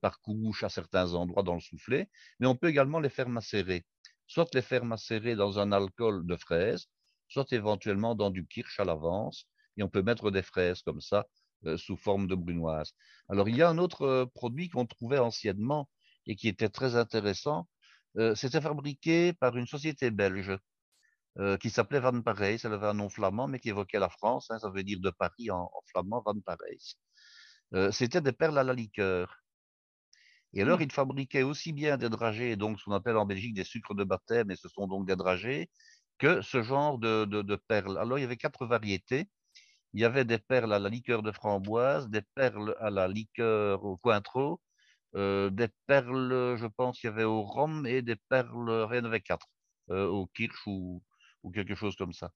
par 0.02 0.20
couche 0.22 0.64
à 0.64 0.70
certains 0.70 1.14
endroits 1.14 1.44
dans 1.44 1.54
le 1.54 1.60
soufflet. 1.60 2.10
Mais 2.40 2.48
on 2.48 2.56
peut 2.56 2.70
également 2.70 3.00
les 3.00 3.10
faire 3.10 3.30
macérer 3.30 3.86
soit 4.28 4.54
les 4.54 4.62
faire 4.62 4.86
macérer 4.86 5.36
dans 5.36 5.58
un 5.60 5.72
alcool 5.72 6.26
de 6.28 6.36
fraises, 6.36 6.88
soit 7.30 7.52
éventuellement 7.54 8.14
dans 8.16 8.30
du 8.30 8.46
kirsch 8.46 8.80
à 8.80 8.86
l'avance, 8.86 9.48
et 9.78 9.84
on 9.84 9.90
peut 9.90 10.04
mettre 10.04 10.32
des 10.32 10.44
fraises 10.44 10.82
comme 10.82 11.02
ça 11.02 11.26
euh, 11.66 11.78
sous 11.78 11.98
forme 11.98 12.28
de 12.28 12.36
brunoise. 12.36 12.94
Alors 13.30 13.50
il 13.50 13.56
y 13.56 13.62
a 13.62 13.70
un 13.70 13.78
autre 13.78 14.04
euh, 14.04 14.26
produit 14.26 14.70
qu'on 14.70 14.86
trouvait 14.86 15.18
anciennement 15.18 15.90
et 16.26 16.36
qui 16.36 16.48
était 16.50 16.70
très 16.70 16.96
intéressant. 16.96 17.68
Euh, 18.18 18.36
c'était 18.36 18.62
fabriqué 18.62 19.34
par 19.34 19.56
une 19.58 19.68
société 19.68 20.12
belge 20.12 20.58
qui 21.60 21.70
s'appelait 21.70 22.00
Van 22.00 22.20
Parijs. 22.24 22.62
Elle 22.64 22.74
avait 22.74 22.88
un 22.88 22.96
nom 22.96 23.10
flamand, 23.10 23.48
mais 23.48 23.60
qui 23.60 23.70
évoquait 23.70 24.00
la 24.00 24.10
France. 24.10 24.50
Hein, 24.50 24.58
ça 24.58 24.72
veut 24.72 24.82
dire 24.82 24.98
de 25.00 25.12
Paris 25.12 25.52
en, 25.52 25.70
flamand, 25.86 26.24
Van 26.26 26.40
Parijs. 26.40 26.98
C'était 27.92 28.22
des 28.22 28.32
perles 28.32 28.58
à 28.58 28.64
la 28.64 28.74
liqueur. 28.74 29.38
Et 30.54 30.62
alors, 30.62 30.80
mmh. 30.80 30.84
ils 30.84 30.92
fabriquaient 30.92 31.44
aussi 31.44 31.74
bien 31.74 31.98
des 31.98 32.10
dragées, 32.10 32.56
donc 32.56 32.80
ce 32.80 32.86
qu'on 32.86 32.94
appelle 32.94 33.18
en 33.18 33.26
Belgique 33.26 33.54
des 33.54 33.64
sucres 33.64 33.96
de 33.96 34.04
baptême, 34.04 34.52
et 34.52 34.56
ce 34.56 34.70
sont 34.70 34.88
donc 34.88 35.08
des 35.08 35.16
dragées, 35.16 35.70
que 36.18 36.42
ce 36.42 36.64
genre 36.64 36.98
de, 37.00 37.26
de, 37.26 37.56
perles. 37.56 37.98
Alors, 37.98 38.18
il 38.18 38.22
y 38.22 38.26
avait 38.26 38.38
quatre 38.38 38.66
variétés. 38.66 39.30
Il 39.94 40.02
y 40.02 40.06
avait 40.06 40.26
des 40.26 40.40
perles 40.40 40.74
à 40.74 40.80
la 40.80 40.90
liqueur 40.90 41.24
de 41.24 41.32
framboise, 41.32 42.10
des 42.10 42.22
perles 42.36 42.76
à 42.80 42.90
la 42.90 43.08
liqueur 43.08 43.84
au 43.86 43.98
cointreau, 43.98 44.62
euh, 45.16 45.50
des 45.50 45.70
perles, 45.88 46.58
je 46.58 46.68
pense 46.68 47.00
qu'il 47.00 47.10
y 47.10 47.14
avait 47.14 47.24
au 47.24 47.44
rhum, 47.44 47.86
et 47.86 48.02
des 48.02 48.18
perles, 48.30 48.70
rien 48.90 49.06
avait 49.06 49.22
quatre, 49.22 49.48
euh, 49.92 50.08
au 50.08 50.28
kirsch 50.28 50.68
ou, 50.68 51.04
ou, 51.44 51.52
quelque 51.52 51.76
chose 51.76 51.96
comme 51.96 52.14
ça. 52.14 52.32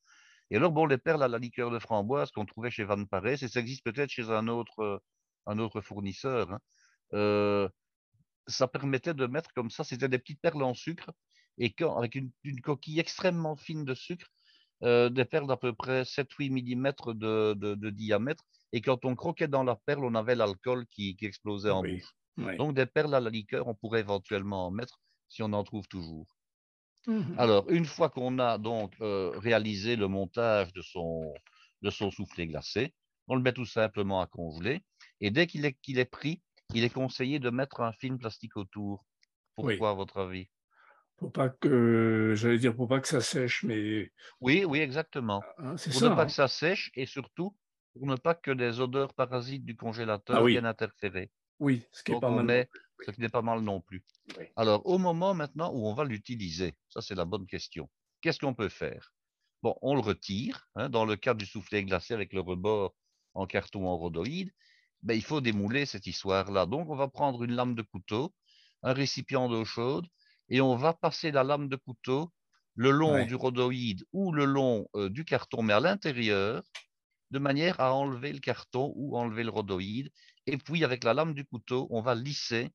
Et 0.51 0.57
alors, 0.57 0.71
bon, 0.71 0.85
les 0.85 0.97
perles 0.97 1.23
à 1.23 1.27
la 1.27 1.39
liqueur 1.39 1.71
de 1.71 1.79
framboise 1.79 2.31
qu'on 2.31 2.45
trouvait 2.45 2.71
chez 2.71 2.83
Van 2.85 3.05
Pares, 3.05 3.27
et 3.43 3.47
ça 3.49 3.59
existe 3.59 3.83
peut-être 3.85 4.09
chez 4.11 4.29
un 4.31 4.47
autre, 4.47 5.01
un 5.47 5.59
autre 5.59 5.81
fournisseur, 5.81 6.51
hein, 6.51 6.59
euh, 7.13 7.69
ça 8.47 8.67
permettait 8.67 9.13
de 9.13 9.25
mettre 9.27 9.53
comme 9.53 9.69
ça, 9.69 9.83
c'était 9.83 10.09
des 10.09 10.19
petites 10.19 10.41
perles 10.41 10.63
en 10.63 10.73
sucre, 10.73 11.11
et 11.57 11.71
quand, 11.71 11.97
avec 11.97 12.15
une, 12.15 12.31
coquille 12.61 12.99
extrêmement 12.99 13.55
fine 13.55 13.85
de 13.85 13.93
sucre, 13.93 14.27
euh, 14.83 15.09
des 15.09 15.25
perles 15.25 15.47
d'à 15.47 15.57
peu 15.57 15.73
près 15.73 16.03
7-8 16.03 16.49
mm 16.51 17.13
de, 17.13 17.89
diamètre, 17.89 18.43
et 18.73 18.81
quand 18.81 19.05
on 19.05 19.15
croquait 19.15 19.47
dans 19.47 19.63
la 19.63 19.75
perle, 19.75 20.05
on 20.05 20.15
avait 20.15 20.35
l'alcool 20.35 20.85
qui, 20.87 21.17
explosait 21.21 21.69
en 21.69 21.83
bouche. 21.83 22.15
Donc 22.57 22.75
des 22.75 22.85
perles 22.85 23.13
à 23.13 23.19
la 23.19 23.29
liqueur, 23.29 23.67
on 23.67 23.75
pourrait 23.75 23.99
éventuellement 23.99 24.67
en 24.67 24.71
mettre 24.71 24.99
si 25.27 25.43
on 25.43 25.53
en 25.53 25.63
trouve 25.63 25.87
toujours. 25.87 26.25
Mmh 27.07 27.35
Alors, 27.37 27.69
une 27.69 27.85
fois 27.85 28.09
qu'on 28.09 28.39
a 28.39 28.57
donc 28.57 28.93
euh, 29.01 29.31
réalisé 29.37 29.95
le 29.95 30.07
montage 30.07 30.71
de 30.73 30.81
son, 30.81 31.33
de 31.81 31.89
son 31.89 32.11
soufflet 32.11 32.47
glacé, 32.47 32.93
on 33.27 33.35
le 33.35 33.41
met 33.41 33.53
tout 33.53 33.65
simplement 33.65 34.21
à 34.21 34.27
congeler, 34.27 34.81
et 35.19 35.31
dès 35.31 35.47
qu'il 35.47 35.65
est, 35.65 35.73
qu'il 35.81 35.99
est 35.99 36.05
pris, 36.05 36.41
il 36.73 36.83
est 36.83 36.89
conseillé 36.89 37.39
de 37.39 37.49
mettre 37.49 37.81
un 37.81 37.93
film 37.93 38.17
plastique 38.17 38.57
autour. 38.57 39.05
Pourquoi, 39.55 39.91
à 39.91 39.93
votre 39.93 40.17
avis? 40.19 40.47
Pour 41.17 41.31
pas 41.31 41.49
que, 41.49 42.33
j'allais 42.35 42.57
dire, 42.57 42.75
pour 42.75 42.87
pas 42.87 42.99
que 42.99 43.07
ça 43.07 43.21
sèche, 43.21 43.63
mais. 43.63 44.11
Oui, 44.39 44.65
oui, 44.65 44.79
exactement. 44.79 45.43
Hein, 45.57 45.75
pour 45.91 46.01
ne 46.01 46.15
pas 46.15 46.23
hein. 46.23 46.25
que 46.25 46.31
ça 46.31 46.47
sèche 46.47 46.91
et 46.95 47.05
surtout 47.05 47.55
pour 47.93 48.07
ne 48.07 48.15
pas 48.15 48.35
que 48.35 48.51
des 48.51 48.79
odeurs 48.79 49.13
parasites 49.13 49.65
du 49.65 49.75
congélateur 49.75 50.37
ah 50.37 50.45
viennent 50.45 50.65
interférer. 50.65 51.29
Oui, 51.59 51.83
ce 51.91 52.03
qui 52.03 52.13
est 52.13 52.19
pas 52.19 52.31
mal. 52.31 52.67
ce 53.05 53.11
qui 53.11 53.21
n'est 53.21 53.29
pas 53.29 53.41
mal 53.41 53.61
non 53.61 53.81
plus. 53.81 54.03
Alors, 54.55 54.85
au 54.85 54.97
moment 54.97 55.33
maintenant 55.33 55.71
où 55.73 55.85
on 55.85 55.93
va 55.93 56.05
l'utiliser, 56.05 56.73
ça 56.89 57.01
c'est 57.01 57.15
la 57.15 57.25
bonne 57.25 57.45
question. 57.45 57.89
Qu'est-ce 58.21 58.39
qu'on 58.39 58.53
peut 58.53 58.69
faire? 58.69 59.13
Bon, 59.61 59.75
on 59.81 59.93
le 59.93 60.01
retire, 60.01 60.67
hein, 60.75 60.89
dans 60.89 61.05
le 61.05 61.15
cas 61.15 61.33
du 61.33 61.45
soufflet 61.45 61.83
glacé 61.83 62.13
avec 62.13 62.33
le 62.33 62.39
rebord 62.39 62.95
en 63.33 63.45
carton 63.45 63.87
en 63.87 63.97
rhodoïde, 63.97 64.51
ben, 65.03 65.15
il 65.15 65.23
faut 65.23 65.41
démouler 65.41 65.85
cette 65.85 66.07
histoire-là. 66.07 66.65
Donc, 66.65 66.89
on 66.89 66.95
va 66.95 67.07
prendre 67.07 67.43
une 67.43 67.53
lame 67.53 67.75
de 67.75 67.81
couteau, 67.81 68.33
un 68.83 68.93
récipient 68.93 69.49
d'eau 69.49 69.65
chaude, 69.65 70.07
et 70.49 70.61
on 70.61 70.75
va 70.75 70.93
passer 70.93 71.31
la 71.31 71.43
lame 71.43 71.69
de 71.69 71.75
couteau 71.75 72.31
le 72.75 72.91
long 72.91 73.25
du 73.25 73.35
rhodoïde 73.35 74.05
ou 74.13 74.31
le 74.31 74.45
long 74.45 74.87
euh, 74.95 75.09
du 75.09 75.25
carton, 75.25 75.61
mais 75.61 75.73
à 75.73 75.79
l'intérieur, 75.79 76.63
de 77.31 77.39
manière 77.39 77.79
à 77.79 77.93
enlever 77.93 78.31
le 78.31 78.39
carton 78.39 78.93
ou 78.95 79.17
enlever 79.17 79.43
le 79.43 79.49
rhodoïde. 79.49 80.09
Et 80.45 80.57
puis, 80.57 80.83
avec 80.83 81.03
la 81.03 81.13
lame 81.13 81.33
du 81.33 81.45
couteau, 81.45 81.87
on 81.89 82.01
va 82.01 82.15
lisser 82.15 82.69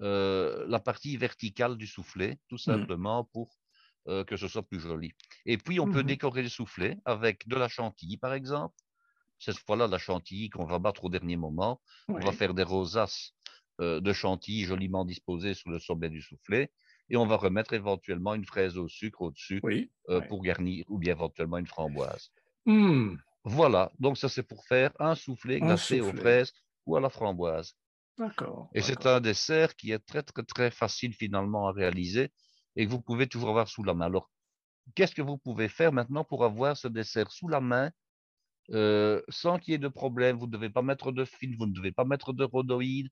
euh, 0.00 0.64
la 0.68 0.80
partie 0.80 1.16
verticale 1.16 1.76
du 1.76 1.86
soufflet, 1.86 2.38
tout 2.48 2.56
mmh. 2.56 2.58
simplement 2.58 3.24
pour 3.24 3.56
euh, 4.08 4.24
que 4.24 4.36
ce 4.36 4.48
soit 4.48 4.62
plus 4.62 4.80
joli. 4.80 5.12
Et 5.44 5.58
puis, 5.58 5.80
on 5.80 5.90
peut 5.90 6.02
mmh 6.02 6.06
décorer 6.14 6.42
le 6.42 6.48
soufflet 6.48 6.98
avec 7.04 7.48
de 7.48 7.56
la 7.56 7.68
chantilly, 7.68 8.16
par 8.16 8.34
exemple, 8.34 8.74
cette 9.38 9.58
fois-là, 9.58 9.86
la 9.86 9.98
chantilly 9.98 10.50
qu'on 10.50 10.64
va 10.64 10.78
battre 10.78 11.04
au 11.04 11.08
dernier 11.08 11.36
moment. 11.36 11.80
On 12.08 12.18
va 12.18 12.32
faire 12.32 12.54
des 12.54 12.62
rosaces 12.62 13.32
euh, 13.80 14.00
de 14.00 14.12
chantilly 14.12 14.64
joliment 14.64 15.04
disposées 15.04 15.54
sur 15.54 15.70
le 15.70 15.78
sommet 15.78 16.08
du 16.08 16.22
soufflet. 16.22 16.72
Et 17.08 17.16
on 17.16 17.26
va 17.26 17.36
remettre 17.36 17.72
éventuellement 17.72 18.34
une 18.34 18.44
fraise 18.44 18.78
au 18.78 18.88
sucre 18.88 19.22
au-dessus 19.22 19.62
euh, 20.08 20.20
pour 20.22 20.42
garnir, 20.42 20.84
ou 20.88 20.98
bien 20.98 21.12
éventuellement 21.12 21.58
une 21.58 21.66
framboise. 21.66 22.30
Mmh. 22.64 23.16
Voilà, 23.44 23.92
donc 24.00 24.18
ça 24.18 24.28
c'est 24.28 24.42
pour 24.42 24.64
faire 24.66 24.90
un 24.98 25.14
soufflet 25.14 25.60
glacé 25.60 26.00
aux 26.00 26.12
fraises 26.12 26.52
ou 26.84 26.96
à 26.96 27.00
la 27.00 27.08
framboise. 27.08 27.76
D'accord. 28.18 28.70
Et 28.74 28.82
c'est 28.82 29.06
un 29.06 29.20
dessert 29.20 29.76
qui 29.76 29.92
est 29.92 30.00
très 30.00 30.22
très 30.22 30.42
très 30.42 30.70
facile 30.72 31.12
finalement 31.12 31.68
à 31.68 31.72
réaliser 31.72 32.32
et 32.74 32.86
que 32.86 32.90
vous 32.90 33.00
pouvez 33.00 33.28
toujours 33.28 33.50
avoir 33.50 33.68
sous 33.68 33.84
la 33.84 33.94
main. 33.94 34.06
Alors, 34.06 34.30
qu'est-ce 34.96 35.14
que 35.14 35.22
vous 35.22 35.38
pouvez 35.38 35.68
faire 35.68 35.92
maintenant 35.92 36.24
pour 36.24 36.44
avoir 36.44 36.76
ce 36.76 36.88
dessert 36.88 37.30
sous 37.30 37.46
la 37.46 37.60
main 37.60 37.92
euh, 38.72 39.22
sans 39.28 39.58
qu'il 39.58 39.72
y 39.72 39.74
ait 39.74 39.78
de 39.78 39.88
problème. 39.88 40.36
Vous 40.36 40.46
ne 40.46 40.52
devez 40.52 40.70
pas 40.70 40.82
mettre 40.82 41.12
de 41.12 41.24
fil, 41.24 41.56
vous 41.56 41.66
ne 41.66 41.72
devez 41.72 41.92
pas 41.92 42.04
mettre 42.04 42.32
de 42.32 42.44
rhodoïde, 42.44 43.08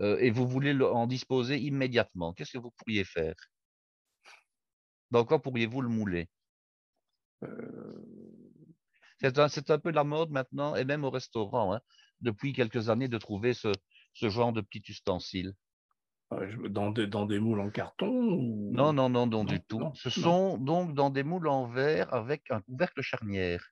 euh, 0.00 0.18
et 0.18 0.30
vous 0.30 0.46
voulez 0.46 0.74
en 0.82 1.06
disposer 1.06 1.58
immédiatement. 1.58 2.32
Qu'est-ce 2.32 2.52
que 2.52 2.58
vous 2.58 2.72
pourriez 2.72 3.04
faire? 3.04 3.34
Dans 5.10 5.24
quoi 5.24 5.40
pourriez-vous 5.40 5.82
le 5.82 5.88
mouler? 5.88 6.28
Euh. 7.42 8.32
C'est 9.20 9.70
un, 9.70 9.78
peu 9.78 9.92
la 9.92 10.02
mode 10.02 10.30
maintenant, 10.30 10.74
et 10.74 10.84
même 10.84 11.04
au 11.04 11.10
restaurant, 11.10 11.72
hein, 11.72 11.80
depuis 12.22 12.52
quelques 12.52 12.88
années, 12.88 13.06
de 13.06 13.18
trouver 13.18 13.54
ce, 13.54 13.72
genre 14.14 14.52
de 14.52 14.60
petit 14.60 14.82
ustensile. 14.88 15.54
Dans 16.70 16.90
des, 16.90 17.06
dans 17.06 17.26
des 17.26 17.38
moules 17.38 17.60
en 17.60 17.70
carton 17.70 18.10
Non, 18.72 18.92
non, 18.92 19.08
non, 19.08 19.26
non, 19.26 19.44
du 19.44 19.60
tout. 19.62 19.92
ce 19.94 20.10
sont 20.10 20.58
donc 20.58 20.94
dans 20.94 21.10
des 21.10 21.22
moules 21.22 21.46
en 21.46 21.68
verre 21.68 22.12
avec 22.12 22.50
un 22.50 22.62
couvercle 22.62 23.02
charnière. 23.02 23.64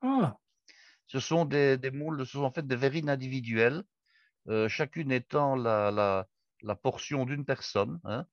Ah, 0.00 0.38
ce 1.06 1.20
sont 1.20 1.44
des, 1.44 1.78
moules, 1.92 2.26
ce 2.26 2.32
sont 2.32 2.44
en 2.44 2.50
fait 2.50 2.66
des 2.66 2.76
verrines 2.76 3.08
individuelles, 3.08 3.82
euh, 4.48 4.68
chacune 4.68 5.12
étant 5.12 5.56
la, 5.56 6.26
portion 6.82 7.24
d'une 7.24 7.44
personne. 7.44 8.00
Hein. 8.04 8.26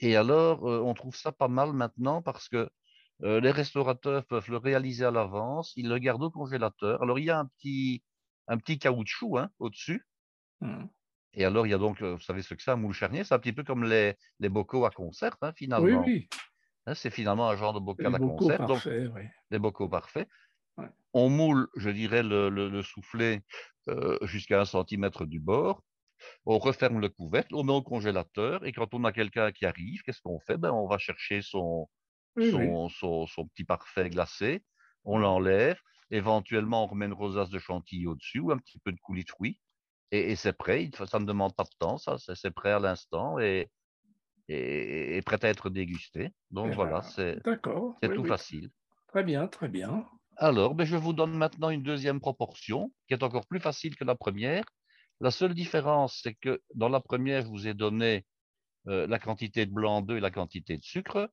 Et 0.00 0.16
alors, 0.16 0.68
euh, 0.68 0.80
on 0.80 0.94
trouve 0.94 1.16
ça 1.16 1.32
pas 1.32 1.48
mal 1.48 1.72
maintenant 1.72 2.22
parce 2.22 2.48
que 2.48 2.68
euh, 3.22 3.40
les 3.40 3.50
restaurateurs 3.50 4.24
peuvent 4.26 4.50
le 4.50 4.56
réaliser 4.56 5.04
à 5.04 5.10
l'avance, 5.10 5.72
ils 5.76 5.88
le 5.88 5.98
gardent 5.98 6.24
au 6.24 6.30
congélateur. 6.30 7.02
Alors, 7.02 7.18
il 7.18 7.26
y 7.26 7.30
a 7.30 7.38
un 7.38 7.46
petit, 7.46 8.02
un 8.48 8.58
petit 8.58 8.78
caoutchouc 8.78 9.38
hein, 9.38 9.50
au-dessus. 9.58 10.06
Mmh. 10.60 10.84
Et 11.34 11.44
alors, 11.44 11.66
il 11.66 11.70
y 11.70 11.74
a 11.74 11.78
donc, 11.78 12.02
vous 12.02 12.20
savez 12.20 12.42
ce 12.42 12.54
que 12.54 12.62
c'est, 12.62 12.70
un 12.70 12.76
moule 12.76 12.94
charnier, 12.94 13.24
c'est 13.24 13.34
un 13.34 13.38
petit 13.38 13.52
peu 13.52 13.62
comme 13.62 13.84
les, 13.84 14.16
les 14.40 14.48
bocaux 14.48 14.86
à 14.86 14.90
concert, 14.90 15.36
hein, 15.42 15.52
finalement. 15.54 16.02
Oui, 16.02 16.28
oui. 16.28 16.28
Hein, 16.86 16.94
c'est 16.94 17.10
finalement 17.10 17.48
un 17.48 17.56
genre 17.56 17.74
de 17.74 17.80
bocal 17.80 18.08
Les 18.08 18.14
à 18.14 18.18
concert. 18.18 18.58
Donc, 18.60 18.68
parfaits, 18.68 19.10
oui. 19.14 19.22
des 19.50 19.58
bocaux 19.58 19.88
parfaits. 19.88 20.28
Ouais. 20.78 20.90
On 21.14 21.28
moule, 21.30 21.68
je 21.76 21.90
dirais, 21.90 22.22
le, 22.22 22.50
le, 22.50 22.68
le 22.68 22.82
soufflet 22.82 23.42
euh, 23.88 24.18
jusqu'à 24.22 24.60
un 24.60 24.64
centimètre 24.64 25.24
du 25.26 25.40
bord. 25.40 25.82
On 26.46 26.58
referme 26.58 27.00
le 27.00 27.08
couvercle, 27.10 27.54
on 27.56 27.64
met 27.64 27.72
au 27.72 27.82
congélateur 27.82 28.64
et 28.66 28.72
quand 28.72 28.94
on 28.94 29.04
a 29.04 29.12
quelqu'un 29.12 29.52
qui 29.52 29.66
arrive, 29.66 30.02
qu'est-ce 30.02 30.20
qu'on 30.22 30.40
fait? 30.40 30.58
Ben, 30.58 30.72
On 30.72 30.88
va 30.88 30.98
chercher 30.98 31.42
son, 31.42 31.88
Oui, 32.36 32.50
oui. 32.50 32.76
son, 32.76 32.88
son, 32.90 33.26
son 33.26 33.46
petit 33.48 33.64
parfait 33.64 34.10
glacé, 34.10 34.64
on 35.04 35.18
l'enlève, 35.18 35.78
éventuellement 36.10 36.84
on 36.84 36.88
remet 36.88 37.06
une 37.06 37.12
rosace 37.14 37.50
de 37.50 37.58
chantilly 37.58 38.06
au-dessus 38.06 38.40
ou 38.40 38.52
un 38.52 38.58
petit 38.58 38.78
peu 38.80 38.92
de 38.92 39.00
coulis 39.00 39.24
de 39.24 39.30
fruits 39.30 39.60
et, 40.12 40.32
et 40.32 40.36
c'est 40.36 40.54
prêt, 40.54 40.90
ça 41.08 41.20
ne 41.20 41.26
demande 41.26 41.56
pas 41.56 41.64
de 41.64 41.70
temps, 41.78 41.98
ça, 41.98 42.16
c'est 42.18 42.52
prêt 42.52 42.72
à 42.72 42.80
l'instant 42.80 43.38
et, 43.40 43.70
et, 44.48 45.16
et 45.16 45.22
prêt 45.22 45.44
à 45.44 45.48
être 45.48 45.70
dégusté. 45.70 46.30
Donc 46.50 46.72
Eh 46.72 46.74
voilà, 46.74 47.02
ben, 47.02 47.02
c'est 47.02 47.38
D'accord. 47.44 47.98
c'est 48.02 48.10
oui, 48.10 48.14
tout 48.14 48.24
oui. 48.24 48.36
facile. 48.36 48.70
Très 49.08 49.24
bien, 49.24 49.48
très 49.48 49.68
bien. 49.68 50.08
Alors, 50.36 50.74
ben, 50.74 50.84
je 50.84 50.96
vous 50.96 51.12
donne 51.12 51.32
maintenant 51.36 51.70
une 51.70 51.82
deuxième 51.82 52.20
proportion 52.20 52.92
qui 53.08 53.14
est 53.14 53.22
encore 53.22 53.46
plus 53.46 53.60
facile 53.60 53.96
que 53.96 54.04
la 54.04 54.14
première. 54.14 54.64
La 55.20 55.30
seule 55.30 55.54
différence, 55.54 56.20
c'est 56.22 56.34
que 56.34 56.62
dans 56.74 56.88
la 56.88 57.00
première, 57.00 57.42
je 57.42 57.48
vous 57.48 57.66
ai 57.68 57.74
donné 57.74 58.26
euh, 58.88 59.06
la 59.06 59.18
quantité 59.18 59.66
de 59.66 59.72
blanc 59.72 60.02
d'œuf 60.02 60.18
et 60.18 60.20
la 60.20 60.30
quantité 60.32 60.76
de 60.76 60.82
sucre. 60.84 61.30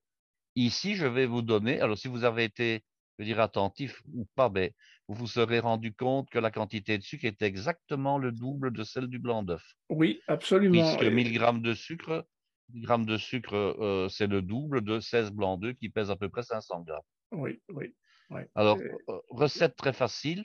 Ici, 0.56 0.96
je 0.96 1.08
vais 1.08 1.26
vous 1.28 1.42
donner, 1.44 1.82
alors 1.82 1.98
si 1.98 2.08
vous 2.10 2.24
avez 2.26 2.46
été, 2.46 2.86
je 3.20 3.24
veux 3.24 3.28
dire, 3.28 3.40
attentif 3.42 4.02
ou 4.14 4.28
pas, 4.36 4.50
ben, 4.50 4.72
vous 5.08 5.16
vous 5.16 5.28
serez 5.28 5.60
rendu 5.60 5.94
compte 5.96 6.30
que 6.30 6.40
la 6.40 6.52
quantité 6.52 6.98
de 6.98 7.04
sucre 7.04 7.26
est 7.26 7.42
exactement 7.44 8.18
le 8.20 8.32
double 8.32 8.74
de 8.74 8.84
celle 8.84 9.08
du 9.08 9.20
blanc 9.20 9.44
d'œuf. 9.44 9.64
Oui, 9.90 10.22
absolument. 10.28 10.82
Puisque 10.82 11.04
Et- 11.04 11.12
1000 11.12 11.34
grammes 11.34 11.62
de 11.62 11.74
sucre, 11.74 12.28
1000 12.74 12.84
grammes 12.84 13.06
de 13.06 13.18
sucre, 13.18 13.56
euh, 13.56 14.10
c'est 14.10 14.28
le 14.28 14.42
double 14.42 14.84
de 14.84 15.00
16 15.00 15.32
blancs 15.32 15.60
d'œufs 15.62 15.76
qui 15.76 15.90
pèsent 15.90 16.12
à 16.12 16.16
peu 16.16 16.30
près 16.30 16.44
500 16.44 16.82
grammes. 16.82 17.02
Oui, 17.32 17.62
oui. 17.70 17.96
Oui. 18.30 18.42
Alors, 18.56 18.80
Et- 18.82 18.92
euh, 19.10 19.20
recette 19.30 19.76
très 19.76 19.94
facile. 19.94 20.44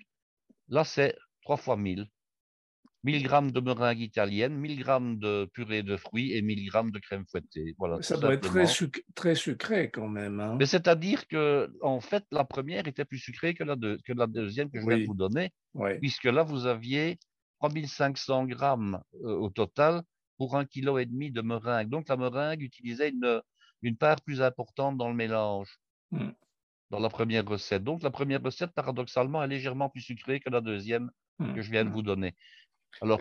Là, 0.68 0.85
c'est 0.85 1.16
3 1.43 1.57
fois 1.57 1.76
1000. 1.76 2.07
1000 3.05 3.22
grammes 3.22 3.53
de 3.53 3.61
meringue 3.61 4.01
italienne, 4.01 4.55
1000 4.57 4.81
grammes 4.81 5.18
de 5.18 5.49
purée 5.55 5.83
de 5.85 5.97
fruits 5.97 6.33
et 6.33 6.43
1000 6.43 6.66
grammes 6.68 6.91
de 6.91 6.99
crème 6.99 7.24
fouettée. 7.31 7.74
Voilà, 7.79 8.03
Ça 8.03 8.16
doit 8.16 8.35
être 8.35 8.41
très, 8.41 8.66
simplement. 8.66 8.66
suc- 8.66 9.05
très 9.14 9.35
sucré 9.37 9.91
quand 9.91 10.09
même. 10.09 10.41
hein. 10.41 10.57
Mais 10.59 10.66
c'est-à-dire 10.66 11.26
que, 11.29 11.72
en 11.81 12.01
fait, 12.01 12.24
la 12.33 12.45
première 12.45 12.89
était 12.89 13.05
plus 13.05 13.18
sucrée 13.18 13.55
que 13.55 13.62
la, 13.62 13.76
deux- 13.76 13.99
que 14.05 14.12
la 14.12 14.26
deuxième 14.26 14.68
que 14.70 14.81
je 14.81 14.85
viens 14.87 14.97
de 14.97 15.03
Oui. 15.03 15.07
vous 15.07 15.14
donner, 15.14 15.51
Ouais. 15.74 15.99
puisque 16.01 16.24
là, 16.24 16.43
vous 16.43 16.66
aviez 16.66 17.18
3500 17.61 18.47
grammes 18.47 19.01
euh, 19.24 19.35
au 19.37 19.49
total 19.49 20.03
pour 20.37 20.57
un 20.57 20.64
kilo 20.64 20.99
et 20.99 21.07
demi 21.07 21.31
de 21.31 21.41
meringue. 21.41 21.89
Donc, 21.89 22.09
la 22.09 22.16
meringue 22.16 22.62
utilisait 22.62 23.11
une, 23.11 23.41
une 23.83 23.97
part 23.97 24.20
plus 24.22 24.43
importante 24.43 24.97
dans 24.99 25.09
le 25.09 25.14
mélange, 25.14 25.79
Mm. 26.11 26.31
Dans 26.91 27.01
la 27.01 27.09
première 27.09 27.45
recette. 27.47 27.84
Donc, 27.84 28.03
la 28.03 28.11
première 28.11 28.43
recette, 28.43 28.72
paradoxalement, 28.72 29.43
est 29.43 29.49
légèrement 29.49 29.89
plus 29.89 30.01
sucrée 30.03 30.41
que 30.41 30.51
la 30.51 30.61
deuxième 30.61 31.11
Mm. 31.39 31.55
que 31.55 31.62
je 31.62 31.70
viens 31.70 31.84
de 31.84 31.91
vous 31.91 32.03
donner. 32.03 32.34
Alors, 33.01 33.20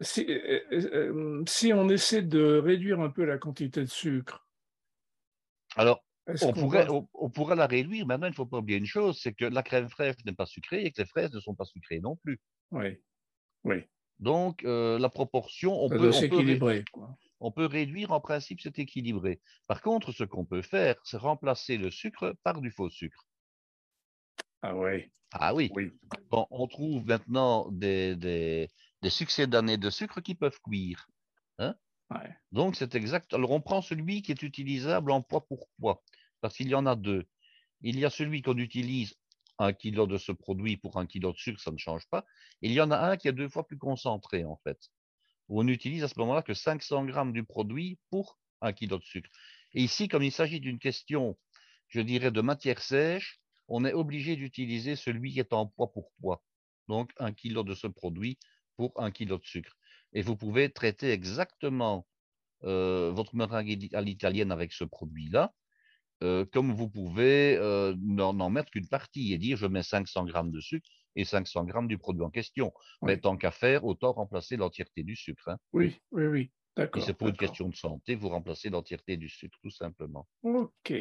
Si, 0.00 0.26
euh, 0.28 0.60
euh, 0.72 1.42
si 1.46 1.72
on 1.72 1.88
essaie 1.88 2.22
de 2.22 2.58
réduire 2.58 3.00
un 3.00 3.10
peu 3.10 3.24
la 3.24 3.38
quantité 3.38 3.80
de 3.80 3.86
sucre, 3.86 4.46
alors 5.76 6.04
on, 6.26 6.52
pourrait, 6.52 6.88
on, 6.90 7.08
on 7.14 7.30
pourrait 7.30 7.56
la 7.56 7.66
réduire. 7.66 8.06
Maintenant, 8.06 8.26
il 8.26 8.30
ne 8.30 8.34
faut 8.34 8.46
pas 8.46 8.58
oublier 8.58 8.78
une 8.78 8.86
chose, 8.86 9.18
c'est 9.22 9.32
que 9.32 9.44
la 9.44 9.62
crème 9.62 9.88
fraîche 9.88 10.16
n'est 10.24 10.32
pas 10.34 10.46
sucrée 10.46 10.84
et 10.84 10.90
que 10.90 11.00
les 11.00 11.06
fraises 11.06 11.32
ne 11.32 11.40
sont 11.40 11.54
pas 11.54 11.64
sucrées 11.64 12.00
non 12.00 12.16
plus. 12.16 12.40
Oui, 12.72 13.00
oui. 13.64 13.84
Donc, 14.18 14.64
euh, 14.64 14.98
la 14.98 15.08
proportion, 15.08 15.80
on 15.80 15.88
Ça 15.88 15.96
peut, 15.96 16.10
doit 16.10 16.28
peut 16.28 16.84
quoi. 16.92 17.16
On 17.44 17.52
peut 17.52 17.66
réduire, 17.66 18.10
en 18.12 18.20
principe, 18.20 18.60
c'est 18.62 18.78
équilibré. 18.78 19.40
Par 19.66 19.82
contre, 19.82 20.12
ce 20.12 20.24
qu'on 20.24 20.46
peut 20.46 20.62
faire, 20.62 20.96
c'est 21.04 21.18
remplacer 21.18 21.76
le 21.76 21.90
sucre 21.90 22.34
par 22.42 22.62
du 22.62 22.70
faux 22.70 22.88
sucre. 22.88 23.26
Ah 24.62 24.74
oui, 24.74 25.12
Ah 25.32 25.54
oui, 25.54 25.70
oui. 25.74 25.90
Bon, 26.30 26.46
on 26.50 26.66
trouve 26.66 27.04
maintenant 27.04 27.70
des, 27.70 28.16
des, 28.16 28.70
des 29.02 29.10
succès 29.10 29.46
d'années 29.46 29.76
de 29.76 29.90
sucre 29.90 30.22
qui 30.22 30.34
peuvent 30.34 30.58
cuire. 30.62 31.06
Ouais. 31.58 32.34
Donc, 32.50 32.76
c'est 32.76 32.94
exact. 32.94 33.34
Alors, 33.34 33.50
on 33.50 33.60
prend 33.60 33.82
celui 33.82 34.22
qui 34.22 34.32
est 34.32 34.42
utilisable 34.42 35.10
en 35.10 35.20
poids 35.20 35.46
pour 35.46 35.68
poids, 35.78 36.02
parce 36.40 36.56
qu'il 36.56 36.68
y 36.68 36.74
en 36.74 36.86
a 36.86 36.96
deux. 36.96 37.26
Il 37.82 37.98
y 37.98 38.06
a 38.06 38.10
celui 38.10 38.40
qu'on 38.40 38.56
utilise 38.56 39.14
un 39.58 39.74
kilo 39.74 40.06
de 40.06 40.16
ce 40.16 40.32
produit 40.32 40.78
pour 40.78 40.96
un 40.98 41.06
kilo 41.06 41.32
de 41.32 41.36
sucre, 41.36 41.60
ça 41.60 41.72
ne 41.72 41.78
change 41.78 42.06
pas. 42.08 42.24
Il 42.62 42.72
y 42.72 42.80
en 42.80 42.90
a 42.90 42.98
un 42.98 43.16
qui 43.18 43.28
est 43.28 43.32
deux 43.32 43.48
fois 43.50 43.66
plus 43.66 43.78
concentré, 43.78 44.44
en 44.44 44.56
fait, 44.64 44.78
on 45.48 45.68
utilise 45.68 46.04
à 46.04 46.08
ce 46.08 46.18
moment-là 46.18 46.42
que 46.42 46.54
500 46.54 47.04
grammes 47.04 47.32
du 47.32 47.44
produit 47.44 47.98
pour 48.10 48.38
un 48.60 48.72
kilo 48.72 48.98
de 48.98 49.04
sucre. 49.04 49.30
Et 49.74 49.82
ici, 49.82 50.08
comme 50.08 50.22
il 50.22 50.32
s'agit 50.32 50.60
d'une 50.60 50.78
question, 50.78 51.36
je 51.88 52.00
dirais, 52.00 52.30
de 52.30 52.40
matière 52.40 52.80
sèche, 52.80 53.40
on 53.68 53.84
est 53.84 53.92
obligé 53.92 54.36
d'utiliser 54.36 54.96
celui 54.96 55.32
qui 55.32 55.40
est 55.40 55.52
en 55.52 55.66
poids 55.66 55.92
pour 55.92 56.12
poids. 56.20 56.42
Donc, 56.88 57.12
un 57.18 57.32
kilo 57.32 57.62
de 57.62 57.74
ce 57.74 57.86
produit 57.86 58.38
pour 58.76 58.92
un 59.00 59.10
kilo 59.10 59.38
de 59.38 59.44
sucre. 59.44 59.76
Et 60.12 60.22
vous 60.22 60.36
pouvez 60.36 60.70
traiter 60.70 61.10
exactement 61.10 62.06
euh, 62.64 63.10
votre 63.12 63.34
meringue 63.34 63.90
à 63.92 64.00
l'italienne 64.00 64.52
avec 64.52 64.72
ce 64.72 64.84
produit-là, 64.84 65.52
euh, 66.22 66.46
comme 66.52 66.72
vous 66.72 66.88
pouvez 66.88 67.56
euh, 67.56 67.94
n'en 67.98 68.48
mettre 68.50 68.70
qu'une 68.70 68.88
partie 68.88 69.32
et 69.32 69.38
dire 69.38 69.56
je 69.56 69.66
mets 69.66 69.82
500 69.82 70.24
grammes 70.24 70.50
de 70.50 70.60
sucre 70.60 70.88
et 71.16 71.24
500 71.24 71.64
grammes 71.64 71.88
du 71.88 71.98
produit 71.98 72.22
en 72.22 72.30
question. 72.30 72.72
Mais 73.02 73.18
tant 73.18 73.36
qu'à 73.36 73.50
faire, 73.50 73.84
autant 73.84 74.12
remplacer 74.12 74.56
l'entièreté 74.56 75.02
du 75.02 75.16
sucre. 75.16 75.48
hein. 75.48 75.58
Oui, 75.72 76.00
oui, 76.12 76.26
oui. 76.26 76.40
Et 76.40 76.50
D'accord. 76.76 77.04
c'est 77.04 77.14
pour 77.14 77.28
une 77.28 77.36
question 77.36 77.68
de 77.68 77.76
santé, 77.76 78.16
vous 78.16 78.28
remplacez 78.28 78.68
l'entièreté 78.68 79.16
du 79.16 79.28
sucre, 79.28 79.56
tout 79.62 79.70
simplement. 79.70 80.26
Ok, 80.42 80.92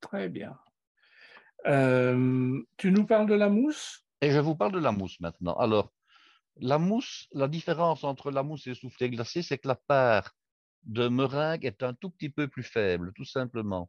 très 0.00 0.28
bien. 0.28 0.58
Euh, 1.66 2.60
tu 2.76 2.90
nous 2.90 3.06
parles 3.06 3.28
de 3.28 3.34
la 3.34 3.48
mousse? 3.48 4.04
Et 4.20 4.30
je 4.32 4.38
vous 4.40 4.56
parle 4.56 4.72
de 4.72 4.80
la 4.80 4.90
mousse 4.90 5.20
maintenant. 5.20 5.54
Alors, 5.54 5.92
la 6.56 6.78
mousse, 6.78 7.28
la 7.32 7.48
différence 7.48 8.04
entre 8.04 8.30
la 8.30 8.42
mousse 8.42 8.66
et 8.66 8.70
le 8.70 8.74
soufflé 8.74 9.10
glacé, 9.10 9.42
c'est 9.42 9.58
que 9.58 9.68
la 9.68 9.76
part 9.76 10.32
de 10.82 11.08
meringue 11.08 11.64
est 11.64 11.82
un 11.82 11.94
tout 11.94 12.10
petit 12.10 12.30
peu 12.30 12.48
plus 12.48 12.64
faible, 12.64 13.12
tout 13.14 13.24
simplement. 13.24 13.88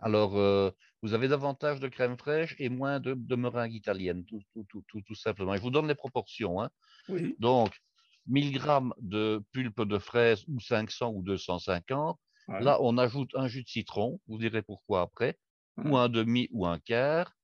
Alors, 0.00 0.36
euh, 0.36 0.70
vous 1.02 1.14
avez 1.14 1.28
davantage 1.28 1.80
de 1.80 1.88
crème 1.88 2.16
fraîche 2.18 2.54
et 2.58 2.68
moins 2.68 3.00
de, 3.00 3.14
de 3.14 3.36
meringue 3.36 3.72
italienne, 3.74 4.24
tout, 4.24 4.40
tout, 4.52 4.64
tout, 4.68 4.82
tout, 4.88 5.00
tout 5.02 5.14
simplement. 5.14 5.54
Je 5.56 5.60
vous 5.62 5.70
donne 5.70 5.88
les 5.88 5.94
proportions. 5.94 6.60
hein. 6.60 6.70
Oui, 7.08 7.38
Donc, 7.38 7.80
1000 8.26 8.52
grammes 8.52 8.94
de 9.00 9.44
pulpe 9.52 9.82
de 9.82 9.98
fraise 9.98 10.44
ou 10.48 10.60
500 10.60 11.12
ou 11.12 11.22
250. 11.22 12.20
ouais. 12.48 12.64
Là, 12.64 12.78
on 12.82 12.98
ajoute 12.98 13.30
un 13.34 13.48
jus 13.48 13.64
de 13.64 13.68
citron, 13.68 14.20
vous 14.28 14.38
direz 14.38 14.62
pourquoi 14.62 15.02
après, 15.02 15.38
ou 15.82 15.96
un 15.96 16.08
demi 16.08 16.48
ou 16.52 16.66
un 16.66 16.78
quart. 16.78 17.34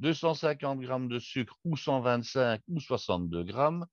250 0.00 0.80
grammes 0.80 1.08
de 1.08 1.18
sucre 1.20 1.58
ou 1.64 1.76
125 1.76 2.62
ou 2.68 2.80
62 2.80 3.44
grammes. 3.44 3.86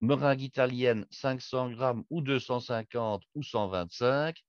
Meringue 0.00 0.40
italienne, 0.40 1.06
500 1.10 1.70
grammes 1.70 2.04
ou 2.08 2.22
250 2.22 3.24
ou 3.34 3.42
125. 3.42 4.42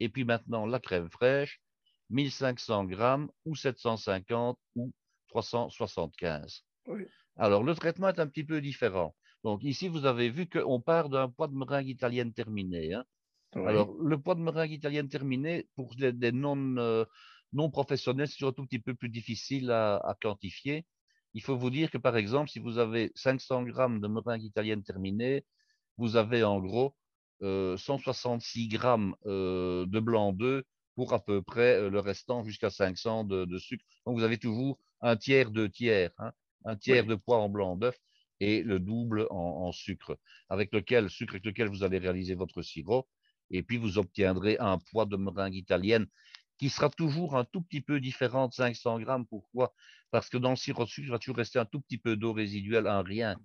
Et 0.00 0.10
puis 0.10 0.24
maintenant, 0.24 0.66
la 0.66 0.78
crème 0.80 1.10
fraîche, 1.10 1.62
1500 2.10 2.84
grammes 2.84 3.30
ou 3.44 3.54
750 3.56 4.58
ou 4.76 4.92
375. 5.28 6.62
Oui. 6.86 7.06
Alors, 7.36 7.62
le 7.64 7.74
traitement 7.74 8.08
est 8.08 8.18
un 8.20 8.26
petit 8.26 8.44
peu 8.44 8.60
différent. 8.60 9.14
Donc, 9.42 9.62
ici, 9.64 9.88
vous 9.88 10.06
avez 10.06 10.30
vu 10.30 10.48
qu'on 10.48 10.80
part 10.80 11.08
d'un 11.08 11.28
poids 11.28 11.48
de 11.48 11.54
meringue 11.54 11.88
italienne 11.88 12.32
terminé. 12.32 12.94
hein. 12.94 13.04
Oui. 13.56 13.62
Alors, 13.66 13.94
le 14.02 14.18
poids 14.20 14.34
de 14.34 14.40
meringue 14.40 14.72
italienne 14.72 15.08
terminé, 15.08 15.68
pour 15.76 15.94
des, 15.96 16.12
des 16.12 16.32
non, 16.32 16.76
euh, 16.76 17.04
non 17.52 17.70
professionnels, 17.70 18.28
c'est 18.28 18.34
toujours 18.34 18.50
un 18.50 18.52
tout 18.52 18.66
petit 18.66 18.78
peu 18.78 18.94
plus 18.94 19.08
difficile 19.08 19.70
à, 19.70 19.96
à 19.96 20.14
quantifier. 20.20 20.86
Il 21.34 21.42
faut 21.42 21.56
vous 21.56 21.70
dire 21.70 21.90
que, 21.90 21.98
par 21.98 22.16
exemple, 22.16 22.48
si 22.50 22.58
vous 22.58 22.78
avez 22.78 23.10
500 23.16 23.64
grammes 23.64 24.00
de 24.00 24.08
meringue 24.08 24.42
italienne 24.44 24.82
terminée, 24.82 25.44
vous 25.98 26.16
avez 26.16 26.44
en 26.44 26.60
gros 26.60 26.94
euh, 27.42 27.76
166 27.76 28.68
grammes 28.68 29.14
euh, 29.26 29.86
de 29.86 30.00
blanc 30.00 30.32
d'œuf 30.32 30.64
pour 30.94 31.12
à 31.12 31.24
peu 31.24 31.42
près 31.42 31.76
euh, 31.76 31.90
le 31.90 32.00
restant 32.00 32.44
jusqu'à 32.44 32.70
500 32.70 33.24
de, 33.24 33.44
de 33.44 33.58
sucre. 33.58 33.84
Donc, 34.06 34.16
vous 34.18 34.24
avez 34.24 34.38
toujours 34.38 34.78
un 35.00 35.16
tiers, 35.16 35.50
deux 35.50 35.68
tiers, 35.68 36.10
hein, 36.18 36.32
un 36.64 36.76
tiers 36.76 37.04
Oui. 37.04 37.06
de 37.06 37.14
poids 37.14 37.38
en 37.38 37.48
blanc 37.48 37.76
d'œuf 37.76 37.98
et 38.40 38.62
le 38.62 38.80
double 38.80 39.26
en, 39.30 39.66
en 39.66 39.72
sucre, 39.72 40.18
avec 40.48 40.72
lequel, 40.72 41.10
sucre 41.10 41.34
avec 41.34 41.44
lequel 41.46 41.68
vous 41.68 41.82
allez 41.84 41.98
réaliser 41.98 42.34
votre 42.34 42.62
sirop 42.62 43.08
et 43.50 43.62
puis 43.62 43.76
vous 43.76 43.98
obtiendrez 43.98 44.56
un 44.58 44.78
poids 44.78 45.06
de 45.06 45.16
meringue 45.16 45.54
italienne 45.54 46.06
qui 46.58 46.70
sera 46.70 46.88
toujours 46.90 47.36
un 47.36 47.44
tout 47.44 47.62
petit 47.62 47.80
peu 47.80 48.00
différent 48.00 48.48
de 48.48 48.54
500 48.54 49.00
grammes. 49.00 49.26
Pourquoi? 49.26 49.74
Parce 50.10 50.28
que 50.28 50.36
dans 50.38 50.50
le 50.50 50.56
sirop 50.56 50.84
de 50.84 50.88
sucre, 50.88 51.06
il 51.08 51.10
va 51.10 51.18
toujours 51.18 51.36
rester 51.36 51.58
un 51.58 51.64
tout 51.64 51.80
petit 51.80 51.98
peu 51.98 52.16
d'eau 52.16 52.32
résiduelle, 52.32 52.86
un 52.86 53.02
rien. 53.02 53.36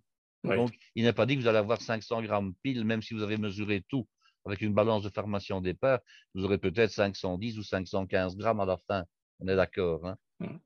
Oui. 0.43 0.55
Donc, 0.55 0.75
il 0.95 1.03
n'est 1.03 1.13
pas 1.13 1.25
dit 1.25 1.35
que 1.35 1.41
vous 1.41 1.47
allez 1.47 1.57
avoir 1.57 1.81
500 1.81 2.21
grammes 2.23 2.53
pile, 2.63 2.85
même 2.85 3.01
si 3.01 3.13
vous 3.13 3.23
avez 3.23 3.37
mesuré 3.37 3.83
tout 3.87 4.07
avec 4.49 4.61
une 4.61 4.73
balance 4.73 5.03
de 5.03 5.09
pharmacie 5.09 5.53
en 5.53 5.61
départ, 5.61 5.99
vous 6.33 6.43
aurez 6.43 6.57
peut-être 6.57 6.91
510 6.91 7.57
ou 7.57 7.63
515 7.63 8.35
grammes 8.35 8.59
à 8.59 8.65
la 8.65 8.77
fin. 8.77 9.05
On 9.39 9.47
est 9.47 9.55
d'accord. 9.55 10.05
Hein? 10.05 10.17
Mm. 10.39 10.57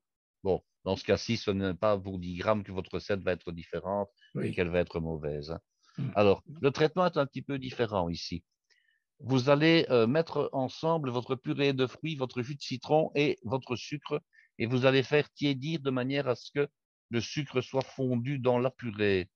bon, 0.44 0.62
dans 0.84 0.96
ce 0.96 1.04
cas-ci, 1.04 1.38
ce 1.38 1.52
n'est 1.52 1.74
pas 1.74 1.98
pour 1.98 2.20
10 2.20 2.36
grammes 2.36 2.64
que 2.64 2.72
votre 2.72 2.94
recette 2.94 3.22
va 3.22 3.32
être 3.34 3.52
différente 3.52 4.10
et 4.42 4.52
qu'elle 4.52 4.70
va 4.70 4.80
être 4.80 5.00
mauvaise. 5.00 5.52
hein? 5.52 5.60
Mmh. 5.98 6.10
Alors, 6.16 6.44
le 6.62 6.72
traitement 6.72 7.06
est 7.06 7.18
un 7.18 7.26
petit 7.26 7.42
peu 7.42 7.60
différent 7.60 8.10
ici. 8.10 8.44
Vous 9.20 9.50
allez 9.50 9.86
euh, 9.90 10.08
mettre 10.08 10.50
ensemble 10.52 11.12
votre 11.12 11.36
purée 11.36 11.74
de 11.74 11.86
fruits, 11.86 12.16
votre 12.16 12.42
jus 12.42 12.56
de 12.56 12.62
citron 12.62 13.12
et 13.16 13.38
votre 13.44 13.76
sucre, 13.76 14.22
et 14.58 14.66
vous 14.66 14.86
allez 14.86 15.04
faire 15.04 15.32
tiédir 15.34 15.80
de 15.82 15.92
manière 15.92 16.28
à 16.28 16.36
ce 16.36 16.52
que 16.52 16.68
le 17.10 17.22
sucre 17.22 17.62
soit 17.62 17.84
fondu 17.84 18.40
dans 18.40 18.60
la 18.60 18.72
purée. 18.72 19.30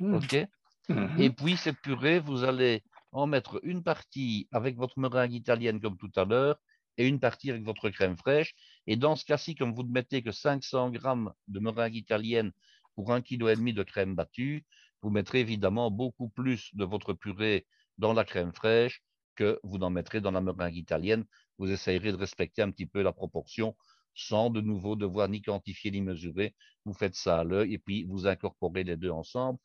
Mmh. 0.00 0.14
OK? 0.14 0.48
Mmh 0.88 1.20
Et 1.20 1.30
puis, 1.30 1.56
cette 1.56 1.80
purée, 1.80 2.20
vous 2.20 2.44
allez 2.44 2.82
en 3.12 3.26
mettre 3.26 3.60
une 3.62 3.82
partie 3.82 4.48
avec 4.52 4.76
votre 4.76 4.98
meringue 4.98 5.32
italienne 5.32 5.80
comme 5.80 5.96
tout 5.96 6.10
à 6.16 6.24
l'heure 6.24 6.58
et 6.96 7.06
une 7.06 7.20
partie 7.20 7.50
avec 7.50 7.62
votre 7.62 7.88
crème 7.90 8.16
fraîche. 8.16 8.54
Et 8.86 8.96
dans 8.96 9.16
ce 9.16 9.24
cas-ci, 9.24 9.54
comme 9.54 9.74
vous 9.74 9.84
ne 9.84 9.92
mettez 9.92 10.22
que 10.22 10.32
500 10.32 10.90
grammes 10.90 11.32
de 11.46 11.60
meringue 11.60 11.94
italienne 11.94 12.52
pour 12.94 13.12
un 13.12 13.22
kilo 13.22 13.48
et 13.48 13.56
demi 13.56 13.72
de 13.72 13.82
crème 13.82 14.14
battue, 14.14 14.66
vous 15.02 15.10
mettrez 15.10 15.40
évidemment 15.40 15.90
beaucoup 15.90 16.28
plus 16.28 16.74
de 16.74 16.84
votre 16.84 17.12
purée 17.14 17.66
dans 17.98 18.12
la 18.12 18.24
crème 18.24 18.52
fraîche 18.52 19.02
que 19.36 19.60
vous 19.62 19.78
n'en 19.78 19.90
mettrez 19.90 20.20
dans 20.20 20.32
la 20.32 20.40
meringue 20.40 20.76
italienne. 20.76 21.24
Vous 21.58 21.70
essayerez 21.70 22.10
de 22.10 22.16
respecter 22.16 22.62
un 22.62 22.70
petit 22.70 22.86
peu 22.86 23.02
la 23.02 23.12
proportion 23.12 23.76
sans 24.14 24.50
de 24.50 24.60
nouveau 24.60 24.96
devoir 24.96 25.28
ni 25.28 25.40
quantifier 25.40 25.92
ni 25.92 26.00
mesurer. 26.00 26.56
Vous 26.84 26.92
faites 26.92 27.14
ça 27.14 27.38
à 27.38 27.44
l'œil 27.44 27.74
et 27.74 27.78
puis 27.78 28.04
vous 28.04 28.26
incorporez 28.26 28.82
les 28.82 28.96
deux 28.96 29.10
ensemble. 29.10 29.60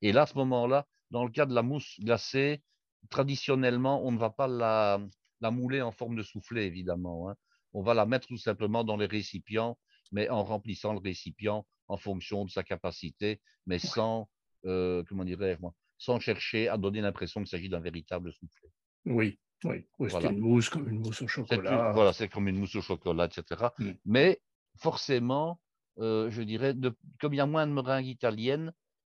Et 0.00 0.12
là, 0.12 0.22
à 0.22 0.26
ce 0.26 0.34
moment-là, 0.34 0.86
dans 1.10 1.24
le 1.24 1.30
cas 1.30 1.44
de 1.44 1.54
la 1.54 1.62
mousse 1.62 2.00
glacée, 2.00 2.62
traditionnellement, 3.10 4.04
on 4.04 4.12
ne 4.12 4.18
va 4.18 4.30
pas 4.30 4.46
la, 4.46 5.00
la 5.40 5.50
mouler 5.50 5.82
en 5.82 5.92
forme 5.92 6.16
de 6.16 6.22
soufflet, 6.22 6.66
évidemment. 6.66 7.30
Hein. 7.30 7.34
On 7.72 7.82
va 7.82 7.94
la 7.94 8.06
mettre 8.06 8.26
tout 8.26 8.38
simplement 8.38 8.84
dans 8.84 8.96
les 8.96 9.06
récipients, 9.06 9.78
mais 10.12 10.28
en 10.28 10.44
remplissant 10.44 10.92
le 10.92 11.00
récipient 11.00 11.66
en 11.88 11.96
fonction 11.96 12.44
de 12.44 12.50
sa 12.50 12.62
capacité, 12.62 13.40
mais 13.66 13.78
sans, 13.78 14.28
euh, 14.66 15.02
comment 15.08 15.24
dirais-je 15.24 15.60
moi, 15.60 15.74
sans 15.96 16.20
chercher 16.20 16.68
à 16.68 16.76
donner 16.76 17.00
l'impression 17.00 17.40
qu'il 17.40 17.48
s'agit 17.48 17.68
d'un 17.68 17.80
véritable 17.80 18.32
soufflet. 18.32 18.70
Oui, 19.06 19.38
oui, 19.64 19.84
c'est 20.08 20.24
une 20.24 20.38
mousse 20.38 20.68
comme 20.68 20.88
une 20.88 21.00
mousse 21.00 21.22
au 21.22 21.28
chocolat. 21.28 21.92
voilà, 21.92 22.12
c'est 22.12 22.28
comme 22.28 22.48
une 22.48 22.58
mousse 22.58 22.76
au 22.76 22.82
chocolat, 22.82 23.26
etc. 23.26 23.68
Mm. 23.78 23.90
Mais 24.04 24.40
forcément, 24.76 25.60
euh, 25.98 26.30
je 26.30 26.42
dirais, 26.42 26.74
comme 27.20 27.34
il 27.34 27.38
y 27.38 27.40
a 27.40 27.46
moins 27.46 27.66
de 27.66 27.72
meringue 27.72 28.06
italienne, 28.06 28.72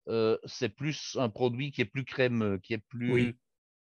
euh, 0.09 0.37
c'est 0.45 0.69
plus 0.69 1.15
un 1.19 1.29
produit 1.29 1.71
qui 1.71 1.81
est 1.81 1.85
plus 1.85 2.03
crémeux, 2.03 2.57
qui 2.57 2.73
est 2.73 2.83
plus, 2.89 3.37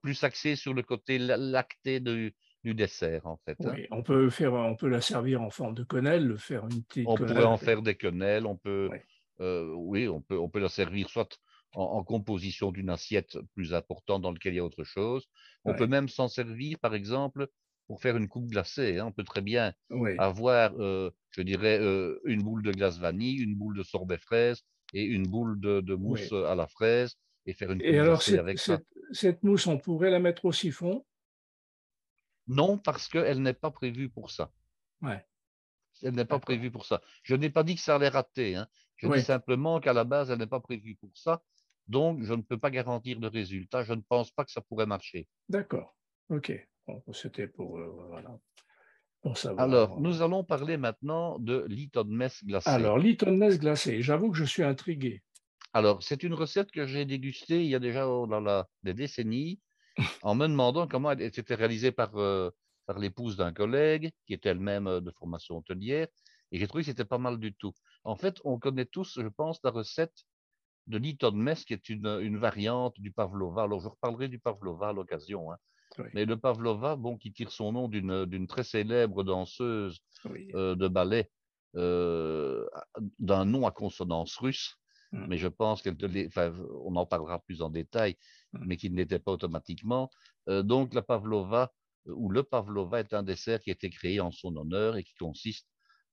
plus 0.07 0.23
axé 0.23 0.55
sur 0.55 0.73
le 0.73 0.85
côté 0.85 1.19
lacté 1.19 1.99
du, 1.99 2.33
dessert, 2.63 3.27
en 3.27 3.39
fait. 3.45 3.57
Hein. 3.65 3.75
On 3.91 4.05
peut, 4.05 4.31
faire, 4.31 4.53
on 4.53 4.77
peut 4.77 4.89
la 4.89 5.01
servir 5.01 5.43
en 5.43 5.51
forme 5.51 5.75
de 5.75 5.83
quenelle, 5.83 6.29
le 6.29 6.37
faire 6.37 6.63
une 6.63 6.85
petite 6.85 7.09
On 7.09 7.17
pourrait 7.17 7.43
en 7.43 7.57
faire 7.57 7.83
des 7.83 7.97
quenelles, 7.97 8.47
on 8.47 8.57
peut, 8.57 8.89
euh, 9.41 9.73
oui, 9.75 10.07
on 10.07 10.21
peut, 10.21 10.39
on 10.39 10.49
peut 10.49 10.61
la 10.61 10.69
servir 10.69 11.11
soit 11.11 11.41
en, 11.75 12.05
composition 12.05 12.71
d'une 12.71 12.89
assiette 12.89 13.37
plus 13.57 13.75
importante 13.75 14.23
dans 14.23 14.31
laquelle 14.31 14.55
il 14.55 14.59
y 14.59 14.61
a 14.61 14.65
autre 14.65 14.85
chose. 14.85 15.27
On 15.65 15.75
peut 15.75 15.89
même 15.89 16.09
s'en 16.09 16.29
servir, 16.29 16.79
par 16.79 16.95
exemple, 16.95 17.49
pour 17.89 18.01
faire 18.01 18.17
une 18.17 18.29
coupe 18.29 18.47
glacée. 18.47 18.99
Hein. 18.99 19.07
On 19.07 19.13
peut 19.13 19.25
très 19.25 19.43
bien 19.43 19.73
avoir, 20.19 20.73
euh, 20.79 21.11
je 21.31 21.43
dirais, 21.43 21.81
euh, 21.81 22.21
une 22.25 22.45
boule 22.45 22.63
de 22.63 22.71
glace 22.71 23.01
vanille, 23.01 23.43
une 23.43 23.57
boule 23.57 23.77
de 23.77 23.83
sorbet 23.83 24.19
fraise 24.19 24.63
et 24.95 25.03
une 25.03 25.27
boule 25.27 25.59
de, 25.59 25.95
mousse 25.97 26.33
à 26.33 26.55
la 26.55 26.69
fraise 26.69 27.17
et 27.45 27.55
faire 27.55 27.73
une 27.73 27.79
coupe 27.79 27.89
et 27.89 27.99
alors, 27.99 28.23
cette, 28.23 28.39
avec 28.39 28.61
ça. 28.61 28.79
Cette 29.13 29.43
mousse, 29.43 29.67
on 29.67 29.79
pourrait 29.79 30.11
la 30.11 30.19
mettre 30.19 30.45
au 30.45 30.53
siphon 30.53 31.05
Non, 32.47 32.79
parce 32.79 33.09
qu'elle 33.09 33.43
n'est 33.43 33.55
pas 33.55 33.71
prévue 33.71 34.09
pour 34.09 34.31
ça. 34.31 34.51
Ouais. 35.03 35.25
Elle 36.03 36.15
n'est 36.15 36.25
pas 36.25 36.39
prévue 36.39 36.71
pour 36.71 36.85
ça. 36.85 37.01
Je 37.23 37.35
n'ai 37.35 37.51
pas 37.51 37.63
dit 37.63 37.75
que 37.75 37.81
ça 37.81 37.97
allait 37.97 38.09
rater. 38.09 38.57
Hein. 38.57 38.67
Je 38.97 39.09
dis 39.09 39.23
simplement 39.23 39.81
qu'à 39.81 39.93
la 39.93 40.05
base, 40.05 40.31
elle 40.31 40.39
n'est 40.39 40.47
pas 40.47 40.61
prévue 40.61 40.97
pour 40.97 41.17
ça. 41.17 41.43
Donc, 41.89 42.23
je 42.23 42.35
ne 42.35 42.43
peux 42.43 42.59
pas 42.59 42.71
garantir 42.71 43.21
de 43.21 43.29
résultat. 43.29 43.85
Je 43.85 43.93
ne 43.93 44.01
pense 44.01 44.31
pas 44.31 44.45
que 44.45 44.51
ça 44.51 44.61
pourrait 44.61 44.87
marcher. 44.87 45.29
D'accord. 45.49 45.97
OK. 46.31 46.53
C'était 47.13 47.49
pour, 47.49 47.79
euh, 47.79 48.07
voilà, 48.09 48.39
pour 49.21 49.37
savoir. 49.37 49.65
Alors, 49.65 50.01
nous 50.01 50.23
allons 50.23 50.45
parler 50.45 50.77
maintenant 50.77 51.39
de 51.39 51.65
Lyton 51.69 52.05
Mess 52.05 52.45
glacé. 52.45 52.69
Alors, 52.71 52.99
Lyton 52.99 53.37
Mess 53.37 53.59
glacé. 53.59 54.03
J'avoue 54.03 54.31
que 54.31 54.37
je 54.37 54.45
suis 54.45 54.63
intrigué. 54.63 55.23
Alors, 55.73 56.03
c'est 56.03 56.23
une 56.23 56.35
recette 56.35 56.71
que 56.71 56.87
j'ai 56.87 57.05
dégustée 57.05 57.63
il 57.63 57.69
y 57.69 57.75
a 57.75 57.79
déjà 57.79 58.09
oh 58.09 58.27
des 58.83 58.95
décennies 58.95 59.61
en 60.23 60.35
me 60.35 60.47
demandant 60.47 60.87
comment 60.87 61.11
elle 61.11 61.23
était 61.23 61.55
réalisée 61.55 61.93
par, 61.93 62.17
euh, 62.17 62.51
par 62.87 62.99
l'épouse 62.99 63.37
d'un 63.37 63.53
collègue 63.53 64.11
qui 64.27 64.35
était 64.35 64.51
elle-même 64.51 64.87
euh, 64.87 65.01
de 65.01 65.11
formation 65.11 65.59
hôtelière. 65.59 66.09
Et 66.53 66.59
j'ai 66.59 66.67
trouvé 66.67 66.85
que 66.85 66.91
c'était 66.91 67.05
pas 67.05 67.19
mal 67.19 67.39
du 67.39 67.55
tout. 67.55 67.73
En 68.05 68.17
fait, 68.17 68.41
on 68.45 68.59
connaît 68.59 68.87
tous, 68.87 69.19
je 69.21 69.29
pense, 69.29 69.59
la 69.65 69.71
recette 69.71 70.25
de 70.87 70.99
Lyton 70.99 71.33
Mess, 71.33 71.65
qui 71.65 71.73
est 71.73 71.89
une, 71.89 72.07
une, 72.07 72.39
variante 72.39 73.01
du 73.01 73.11
pavlova. 73.11 73.65
Alors, 73.65 73.81
je 73.81 73.89
reparlerai 73.89 74.29
du 74.29 74.39
pavlova 74.39 74.91
à 74.91 74.93
l'occasion. 74.93 75.53
Hein. 75.53 75.57
Mais 76.15 76.25
le 76.25 76.37
pavlova, 76.37 76.95
bon, 76.95 77.17
qui 77.17 77.33
tire 77.33 77.51
son 77.51 77.73
nom 77.73 77.89
d'une 77.89 78.47
très 78.47 78.63
célèbre 78.63 79.25
danseuse 79.25 79.99
euh, 80.55 80.77
de 80.77 80.89
ballet, 80.89 81.31
d'un 81.75 83.45
nom 83.45 83.67
à 83.67 83.71
consonance 83.73 84.37
russe, 84.37 84.79
Mmh. 85.17 85.27
mais 85.29 85.39
je 85.39 85.49
pense 85.49 85.83
qu'elle 85.83 85.97
enfin, 86.27 86.53
on 86.85 86.95
en 86.97 87.07
parlera 87.07 87.39
plus 87.39 87.63
en 87.63 87.71
détail, 87.71 88.17
mmh. 88.53 88.65
mais 88.67 88.77
qui 88.77 88.91
ne 88.91 88.97
l'était 88.97 89.19
pas 89.19 89.33
automatiquement. 89.33 90.11
Euh, 90.49 90.63
donc 90.63 90.95
la 90.95 91.03
pavlova 91.03 91.73
euh, 92.09 92.13
ou 92.15 92.29
le 92.29 92.43
pavlova 92.43 93.01
est 93.01 93.15
un 93.15 93.23
dessert 93.23 93.61
qui 93.61 93.71
a 93.71 93.73
été 93.73 93.89
créé 93.91 94.21
en 94.21 94.31
son 94.31 94.55
honneur 94.57 94.97
et 94.97 95.05
qui 95.05 95.15
consiste 95.15 95.69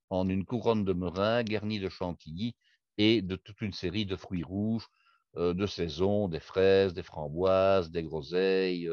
en 0.10 0.30
une 0.30 0.46
couronne 0.46 0.86
de 0.86 0.94
meringue 0.94 1.48
garnie 1.48 1.80
de 1.80 1.90
chantilly 1.90 2.56
et 2.98 3.22
de 3.22 3.36
toute 3.36 3.62
une 3.62 3.74
série 3.74 4.06
de 4.06 4.16
fruits 4.16 4.44
rouges 4.44 4.88
euh, 5.36 5.54
de 5.54 5.66
saison, 5.66 6.30
des 6.30 6.40
fraises, 6.40 6.94
des 6.94 7.04
framboises, 7.04 7.92
des 7.92 8.04
groseilles, 8.04 8.90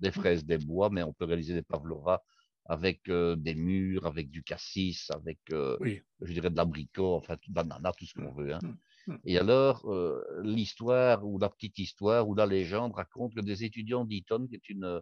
des 0.00 0.08
mmh. 0.08 0.12
fraises 0.12 0.44
des 0.44 0.58
bois, 0.58 0.90
mais 0.90 1.02
on 1.04 1.12
peut 1.12 1.26
réaliser 1.26 1.54
des 1.54 1.62
pavlovas 1.62 2.20
avec 2.64 3.10
des 3.10 3.54
mûres, 3.56 4.06
avec 4.06 4.30
du 4.30 4.44
cassis, 4.44 5.10
avec, 5.10 5.40
je 5.50 6.32
dirais, 6.32 6.48
de 6.48 6.56
l'abricot, 6.56 7.16
enfin, 7.16 7.36
banana, 7.48 7.92
tout 7.98 8.06
ce 8.06 8.14
qu'on 8.14 8.32
veut. 8.32 8.54
Hein. 8.54 8.60
Mmh. 9.06 9.16
Et 9.24 9.38
alors, 9.38 9.90
euh, 9.90 10.22
l'histoire 10.42 11.24
ou 11.26 11.38
la 11.38 11.48
petite 11.48 11.78
histoire 11.78 12.28
ou 12.28 12.34
la 12.34 12.46
légende 12.46 12.94
raconte 12.94 13.34
que 13.34 13.40
des 13.40 13.64
étudiants 13.64 14.04
d'Eton, 14.04 14.46
qui 14.46 14.54
est 14.54 14.68
une, 14.68 15.00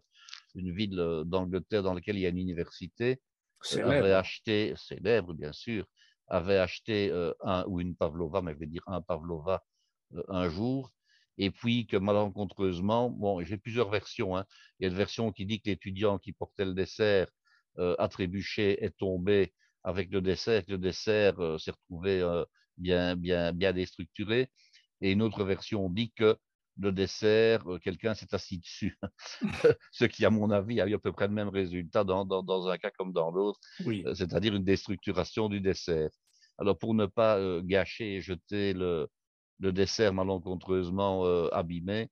une 0.54 0.72
ville 0.72 0.98
euh, 0.98 1.24
d'Angleterre 1.24 1.82
dans 1.82 1.94
laquelle 1.94 2.16
il 2.16 2.22
y 2.22 2.26
a 2.26 2.30
une 2.30 2.38
université, 2.38 3.20
euh, 3.76 3.84
avaient 3.84 4.12
acheté, 4.12 4.74
célèbre 4.76 5.34
bien 5.34 5.52
sûr, 5.52 5.84
avaient 6.28 6.58
acheté 6.58 7.10
un 7.40 7.64
ou 7.66 7.80
une 7.80 7.96
pavlova, 7.96 8.40
mais 8.40 8.54
je 8.54 8.58
vais 8.60 8.66
dire 8.66 8.84
un 8.86 9.02
pavlova 9.02 9.64
un 10.28 10.48
jour, 10.48 10.92
et 11.38 11.50
puis 11.50 11.88
que 11.88 11.96
malencontreusement, 11.96 13.10
bon, 13.10 13.42
j'ai 13.42 13.56
plusieurs 13.56 13.90
versions. 13.90 14.36
Hein. 14.36 14.44
Il 14.78 14.84
y 14.84 14.86
a 14.86 14.90
une 14.90 14.96
version 14.96 15.32
qui 15.32 15.44
dit 15.44 15.60
que 15.60 15.68
l'étudiant 15.68 16.18
qui 16.18 16.32
portait 16.32 16.64
le 16.64 16.72
dessert 16.72 17.26
a 17.76 18.08
trébuché, 18.08 18.82
est 18.84 18.96
tombé 18.96 19.52
avec 19.82 20.12
le 20.12 20.20
dessert, 20.20 20.64
que 20.64 20.72
le 20.72 20.78
dessert 20.78 21.34
s'est 21.58 21.72
retrouvé 21.72 22.22
bien, 22.80 23.16
bien, 23.16 23.52
bien 23.52 23.72
déstructuré. 23.72 24.48
Et 25.00 25.12
une 25.12 25.22
autre 25.22 25.44
version 25.44 25.88
dit 25.90 26.12
que 26.12 26.36
le 26.78 26.92
dessert, 26.92 27.70
euh, 27.70 27.78
quelqu'un 27.78 28.14
s'est 28.14 28.34
assis 28.34 28.58
dessus. 28.58 28.98
Ce 29.92 30.04
qui, 30.04 30.24
à 30.24 30.30
mon 30.30 30.50
avis, 30.50 30.80
a 30.80 30.86
eu 30.86 30.94
à 30.94 30.98
peu 30.98 31.12
près 31.12 31.28
le 31.28 31.34
même 31.34 31.48
résultat 31.48 32.04
dans, 32.04 32.24
dans, 32.24 32.42
dans 32.42 32.68
un 32.68 32.78
cas 32.78 32.90
comme 32.90 33.12
dans 33.12 33.30
l'autre, 33.30 33.60
oui. 33.84 34.02
Euh, 34.06 34.14
c'est-à-dire 34.14 34.54
une 34.54 34.64
déstructuration 34.64 35.48
du 35.48 35.60
dessert. 35.60 36.10
Alors, 36.58 36.78
pour 36.78 36.94
ne 36.94 37.06
pas 37.06 37.38
euh, 37.38 37.62
gâcher 37.62 38.16
et 38.16 38.20
jeter 38.20 38.72
le, 38.72 39.08
le 39.58 39.72
dessert 39.72 40.12
malencontreusement 40.14 41.24
abîmé, 41.52 42.08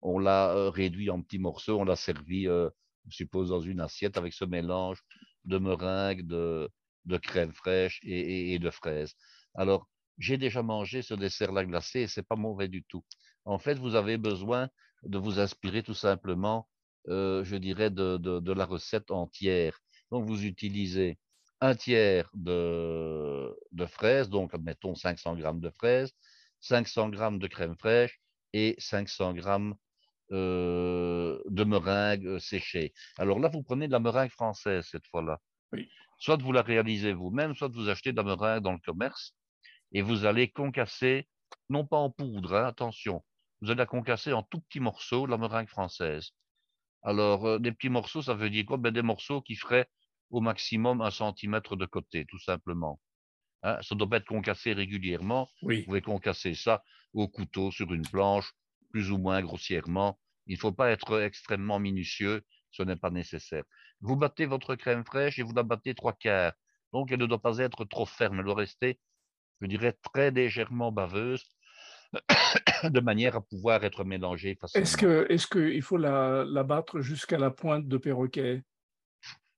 on 0.00 0.18
l'a 0.20 0.70
réduit 0.70 1.10
en 1.10 1.20
petits 1.20 1.40
morceaux, 1.40 1.80
on 1.80 1.84
l'a 1.84 1.96
servi, 1.96 2.44
je 2.44 2.70
suppose, 3.10 3.48
dans 3.48 3.60
une 3.60 3.80
assiette 3.80 4.16
avec 4.16 4.32
ce 4.32 4.44
mélange 4.44 5.02
de 5.44 5.58
meringue, 5.58 6.26
de, 6.26 6.70
de 7.06 7.16
crème 7.16 7.52
fraîche 7.52 7.98
et, 8.04 8.54
et 8.54 8.58
de 8.60 8.70
fraises. 8.70 9.14
Alors, 9.54 9.88
j'ai 10.18 10.36
déjà 10.36 10.62
mangé 10.62 11.02
ce 11.02 11.14
dessert-là 11.14 11.64
glacé 11.64 12.00
et 12.00 12.06
c'est 12.08 12.22
pas 12.22 12.36
mauvais 12.36 12.68
du 12.68 12.84
tout. 12.84 13.04
En 13.44 13.58
fait, 13.58 13.74
vous 13.74 13.94
avez 13.94 14.18
besoin 14.18 14.68
de 15.04 15.18
vous 15.18 15.38
inspirer 15.38 15.82
tout 15.82 15.94
simplement, 15.94 16.68
euh, 17.08 17.44
je 17.44 17.56
dirais, 17.56 17.90
de, 17.90 18.52
la 18.52 18.64
recette 18.66 19.10
entière. 19.10 19.78
Donc, 20.10 20.26
vous 20.26 20.44
utilisez 20.44 21.18
un 21.60 21.74
tiers 21.74 22.30
de, 22.34 23.54
fraises, 23.86 24.28
donc 24.28 24.54
admettons 24.54 24.94
500 24.94 25.36
grammes 25.36 25.60
de 25.60 25.70
fraises, 25.70 26.12
500 26.60 27.10
grammes 27.10 27.38
de 27.38 27.46
crème 27.46 27.76
fraîche 27.76 28.20
et 28.52 28.74
500 28.78 29.34
grammes 29.34 29.74
euh, 30.32 31.40
de 31.46 31.64
meringue 31.64 32.26
euh, 32.26 32.38
séchée. 32.38 32.92
Alors 33.16 33.38
là, 33.38 33.48
vous 33.48 33.62
prenez 33.62 33.86
de 33.86 33.92
la 33.92 34.00
meringue 34.00 34.30
française 34.30 34.86
cette 34.90 35.06
fois-là. 35.06 35.40
Soit 36.18 36.36
vous 36.42 36.52
la 36.52 36.62
réalisez 36.62 37.12
vous-même, 37.12 37.54
soit 37.54 37.68
vous 37.68 37.88
achetez 37.88 38.12
de 38.12 38.16
la 38.16 38.24
meringue 38.24 38.62
dans 38.62 38.72
le 38.72 38.78
commerce 38.78 39.34
et 39.92 40.02
vous 40.02 40.24
allez 40.24 40.50
concasser, 40.50 41.28
non 41.68 41.86
pas 41.86 41.96
en 41.96 42.10
poudre, 42.10 42.54
hein, 42.54 42.66
attention, 42.66 43.24
vous 43.60 43.70
allez 43.70 43.78
la 43.78 43.86
concasser 43.86 44.32
en 44.32 44.42
tout 44.42 44.60
petits 44.60 44.80
morceaux, 44.80 45.26
la 45.26 45.38
meringue 45.38 45.68
française. 45.68 46.30
Alors, 47.02 47.46
euh, 47.46 47.58
des 47.58 47.72
petits 47.72 47.88
morceaux, 47.88 48.22
ça 48.22 48.34
veut 48.34 48.50
dire 48.50 48.66
quoi? 48.66 48.76
Ben, 48.76 48.92
Des 48.92 49.02
morceaux 49.02 49.40
qui 49.42 49.54
feraient 49.56 49.88
au 50.30 50.40
maximum 50.40 51.00
un 51.00 51.10
centimètre 51.10 51.76
de 51.76 51.86
côté, 51.86 52.26
tout 52.26 52.38
simplement. 52.38 53.00
Hein, 53.62 53.78
ça 53.82 53.94
doit 53.94 54.08
pas 54.08 54.18
être 54.18 54.26
concassé 54.26 54.72
régulièrement. 54.72 55.48
Vous 55.62 55.84
pouvez 55.84 56.02
concasser 56.02 56.54
ça 56.54 56.82
au 57.14 57.28
couteau, 57.28 57.70
sur 57.70 57.92
une 57.92 58.06
planche, 58.06 58.52
plus 58.90 59.10
ou 59.10 59.18
moins 59.18 59.40
grossièrement. 59.42 60.18
Il 60.46 60.54
ne 60.54 60.58
faut 60.60 60.72
pas 60.72 60.90
être 60.90 61.20
extrêmement 61.20 61.78
minutieux, 61.78 62.44
ce 62.70 62.82
n'est 62.82 62.96
pas 62.96 63.10
nécessaire. 63.10 63.64
Vous 64.00 64.16
battez 64.16 64.46
votre 64.46 64.76
crème 64.76 65.04
fraîche 65.04 65.38
et 65.38 65.42
vous 65.42 65.54
la 65.54 65.62
battez 65.62 65.94
trois 65.94 66.12
quarts. 66.12 66.52
Donc, 66.92 67.10
elle 67.10 67.18
ne 67.18 67.26
doit 67.26 67.42
pas 67.42 67.58
être 67.58 67.84
trop 67.84 68.06
ferme, 68.06 68.38
elle 68.38 68.46
doit 68.46 68.54
rester, 68.54 69.00
je 69.60 69.66
dirais, 69.66 69.96
très 70.12 70.30
légèrement 70.30 70.92
baveuse, 70.92 71.44
de 72.84 73.00
manière 73.00 73.36
à 73.36 73.40
pouvoir 73.40 73.84
être 73.84 74.04
mélangée 74.04 74.56
facilement. 74.60 74.82
Est-ce 74.82 74.96
que, 74.96 75.26
est-ce 75.30 75.46
qu'il 75.46 75.82
faut 75.82 75.96
la, 75.96 76.44
la 76.44 76.62
battre 76.62 77.00
jusqu'à 77.00 77.38
la 77.38 77.50
pointe 77.50 77.86
de 77.86 77.96
perroquet? 77.96 78.62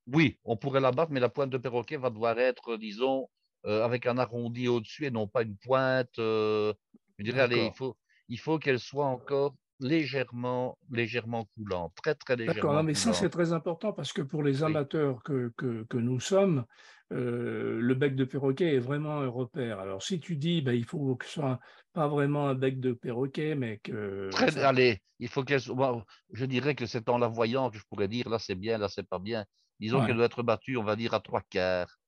Oui, 0.07 0.39
on 0.45 0.57
pourrait 0.57 0.81
la 0.81 0.91
battre, 0.91 1.13
mais 1.13 1.21
la 1.21 1.29
pointe 1.29 1.51
de 1.51 1.59
perroquet 1.59 1.97
va 1.97 2.11
devoir 2.11 2.39
être, 2.39 2.77
disons, 2.77 3.29
euh, 3.67 3.85
avec 3.85 4.07
un 4.07 4.19
arrondi 4.19 4.69
au-dessus 4.69 5.07
et 5.07 5.11
non 5.11 5.29
pas 5.29 5.43
une 5.43 5.57
pointe. 5.57 6.19
Euh, 6.19 6.73
je 7.19 7.25
dirais, 7.25 7.43
allez, 7.43 7.67
il 7.67 7.73
faut, 7.73 7.97
il 8.29 8.39
faut 8.39 8.59
qu'elle 8.59 8.81
soit 8.81 9.07
encore 9.07 9.55
légèrement, 9.81 10.79
légèrement 10.91 11.47
coulant, 11.57 11.93
très 11.97 12.15
très 12.15 12.37
légèrement. 12.37 12.55
D'accord, 12.55 12.83
mais 12.83 12.95
ça 12.95 13.13
c'est 13.13 13.31
très 13.31 13.53
important 13.53 13.93
parce 13.93 14.13
que 14.13 14.23
pour 14.23 14.43
les 14.43 14.63
amateurs 14.63 15.23
que, 15.23 15.53
que, 15.57 15.85
que, 15.85 15.97
nous 15.97 16.21
sommes, 16.21 16.65
euh, 17.13 17.79
le 17.81 17.95
bec 17.95 18.15
de 18.15 18.25
perroquet 18.25 18.77
est 18.77 18.79
vraiment 18.79 19.19
un 19.19 19.29
repère. 19.29 19.81
Alors 19.81 20.03
si 20.03 20.21
tu 20.21 20.37
dis, 20.37 20.63
ben, 20.63 20.73
il 20.73 20.85
faut 20.85 21.17
que 21.17 21.27
ce 21.27 21.33
soit 21.33 21.59
pas 21.93 22.07
vraiment 22.07 22.49
un 22.49 22.55
bec 22.55 22.79
de 22.79 22.93
perroquet, 22.93 23.55
mais 23.55 23.79
que. 23.79 24.29
Très, 24.31 24.57
Allez, 24.59 25.01
il 25.19 25.29
faut 25.29 25.43
qu'elle 25.43 25.61
soit. 25.61 26.05
je 26.33 26.45
dirais 26.45 26.75
que 26.75 26.87
c'est 26.87 27.09
en 27.09 27.19
la 27.19 27.29
voyant 27.29 27.71
que 27.71 27.79
je 27.79 27.85
pourrais 27.89 28.09
dire 28.09 28.29
là 28.29 28.39
c'est 28.39 28.55
bien, 28.55 28.79
là 28.79 28.89
c'est 28.89 29.09
pas 29.09 29.19
bien. 29.19 29.45
Disons 29.81 30.05
qu'elle 30.05 30.17
doit 30.17 30.27
être 30.27 30.43
battue, 30.43 30.77
on 30.77 30.85
va 30.85 30.95
dire 30.95 31.15
à 31.15 31.21
trois 31.21 31.43
quarts. 31.49 31.99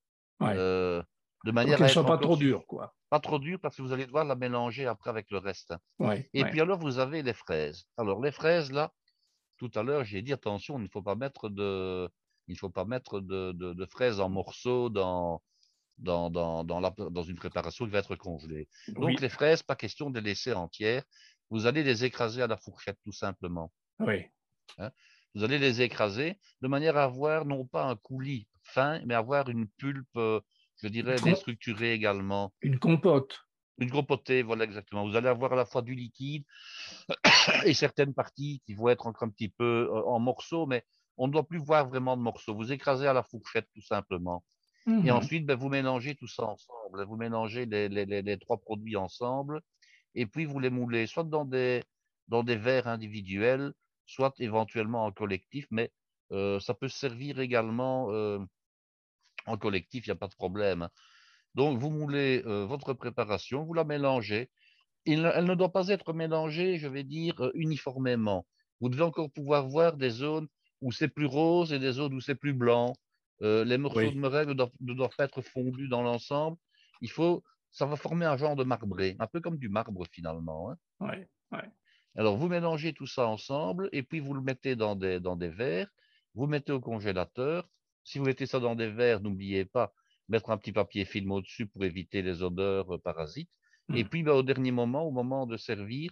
Euh, 0.42 1.02
de 1.44 1.52
manière 1.52 1.78
qu'elle 1.78 1.86
ne 1.86 1.92
soit 1.92 2.06
pas 2.06 2.18
trop 2.18 2.36
dure, 2.36 2.66
quoi. 2.66 2.94
Pas 3.10 3.20
trop 3.20 3.38
dur 3.38 3.58
parce 3.60 3.76
que 3.76 3.82
vous 3.82 3.92
allez 3.92 4.06
devoir 4.06 4.24
la 4.24 4.34
mélanger 4.34 4.86
après 4.86 5.10
avec 5.10 5.30
le 5.30 5.38
reste. 5.38 5.74
et 6.32 6.44
puis 6.44 6.60
alors, 6.60 6.78
vous 6.78 6.98
avez 6.98 7.22
les 7.22 7.32
fraises. 7.32 7.84
Alors, 7.96 8.20
les 8.22 8.30
fraises, 8.30 8.70
là, 8.70 8.92
tout 9.56 9.70
à 9.74 9.82
l'heure, 9.82 10.04
j'ai 10.04 10.22
dit 10.22 10.32
attention, 10.32 10.78
il 10.78 10.84
ne 10.84 10.88
faut 10.88 11.02
pas 11.02 11.14
mettre 11.14 11.48
de, 11.48 12.10
il 12.48 12.58
faut 12.58 12.70
pas 12.70 12.84
mettre 12.84 13.20
de, 13.20 13.52
de, 13.52 13.86
fraises 13.86 14.20
en 14.20 14.28
morceaux 14.28 14.90
dans, 14.90 15.42
dans, 15.98 16.30
dans, 16.30 16.64
dans, 16.64 16.80
la, 16.80 16.90
dans, 17.10 17.22
une 17.22 17.36
préparation 17.36 17.84
qui 17.84 17.92
va 17.92 18.00
être 18.00 18.16
congelée. 18.16 18.68
Donc, 18.88 19.20
les 19.20 19.28
fraises, 19.28 19.62
pas 19.62 19.76
question 19.76 20.10
de 20.10 20.18
les 20.18 20.30
laisser 20.30 20.52
entières. 20.52 21.04
Vous 21.50 21.66
allez 21.66 21.82
les 21.82 22.04
écraser 22.04 22.42
à 22.42 22.46
la 22.46 22.56
fourchette, 22.56 22.98
tout 23.04 23.12
simplement. 23.12 23.72
Oui. 24.00 24.24
Hein? 24.78 24.90
vous 25.34 25.44
allez 25.44 25.58
les 25.58 25.82
écraser 25.82 26.38
de 26.60 26.68
manière 26.68 26.96
à 26.96 27.04
avoir 27.04 27.44
non 27.44 27.66
pas 27.66 27.84
un 27.84 27.96
coulis 27.96 28.48
fin, 28.62 29.00
mais 29.06 29.14
avoir 29.14 29.48
une 29.48 29.66
pulpe 29.66 30.16
euh, 30.16 30.40
je 30.82 30.88
dirais, 30.88 31.16
déstructuré 31.16 31.92
également. 31.92 32.52
Une 32.60 32.78
compote. 32.78 33.40
Une 33.78 33.90
compotée, 33.90 34.42
voilà 34.42 34.64
exactement. 34.64 35.06
Vous 35.06 35.16
allez 35.16 35.28
avoir 35.28 35.52
à 35.52 35.56
la 35.56 35.64
fois 35.64 35.82
du 35.82 35.94
liquide 35.94 36.44
et 37.64 37.74
certaines 37.74 38.14
parties 38.14 38.62
qui 38.66 38.74
vont 38.74 38.88
être 38.88 39.06
encore 39.06 39.26
un 39.26 39.30
petit 39.30 39.48
peu 39.48 39.88
euh, 39.90 40.02
en 40.04 40.18
morceaux, 40.20 40.66
mais 40.66 40.84
on 41.16 41.26
ne 41.26 41.32
doit 41.32 41.46
plus 41.46 41.58
voir 41.58 41.88
vraiment 41.88 42.16
de 42.16 42.22
morceaux. 42.22 42.54
Vous 42.54 42.72
écrasez 42.72 43.06
à 43.06 43.12
la 43.12 43.22
fourchette 43.22 43.68
tout 43.74 43.82
simplement. 43.82 44.44
Et 44.86 44.90
mhm. 44.90 45.10
ensuite, 45.10 45.46
ben, 45.46 45.56
vous 45.56 45.68
mélangez 45.68 46.16
tout 46.16 46.26
ça 46.26 46.44
ensemble. 46.44 47.04
Vous 47.04 47.16
mélangez 47.16 47.66
les, 47.66 47.88
les, 47.88 48.04
les, 48.04 48.38
trois 48.38 48.58
produits 48.58 48.96
ensemble 48.96 49.62
et 50.14 50.26
puis 50.26 50.44
vous 50.44 50.58
les 50.58 50.70
moulez 50.70 51.06
soit 51.06 51.24
dans 51.24 51.44
des, 51.44 51.82
dans 52.28 52.42
des 52.42 52.56
verres 52.56 52.88
individuels, 52.88 53.72
soit 54.06 54.34
éventuellement 54.40 55.04
en 55.04 55.12
collectif, 55.12 55.66
mais 55.70 55.90
euh, 56.32 56.60
ça 56.60 56.74
peut 56.74 56.88
servir 56.88 57.40
également 57.40 58.10
euh, 58.10 58.38
en 59.46 59.56
collectif, 59.56 60.06
il 60.06 60.10
n'y 60.10 60.12
a 60.12 60.16
pas 60.16 60.28
de 60.28 60.34
problème. 60.34 60.88
Donc, 61.54 61.78
vous 61.78 61.90
moulez 61.90 62.42
euh, 62.46 62.64
votre 62.64 62.94
préparation, 62.94 63.64
vous 63.64 63.74
la 63.74 63.84
mélangez. 63.84 64.50
elle 65.06 65.44
ne 65.44 65.54
doit 65.54 65.72
pas 65.72 65.88
être 65.88 66.12
mélangée, 66.12 66.78
je 66.78 66.88
vais 66.88 67.04
dire, 67.04 67.50
uniformément. 67.54 68.46
Vous 68.80 68.88
devez 68.88 69.02
encore 69.02 69.30
pouvoir 69.30 69.68
voir 69.68 69.96
des 69.96 70.10
zones 70.10 70.48
où 70.82 70.92
c'est 70.92 71.08
plus 71.08 71.26
rose 71.26 71.72
et 71.72 71.78
des 71.78 71.92
zones 71.92 72.14
où 72.14 72.20
c'est 72.20 72.34
plus 72.34 72.52
blanc. 72.52 72.92
Euh, 73.40 73.64
les 73.64 73.78
morceaux 73.78 74.00
de 74.00 74.18
meringue 74.18 74.48
ne 74.80 74.94
doivent, 74.94 75.16
pas 75.16 75.24
être 75.24 75.40
fondus 75.40 75.88
dans 75.88 76.02
l'ensemble. 76.02 76.58
Il 77.00 77.10
faut, 77.10 77.42
ça 77.70 77.86
va 77.86 77.96
former 77.96 78.26
un 78.26 78.36
genre 78.36 78.54
de 78.54 78.64
marbré, 78.64 79.16
un 79.18 79.26
peu 79.26 79.40
comme 79.40 79.56
du 79.56 79.68
marbre 79.68 80.06
finalement. 80.12 80.70
Hein. 80.70 80.76
Alors, 82.14 82.36
vous 82.36 82.48
mélangez 82.48 82.92
tout 82.92 83.06
ça 83.06 83.26
ensemble 83.26 83.88
et 83.92 84.02
puis 84.02 84.20
vous 84.20 84.34
le 84.34 84.42
mettez 84.42 84.76
dans 84.76 84.94
des, 84.94 85.18
dans 85.18 85.36
des 85.36 85.48
verres, 85.48 85.88
vous 86.34 86.46
mettez 86.46 86.72
au 86.72 86.80
congélateur 86.80 87.66
si 88.04 88.18
vous 88.18 88.24
mettez 88.24 88.46
ça 88.46 88.60
dans 88.60 88.74
des 88.74 88.90
verres, 88.90 89.20
n'oubliez 89.20 89.64
pas 89.64 89.92
mettre 90.28 90.50
un 90.50 90.58
petit 90.58 90.72
papier 90.72 91.04
film 91.04 91.30
au-dessus 91.30 91.66
pour 91.66 91.84
éviter 91.84 92.22
les 92.22 92.42
odeurs 92.42 92.94
euh, 92.94 92.98
parasites. 92.98 93.50
Et 93.94 94.04
mmh. 94.04 94.08
puis, 94.08 94.22
bah, 94.22 94.34
au 94.34 94.42
dernier 94.42 94.70
moment, 94.70 95.02
au 95.02 95.10
moment 95.10 95.46
de 95.46 95.56
servir, 95.56 96.10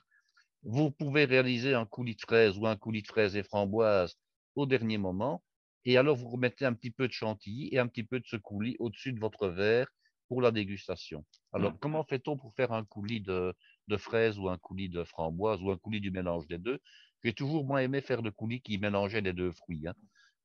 vous 0.62 0.90
pouvez 0.90 1.24
réaliser 1.24 1.74
un 1.74 1.86
coulis 1.86 2.16
de 2.16 2.20
fraises 2.20 2.58
ou 2.58 2.66
un 2.66 2.76
coulis 2.76 3.02
de 3.02 3.08
fraises 3.08 3.36
et 3.36 3.42
framboises 3.42 4.16
au 4.54 4.66
dernier 4.66 4.98
moment. 4.98 5.42
Et 5.84 5.96
alors, 5.96 6.16
vous 6.16 6.28
remettez 6.28 6.64
un 6.64 6.74
petit 6.74 6.90
peu 6.90 7.08
de 7.08 7.12
chantilly 7.12 7.68
et 7.72 7.78
un 7.78 7.86
petit 7.86 8.04
peu 8.04 8.20
de 8.20 8.26
ce 8.26 8.36
coulis 8.36 8.76
au-dessus 8.78 9.12
de 9.12 9.20
votre 9.20 9.48
verre 9.48 9.88
pour 10.28 10.42
la 10.42 10.50
dégustation. 10.50 11.24
Alors, 11.52 11.72
mmh. 11.72 11.78
comment 11.80 12.04
fait-on 12.04 12.36
pour 12.36 12.54
faire 12.54 12.72
un 12.72 12.84
coulis 12.84 13.20
de, 13.20 13.54
de 13.88 13.96
fraises 13.96 14.38
ou 14.38 14.48
un 14.48 14.58
coulis 14.58 14.88
de 14.88 15.04
framboises 15.04 15.62
ou 15.62 15.70
un 15.70 15.76
coulis 15.76 16.00
du 16.00 16.10
mélange 16.10 16.46
des 16.46 16.58
deux? 16.58 16.78
J'ai 17.24 17.32
toujours 17.32 17.64
moins 17.64 17.80
aimé 17.80 18.00
faire 18.00 18.22
de 18.22 18.30
coulis 18.30 18.60
qui 18.60 18.78
mélangeaient 18.78 19.20
les 19.20 19.32
deux 19.32 19.52
fruits. 19.52 19.86
Hein. 19.86 19.94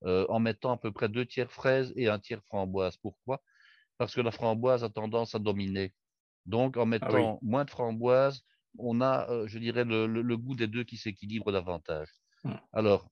Euh, 0.03 0.26
en 0.30 0.39
mettant 0.39 0.72
à 0.72 0.78
peu 0.78 0.91
près 0.91 1.10
deux 1.10 1.26
tiers 1.26 1.51
fraises 1.51 1.91
et 1.95 2.10
un 2.10 2.20
tiers 2.20 2.43
framboise. 2.45 2.97
Pourquoi? 2.97 3.41
Parce 3.97 4.14
que 4.14 4.22
la 4.22 4.32
framboise 4.32 4.84
a 4.84 4.89
tendance 4.89 5.34
à 5.34 5.39
dominer. 5.39 5.93
Donc, 6.45 6.78
en 6.78 6.84
ah 6.84 6.86
mettant 6.86 7.39
moins 7.41 7.66
de 7.66 7.72
framboise, 7.72 8.43
on 8.78 9.01
a, 9.01 9.28
euh, 9.32 9.47
je 9.47 9.58
dirais, 9.58 9.84
le, 9.84 10.38
goût 10.38 10.53
des 10.53 10.68
deux 10.68 10.84
qui 10.84 10.97
s'équilibre 10.97 11.51
davantage. 11.51 12.10
Hmm. 12.43 12.56
Alors, 12.74 13.10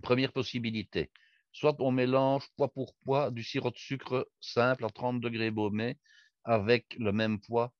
première 0.00 0.32
possibilité, 0.32 1.10
soit 1.52 1.76
on 1.80 1.90
mélange 1.90 2.48
poids 2.56 2.72
pour 2.72 2.94
poids 3.04 3.30
du 3.30 3.42
sirop 3.42 3.70
de 3.70 3.78
sucre 3.78 4.28
simple 4.40 4.84
à 4.84 4.88
30 4.88 5.20
degrés 5.20 5.50
baumé 5.50 5.98
avec 6.44 6.96
le 6.98 7.12
même 7.12 7.40
poids 7.40 7.72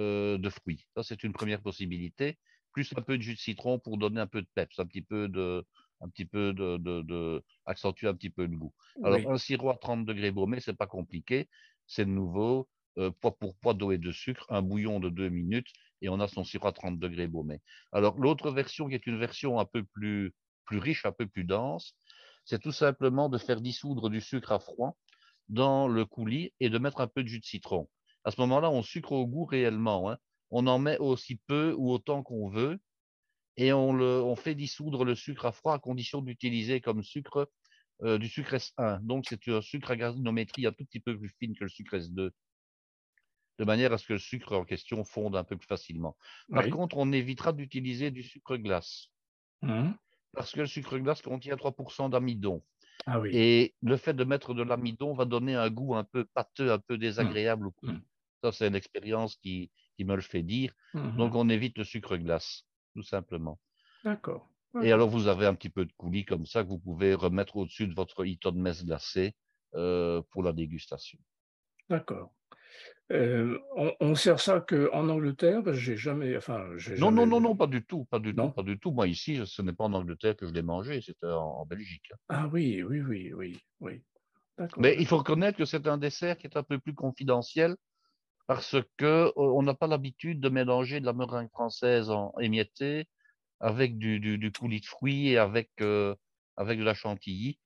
euh, 0.00 0.38
de 0.38 0.48
fruits. 0.50 0.86
Ça, 0.96 1.02
c'est 1.02 1.24
une 1.24 1.32
première 1.32 1.60
possibilité. 1.60 2.38
Plus 2.72 2.92
un 2.96 3.02
peu 3.02 3.16
de 3.18 3.22
jus 3.22 3.34
de 3.34 3.40
citron 3.40 3.78
pour 3.78 3.98
donner 3.98 4.20
un 4.20 4.26
peu 4.26 4.40
de 4.40 4.48
peps, 4.54 4.78
un 4.78 4.86
petit 4.86 5.02
peu 5.02 5.28
de, 5.28 5.64
un 6.00 6.08
petit 6.08 6.24
peu 6.24 6.52
de, 6.52 6.76
de, 6.76 7.42
accentuer 7.66 8.08
un 8.08 8.14
petit 8.14 8.30
peu 8.30 8.46
le 8.46 8.56
goût. 8.56 8.72
Alors, 9.02 9.30
un 9.30 9.38
sirop 9.38 9.70
à 9.70 9.76
30 9.76 10.04
degrés 10.04 10.30
baumé, 10.30 10.60
c'est 10.60 10.76
pas 10.76 10.86
compliqué, 10.86 11.48
c'est 11.86 12.04
nouveau, 12.04 12.68
euh, 12.98 13.10
poids 13.20 13.36
pour 13.36 13.56
poids 13.56 13.74
d'eau 13.74 13.92
et 13.92 13.98
de 13.98 14.12
sucre, 14.12 14.46
un 14.48 14.62
bouillon 14.62 15.00
de 15.00 15.08
deux 15.08 15.28
minutes, 15.28 15.72
et 16.00 16.08
on 16.08 16.20
a 16.20 16.28
son 16.28 16.44
sirop 16.44 16.68
à 16.68 16.72
30 16.72 16.98
degrés 16.98 17.26
baumé. 17.26 17.60
Alors, 17.92 18.18
l'autre 18.18 18.50
version, 18.50 18.88
qui 18.88 18.94
est 18.94 19.06
une 19.06 19.18
version 19.18 19.58
un 19.58 19.64
peu 19.64 19.82
plus, 19.82 20.32
plus 20.68 20.78
riche, 20.78 21.06
un 21.06 21.12
peu 21.12 21.26
plus 21.26 21.44
dense, 21.44 21.96
c'est 22.44 22.60
tout 22.60 22.72
simplement 22.72 23.28
de 23.28 23.38
faire 23.38 23.60
dissoudre 23.60 24.10
du 24.10 24.20
sucre 24.20 24.52
à 24.52 24.58
froid 24.58 24.96
dans 25.48 25.88
le 25.88 26.04
coulis 26.04 26.52
et 26.60 26.68
de 26.68 26.78
mettre 26.78 27.00
un 27.00 27.06
peu 27.06 27.22
de 27.22 27.28
jus 27.28 27.40
de 27.40 27.44
citron. 27.44 27.88
À 28.24 28.30
ce 28.30 28.40
moment-là, 28.42 28.70
on 28.70 28.82
sucre 28.82 29.12
au 29.12 29.26
goût 29.26 29.46
réellement. 29.46 30.10
Hein. 30.10 30.18
On 30.50 30.66
en 30.66 30.78
met 30.78 30.98
aussi 30.98 31.36
peu 31.46 31.74
ou 31.76 31.90
autant 31.90 32.22
qu'on 32.22 32.48
veut, 32.48 32.78
et 33.56 33.72
on, 33.72 34.36
fait 34.36 34.54
dissoudre 34.54 35.04
le 35.04 35.16
sucre 35.16 35.46
à 35.46 35.52
froid 35.52 35.74
à 35.74 35.78
condition 35.80 36.22
d'utiliser 36.22 36.80
comme 36.80 37.02
sucre 37.02 37.50
euh, 38.02 38.16
du 38.18 38.28
sucre 38.28 38.54
S1. 38.54 39.00
Donc, 39.00 39.24
c'est 39.28 39.48
un 39.48 39.60
sucre 39.60 39.90
à 39.90 39.96
granulométrie 39.96 40.66
un 40.66 40.72
tout 40.72 40.84
petit 40.84 41.00
peu 41.00 41.18
plus 41.18 41.34
fine 41.40 41.56
que 41.56 41.64
le 41.64 41.70
sucre 41.70 41.96
S2, 41.96 42.30
de 43.58 43.64
manière 43.64 43.92
à 43.92 43.98
ce 43.98 44.06
que 44.06 44.12
le 44.12 44.20
sucre 44.20 44.56
en 44.56 44.64
question 44.64 45.02
fonde 45.02 45.34
un 45.34 45.42
peu 45.42 45.56
plus 45.56 45.66
facilement. 45.66 46.16
Par 46.52 46.68
contre, 46.68 46.98
on 46.98 47.10
évitera 47.10 47.52
d'utiliser 47.52 48.12
du 48.12 48.22
sucre 48.22 48.56
glace, 48.56 49.08
mmh. 49.62 49.90
Parce 50.32 50.52
que 50.52 50.60
le 50.60 50.66
sucre 50.66 50.98
glace 50.98 51.22
contient 51.22 51.56
3% 51.56 52.10
d'amidon. 52.10 52.62
Ah 53.06 53.20
et 53.30 53.74
le 53.80 53.96
fait 53.96 54.12
de 54.12 54.24
mettre 54.24 54.54
de 54.54 54.62
l'amidon 54.62 55.14
va 55.14 55.24
donner 55.24 55.54
un 55.54 55.70
goût 55.70 55.94
un 55.94 56.04
peu 56.04 56.24
pâteux, 56.24 56.72
un 56.72 56.78
peu 56.78 56.98
désagréable 56.98 57.68
au 57.68 57.74
mmh. 57.82 58.00
Ça, 58.42 58.52
c'est 58.52 58.68
une 58.68 58.74
expérience 58.74 59.36
qui, 59.36 59.70
me 59.98 60.14
le 60.14 60.22
fait 60.22 60.42
dire. 60.42 60.72
Mmh 60.94 61.16
Donc, 61.16 61.34
on 61.34 61.48
évite 61.48 61.76
le 61.78 61.84
sucre 61.84 62.16
glace 62.16 62.64
tout 62.94 63.02
simplement. 63.02 63.58
D'accord. 64.04 64.48
Et 64.82 64.92
alors, 64.92 65.08
vous 65.08 65.26
avez 65.26 65.46
un 65.46 65.54
petit 65.54 65.70
peu 65.70 65.84
de 65.84 65.92
coulis 65.96 66.24
comme 66.24 66.46
ça 66.46 66.62
que 66.62 66.68
vous 66.68 66.78
pouvez 66.78 67.14
remettre 67.14 67.56
au-dessus 67.56 67.88
de 67.88 67.94
votre 67.94 68.24
hiton 68.24 68.52
de 68.52 68.58
messe 68.58 68.84
glacé 68.84 69.34
euh, 69.74 70.22
pour 70.30 70.42
la 70.42 70.52
dégustation. 70.52 71.18
D'accord. 71.88 72.32
Euh, 73.10 73.58
on, 74.00 74.14
sert 74.14 74.38
ça 74.38 74.60
qu'en 74.60 75.08
Angleterre? 75.08 75.62
J'ai 75.72 75.96
jamais, 75.96 76.36
enfin, 76.36 76.68
non, 76.98 77.10
non, 77.10 77.26
non, 77.26 77.40
non, 77.40 77.56
pas 77.56 77.66
du 77.66 77.82
tout, 77.82 78.04
pas 78.04 78.18
du 78.18 78.34
tout, 78.34 78.50
pas 78.50 78.62
du 78.62 78.78
tout. 78.78 78.90
Moi 78.90 79.08
ici, 79.08 79.40
ce 79.46 79.62
n'est 79.62 79.72
pas 79.72 79.84
en 79.84 79.94
Angleterre 79.94 80.36
que 80.36 80.46
je 80.46 80.52
l'ai 80.52 80.62
mangé, 80.62 81.00
c'était 81.00 81.26
en, 81.26 81.64
Belgique. 81.64 82.12
Ah 82.28 82.48
oui, 82.52 82.82
oui, 82.82 83.00
oui, 83.00 83.32
oui, 83.32 83.58
oui. 83.80 84.02
Mais 84.76 84.96
il 84.98 85.06
faut 85.06 85.18
reconnaître 85.18 85.56
que 85.56 85.64
c'est 85.64 85.86
un 85.86 85.96
dessert 85.96 86.36
qui 86.36 86.46
est 86.46 86.56
un 86.56 86.62
peu 86.62 86.78
plus 86.78 86.94
confidentiel 86.94 87.76
parce 88.46 88.76
que 88.96 89.32
on 89.36 89.62
n'a 89.62 89.74
pas 89.74 89.86
l'habitude 89.86 90.40
de 90.40 90.48
mélanger 90.48 91.00
de 91.00 91.06
la 91.06 91.12
meringue 91.12 91.50
française 91.50 92.10
en 92.10 92.32
émietté 92.40 93.06
avec 93.60 93.98
du, 93.98 94.20
du, 94.20 94.52
coulis 94.52 94.80
de 94.80 94.86
fruits 94.86 95.28
et 95.28 95.38
avec, 95.38 95.70
avec 96.56 96.78
de 96.78 96.84
la 96.84 96.94
chantilly. 96.94 97.58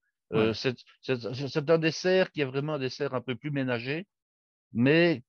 c'est 0.54 1.70
un 1.70 1.78
dessert 1.78 2.30
qui 2.30 2.42
est 2.42 2.44
vraiment 2.44 2.74
un 2.74 2.78
dessert 2.78 3.14
un 3.14 3.20
peu 3.20 3.34
plus 3.34 3.50
ménager, 3.50 4.06
mais 4.72 5.22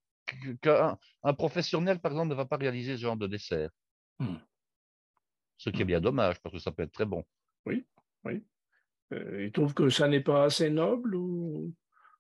qu'un 0.62 0.98
un 1.24 1.34
professionnel, 1.34 2.00
par 2.00 2.12
exemple, 2.12 2.30
ne 2.30 2.36
va 2.36 2.46
pas 2.46 2.58
réaliser 2.58 2.98
ce 2.98 3.02
genre 3.02 3.18
de 3.18 3.28
dessert. 3.28 3.70
Mmh. 4.20 4.36
Ce 5.58 5.70
qui 5.70 5.82
est 5.82 5.86
bien 5.86 6.02
dommage, 6.02 6.42
parce 6.42 6.54
que 6.54 6.60
ça 6.60 6.72
peut 6.72 6.84
être 6.84 6.92
très 6.92 7.06
bon. 7.06 7.24
Oui, 7.66 7.86
oui. 8.26 8.44
Euh, 9.14 9.46
il 9.46 9.52
trouve 9.52 9.74
que 9.74 9.90
ça 9.90 10.08
n'est 10.08 10.22
pas 10.22 10.46
assez 10.46 10.70
noble 10.70 11.16
ou? 11.16 11.74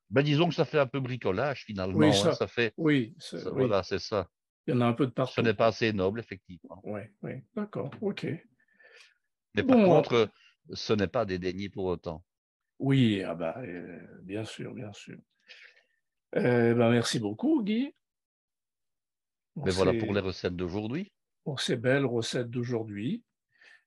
Ben, 0.10 0.22
disons 0.22 0.48
que 0.48 0.56
ça 0.56 0.66
fait 0.66 0.80
un 0.80 0.88
peu 0.88 1.00
bricolage 1.00 1.64
finalement. 1.66 1.98
Oui, 1.98 2.10
hein, 2.10 2.34
ça, 2.34 2.48
fait. 2.48 2.74
Oui, 2.78 3.16
voilà, 3.52 3.84
c'est 3.84 4.00
ça. 4.00 4.30
Il 4.68 4.74
y 4.74 4.78
en 4.78 4.82
a 4.82 4.86
un 4.86 4.94
peu 4.94 5.08
de 5.08 5.12
partout. 5.12 5.34
Ce 5.36 5.42
n'est 5.42 5.54
pas 5.54 5.68
assez 5.68 5.92
noble, 5.92 6.20
effectivement. 6.20 6.80
Oui, 6.84 7.02
oui, 7.24 7.34
d'accord, 7.56 7.92
ok. 8.02 8.28
Mais 9.56 9.64
par 9.64 9.78
contre, 9.78 10.30
ce 10.72 10.94
n'est 10.94 11.08
pas 11.08 11.26
dédaigné 11.26 11.70
pour 11.70 11.86
autant. 11.86 12.24
Oui, 12.80 13.24
ah 13.24 13.38
euh, 13.60 14.00
bien 14.24 14.44
sûr, 14.46 14.74
bien 14.74 14.92
sûr. 14.94 15.18
Euh, 16.36 16.74
ben, 16.74 16.90
merci 16.90 17.20
beaucoup, 17.20 17.64
Guy. 17.64 17.94
Mais 19.56 19.72
voilà 19.72 19.94
pour 19.94 20.14
les 20.14 20.20
recettes 20.20 20.56
d'aujourd'hui. 20.56 21.12
Pour 21.44 21.60
ces 21.60 21.76
belles 21.76 22.06
recettes 22.06 22.50
d'aujourd'hui. 22.50 23.24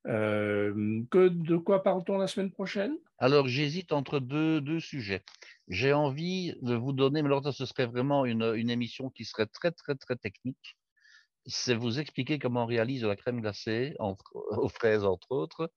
Euh, 0.05 1.03
que, 1.11 1.27
de 1.27 1.57
quoi 1.57 1.83
parle-t-on 1.83 2.17
la 2.17 2.27
semaine 2.27 2.51
prochaine? 2.51 2.95
Alors, 3.17 3.47
j'hésite 3.47 3.91
entre 3.91 4.19
deux, 4.19 4.61
deux 4.61 4.79
sujets. 4.79 5.23
J'ai 5.67 5.91
envie 5.91 6.53
de 6.61 6.75
vous 6.75 6.93
donner, 6.93 7.21
mais 7.21 7.27
alors 7.27 7.53
ce 7.53 7.65
serait 7.65 7.87
vraiment 7.87 8.25
une, 8.25 8.53
une 8.55 8.69
émission 8.69 9.09
qui 9.09 9.25
serait 9.25 9.47
très, 9.47 9.71
très, 9.71 9.95
très 9.95 10.15
technique. 10.15 10.77
C'est 11.45 11.75
vous 11.75 11.99
expliquer 11.99 12.39
comment 12.39 12.63
on 12.63 12.67
réalise 12.67 13.03
la 13.03 13.15
crème 13.15 13.41
glacée 13.41 13.95
entre, 13.99 14.31
aux 14.57 14.69
fraises, 14.69 15.03
entre 15.03 15.31
autres. 15.31 15.71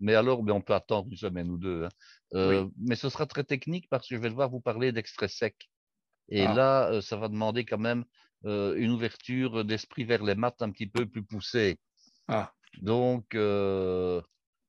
Mais 0.00 0.14
alors, 0.14 0.42
ben, 0.42 0.52
on 0.52 0.60
peut 0.60 0.74
attendre 0.74 1.08
une 1.10 1.16
semaine 1.16 1.48
ou 1.48 1.56
deux. 1.56 1.84
Hein. 1.84 1.88
Euh, 2.34 2.68
mais 2.76 2.96
ce 2.96 3.08
sera 3.08 3.24
très 3.26 3.44
technique 3.44 3.88
parce 3.88 4.08
que 4.08 4.16
je 4.16 4.20
vais 4.20 4.30
devoir 4.30 4.50
vous 4.50 4.60
parler 4.60 4.92
d'extrait 4.92 5.28
sec. 5.28 5.70
Et 6.28 6.46
ah. 6.46 6.54
là, 6.54 6.90
euh, 6.90 7.00
ça 7.00 7.16
va 7.16 7.28
demander 7.28 7.64
quand 7.64 7.78
même 7.78 8.04
une 8.44 8.90
ouverture 8.90 9.64
d'esprit 9.64 10.02
vers 10.02 10.24
les 10.24 10.34
maths 10.34 10.62
un 10.62 10.72
petit 10.72 10.88
peu 10.88 11.06
plus 11.06 11.22
poussée. 11.22 11.78
Ah. 12.26 12.52
Donc, 12.80 13.34
euh, 13.34 14.22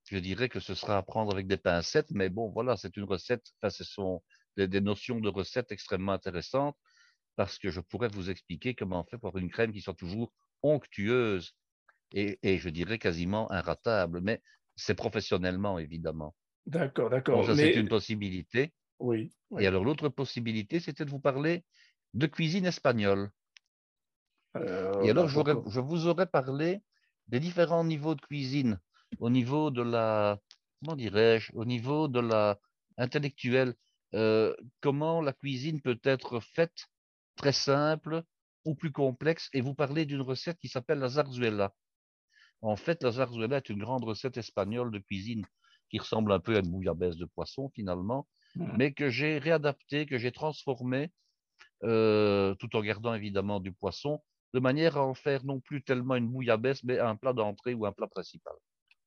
je 0.10 0.18
dirais 0.18 0.50
que 0.50 0.60
ce 0.60 0.76
sera 0.76 0.98
à 0.98 1.04
prendre 1.04 1.32
avec 1.32 1.48
des 1.48 1.58
pincettes, 1.58 2.12
mais 2.12 2.30
bon, 2.30 2.50
voilà, 2.50 2.76
c'est 2.78 2.98
une 2.98 3.06
recette, 3.06 3.46
enfin, 3.62 3.70
ce 3.70 3.84
sont 3.84 4.22
des, 4.58 4.82
notions 4.82 5.20
de 5.20 5.30
recettes 5.30 5.72
extrêmement 5.72 6.12
intéressantes 6.12 6.78
parce 7.36 7.58
que 7.58 7.72
je 7.72 7.80
pourrais 7.80 8.10
vous 8.10 8.30
expliquer 8.30 8.76
comment 8.76 9.02
on 9.02 9.04
fait 9.06 9.18
pour 9.18 9.38
une 9.38 9.50
crème 9.50 9.72
qui 9.72 9.82
soit 9.82 9.96
toujours 9.96 10.32
onctueuse 10.62 11.56
et, 12.16 12.38
je 12.60 12.70
dirais 12.70 13.00
quasiment 13.00 13.52
inratable, 13.52 14.22
mais 14.22 14.40
c'est 14.76 14.94
professionnellement, 14.94 15.80
évidemment. 15.80 16.36
D'accord, 16.68 17.10
d'accord. 17.10 17.44
ça, 17.44 17.56
c'est 17.56 17.74
une 17.74 17.88
possibilité. 17.88 18.72
Oui, 19.04 19.34
Et 19.60 19.68
alors, 19.68 19.84
l'autre 19.84 20.08
possibilité, 20.08 20.80
c'était 20.80 21.04
de 21.04 21.10
vous 21.10 21.20
parler 21.20 21.66
de 22.14 22.26
cuisine 22.26 22.66
espagnole. 22.66 23.32
Euh, 24.56 25.04
et 25.04 25.10
alors, 25.10 25.28
je 25.28 25.80
vous 25.82 26.08
aurais 26.08 26.26
parlé 26.26 26.82
des 27.28 27.42
différents 27.42 27.84
niveaux 27.84 28.16
de 28.16 28.22
cuisine, 28.22 28.80
au 29.20 29.30
niveau 29.30 29.72
de 29.72 29.82
la, 29.82 30.40
comment 30.80 30.96
dirais-je, 30.96 31.52
au 31.54 31.66
niveau 31.66 32.08
de 32.08 32.22
la 32.22 32.60
intellectuelle, 32.98 33.76
euh, 34.16 34.56
comment 34.80 35.20
la 35.20 35.34
cuisine 35.34 35.82
peut 35.82 36.00
être 36.06 36.40
faite 36.40 36.88
très 37.36 37.52
simple 37.52 38.24
ou 38.64 38.74
plus 38.74 38.94
complexe. 38.94 39.50
Et 39.52 39.60
vous 39.60 39.74
parlez 39.74 40.06
d'une 40.06 40.22
recette 40.22 40.60
qui 40.60 40.70
s'appelle 40.70 41.00
la 41.00 41.10
zarzuela. 41.10 41.74
En 42.62 42.78
fait, 42.78 43.04
la 43.04 43.12
zarzuela 43.12 43.58
est 43.58 43.70
une 43.70 43.80
grande 43.80 44.06
recette 44.06 44.38
espagnole 44.38 44.92
de 44.92 45.00
cuisine 45.00 45.46
qui 45.90 46.00
ressemble 46.00 46.32
un 46.32 46.40
peu 46.40 46.56
à 46.56 46.60
une 46.60 46.72
bouillabaisse 46.72 47.18
de 47.18 47.26
poisson 47.26 47.70
finalement. 47.76 48.28
Mais 48.56 48.94
que 48.94 49.10
j'ai 49.10 49.38
réadaptée, 49.38 50.06
que 50.06 50.18
j'ai 50.18 50.32
transformée, 50.32 51.12
euh, 51.84 52.56
tout 52.56 52.76
en 52.76 52.82
gardant 52.82 53.14
évidemment 53.14 53.60
du 53.60 53.72
poisson, 53.72 54.22
de 54.54 54.60
manière 54.60 54.98
à 54.98 55.06
en 55.06 55.14
faire 55.14 55.44
non 55.46 55.60
plus 55.60 55.84
tellement 55.84 56.16
une 56.16 56.28
bouillabaisse, 56.28 56.84
mais 56.84 57.00
un 57.00 57.16
plat 57.16 57.34
d'entrée 57.34 57.74
ou 57.74 57.86
un 57.86 57.92
plat 57.92 58.08
principal. 58.08 58.54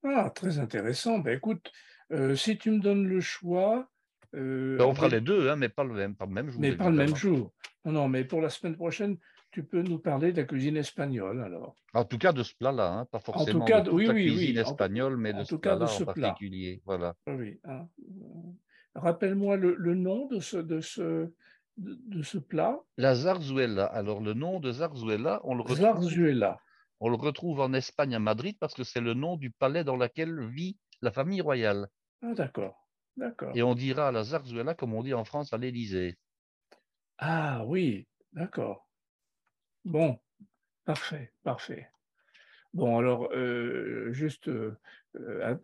Ah, 0.04 0.30
très 0.30 0.58
intéressant. 0.58 1.18
Ben, 1.18 1.36
écoute, 1.36 1.70
euh, 2.12 2.34
si 2.36 2.58
tu 2.58 2.70
me 2.70 2.80
donnes 2.80 3.06
le 3.06 3.20
choix. 3.20 3.88
Euh, 4.34 4.76
ben, 4.76 4.84
on 4.84 4.94
fera 4.94 5.08
les 5.08 5.20
deux, 5.20 5.48
hein, 5.48 5.56
mais 5.56 5.68
pas 5.68 5.84
le 5.84 5.94
même, 5.94 6.14
pas 6.16 6.26
le 6.26 6.32
même 6.32 6.50
jour. 6.50 6.60
Mais 6.60 6.76
pas 6.76 6.90
le 6.90 6.96
même 6.96 7.16
jour. 7.16 7.52
Non, 7.84 7.92
non, 7.92 8.08
mais 8.08 8.24
pour 8.24 8.40
la 8.40 8.50
semaine 8.50 8.76
prochaine, 8.76 9.16
tu 9.52 9.64
peux 9.64 9.82
nous 9.82 9.98
parler 9.98 10.32
de 10.32 10.40
la 10.40 10.46
cuisine 10.46 10.76
espagnole 10.76 11.42
alors. 11.42 11.76
En 11.94 12.04
tout 12.04 12.18
cas 12.18 12.32
de 12.32 12.42
ce 12.42 12.54
plat-là, 12.56 12.92
hein, 12.92 13.04
pas 13.06 13.20
forcément 13.20 13.60
en 13.62 13.64
tout 13.64 13.72
cas, 13.72 13.80
de 13.80 13.90
oui, 13.90 14.06
la 14.06 14.12
cuisine 14.12 14.58
espagnole, 14.58 15.16
mais 15.16 15.32
de 15.32 15.44
ce 15.44 15.54
plat-là 15.54 15.86
en 15.86 16.04
particulier. 16.04 16.82
Voilà. 16.84 17.14
Oui. 17.26 17.58
Hein. 17.64 17.88
Rappelle-moi 18.96 19.56
le, 19.56 19.74
le, 19.74 19.94
nom 19.94 20.26
de 20.26 20.40
ce, 20.40 20.56
de 20.56 20.80
ce, 20.80 21.30
de, 21.76 22.22
ce 22.22 22.38
plat 22.38 22.80
La 22.96 23.14
zarzuela. 23.14 23.84
Alors, 23.86 24.20
le 24.20 24.34
nom 24.34 24.60
de 24.60 24.72
zarzuela, 24.72 25.40
on 25.44 25.54
le 25.54 25.62
retrouve, 25.62 25.78
zarzuela. 25.78 26.58
On 27.00 27.08
le 27.08 27.16
retrouve 27.16 27.60
en 27.60 27.72
Espagne, 27.72 28.14
à 28.14 28.18
Madrid, 28.18 28.56
parce 28.58 28.74
que 28.74 28.84
c'est 28.84 29.00
le 29.00 29.14
nom 29.14 29.36
du 29.36 29.50
palais 29.50 29.84
dans 29.84 29.96
lequel 29.96 30.46
vit 30.48 30.78
la 31.02 31.10
famille 31.10 31.40
royale. 31.40 31.88
Ah, 32.22 32.32
d'accord. 32.34 32.88
D'accord. 33.16 33.52
Et 33.54 33.62
on 33.62 33.74
dira 33.74 34.08
à 34.08 34.12
la 34.12 34.24
zarzuela 34.24 34.74
comme 34.74 34.92
on 34.92 35.02
dit 35.02 35.14
en 35.14 35.24
France 35.24 35.52
à 35.52 35.58
l'Élysée. 35.58 36.18
Ah 37.18 37.64
oui, 37.66 38.06
d'accord. 38.32 38.86
Bon, 39.84 40.18
parfait, 40.84 41.32
parfait. 41.42 41.88
Bon, 42.74 42.98
alors, 42.98 43.30
euh, 43.32 44.12
juste, 44.12 44.48
euh, 44.48 44.78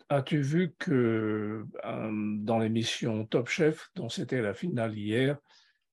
as-tu 0.08 0.40
vu 0.40 0.74
que 0.78 1.64
euh, 1.84 2.36
dans 2.38 2.58
l'émission 2.58 3.24
Top 3.26 3.48
Chef, 3.48 3.90
dont 3.94 4.08
c'était 4.08 4.42
la 4.42 4.54
finale 4.54 4.96
hier, 4.96 5.38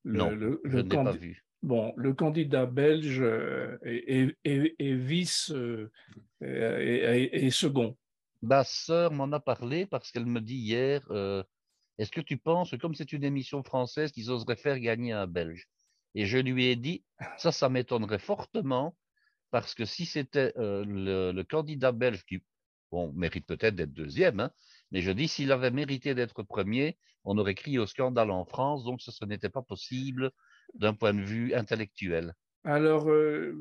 non, 0.05 0.31
je 0.65 0.81
pas 0.81 1.11
vu. 1.11 1.43
Bon, 1.61 1.93
le 1.97 2.13
candidat 2.13 2.65
belge 2.65 3.19
euh, 3.21 3.77
est, 3.83 4.93
vice 4.93 5.51
et, 6.41 6.45
euh, 6.45 7.49
second. 7.51 7.97
Ma 8.41 8.63
sœur 8.63 9.11
m'en 9.11 9.29
a 9.33 9.41
parlé 9.41 9.85
parce 9.85 10.11
qu'elle 10.11 10.25
me 10.25 10.39
dit 10.39 10.55
hier 10.55 11.05
euh, 11.11 11.43
Est-ce 11.97 12.11
que 12.11 12.21
tu 12.21 12.37
penses 12.37 12.71
que, 12.71 12.77
comme 12.77 12.95
c'est 12.95 13.11
une 13.11 13.25
émission 13.25 13.61
française, 13.61 14.13
qu'ils 14.13 14.31
oseraient 14.31 14.55
faire 14.55 14.79
gagner 14.79 15.11
un 15.11 15.27
Belge? 15.27 15.67
Et 16.15 16.25
je 16.25 16.37
lui 16.37 16.67
ai 16.67 16.77
dit 16.77 17.03
Ça, 17.37 17.51
ça 17.51 17.67
m'étonnerait 17.67 18.19
fortement 18.19 18.95
parce 19.51 19.73
que 19.73 19.83
si 19.83 20.05
c'était 20.05 20.53
le, 20.55 21.41
candidat 21.41 21.91
belge 21.91 22.23
qui 22.23 22.41
bon, 22.91 23.11
mérite 23.13 23.45
peut-être 23.45 23.75
d'être 23.75 23.93
deuxième, 23.93 24.39
hein, 24.39 24.51
mais 24.91 25.01
je 25.01 25.11
dis, 25.11 25.27
s'il 25.27 25.51
avait 25.51 25.71
mérité 25.71 26.15
d'être 26.15 26.43
premier, 26.43 26.97
on 27.23 27.37
aurait 27.37 27.55
crié 27.55 27.79
au 27.79 27.85
scandale 27.85 28.31
en 28.31 28.45
France, 28.45 28.83
donc 28.83 29.01
ce, 29.01 29.25
n'était 29.25 29.49
pas 29.49 29.61
possible 29.61 30.31
d'un 30.73 30.93
point 30.93 31.13
de 31.13 31.21
vue 31.21 31.53
intellectuel. 31.53 32.33
Alors. 32.63 33.09
Euh, 33.09 33.53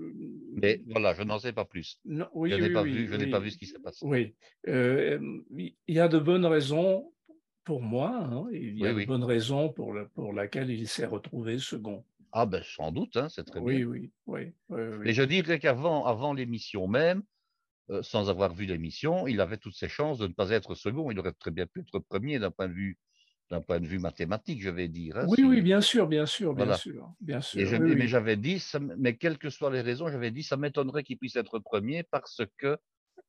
mais 0.54 0.82
voilà, 0.86 1.14
je 1.14 1.22
n'en 1.22 1.38
sais 1.38 1.52
pas 1.52 1.64
plus. 1.64 2.00
Non, 2.04 2.26
oui, 2.32 2.50
je 2.50 2.56
n'ai 2.56 2.70
pas, 2.70 2.82
vu, 2.82 3.06
je 3.06 3.14
n'ai 3.14 3.30
pas 3.30 3.38
vu 3.38 3.50
ce 3.50 3.58
qui 3.58 3.66
s'est 3.66 3.78
passé. 3.78 4.04
Oui. 4.04 4.34
Euh, 4.66 5.20
il 5.56 5.74
y 5.86 6.00
a 6.00 6.08
de 6.08 6.18
bonnes 6.18 6.46
raisons 6.46 7.12
pour 7.64 7.82
moi, 7.82 8.10
hein, 8.10 8.46
il 8.50 8.78
y 8.78 8.86
a 8.86 8.94
de 8.94 9.04
bonnes 9.04 9.24
raisons 9.24 9.68
pour, 9.68 9.92
le, 9.92 10.08
pour 10.08 10.32
laquelle 10.32 10.70
il 10.70 10.88
s'est 10.88 11.06
retrouvé 11.06 11.58
second. 11.58 12.02
Ah 12.32 12.46
ben 12.46 12.62
sans 12.62 12.92
doute, 12.92 13.16
hein, 13.16 13.28
c'est 13.28 13.44
très 13.44 13.60
bien. 13.60 13.68
Oui, 13.68 13.84
oui, 13.84 14.10
oui. 14.26 14.52
Mais 15.00 15.12
je 15.12 15.22
dirais 15.22 15.58
qu'avant 15.58 16.04
avant, 16.04 16.32
l'émission 16.32 16.88
même, 16.88 17.22
euh, 17.90 18.02
sans 18.02 18.28
avoir 18.28 18.52
vu 18.54 18.66
l'émission, 18.66 19.26
il 19.26 19.40
avait 19.40 19.56
toutes 19.56 19.74
ses 19.74 19.88
chances 19.88 20.18
de 20.18 20.26
ne 20.26 20.32
pas 20.32 20.50
être 20.50 20.74
second. 20.74 21.10
Il 21.10 21.18
aurait 21.18 21.32
très 21.32 21.50
bien 21.50 21.66
pu 21.66 21.80
être 21.80 21.98
premier 21.98 22.38
d'un 22.38 22.50
point 22.50 22.68
de 22.68 22.74
vue 22.74 22.98
d'un 23.50 23.62
point 23.62 23.80
de 23.80 23.86
vue 23.86 23.98
mathématique, 23.98 24.60
je 24.60 24.68
vais 24.68 24.88
dire. 24.88 25.16
Hein, 25.16 25.26
oui, 25.26 25.42
oui, 25.42 25.62
bien 25.62 25.80
sûr, 25.80 26.06
bien 26.06 26.26
sûr, 26.26 26.54
bien 26.54 26.74
sûr, 26.74 27.14
bien 27.18 27.40
sûr. 27.40 27.80
mais 27.80 28.06
j'avais 28.06 28.36
dit, 28.36 28.62
mais 28.98 29.16
quelles 29.16 29.38
que 29.38 29.48
soient 29.48 29.72
les 29.72 29.80
raisons, 29.80 30.08
j'avais 30.08 30.30
dit, 30.30 30.42
ça 30.42 30.58
m'étonnerait 30.58 31.02
qu'il 31.02 31.16
puisse 31.16 31.36
être 31.36 31.58
premier 31.58 32.02
parce 32.02 32.42
que 32.58 32.76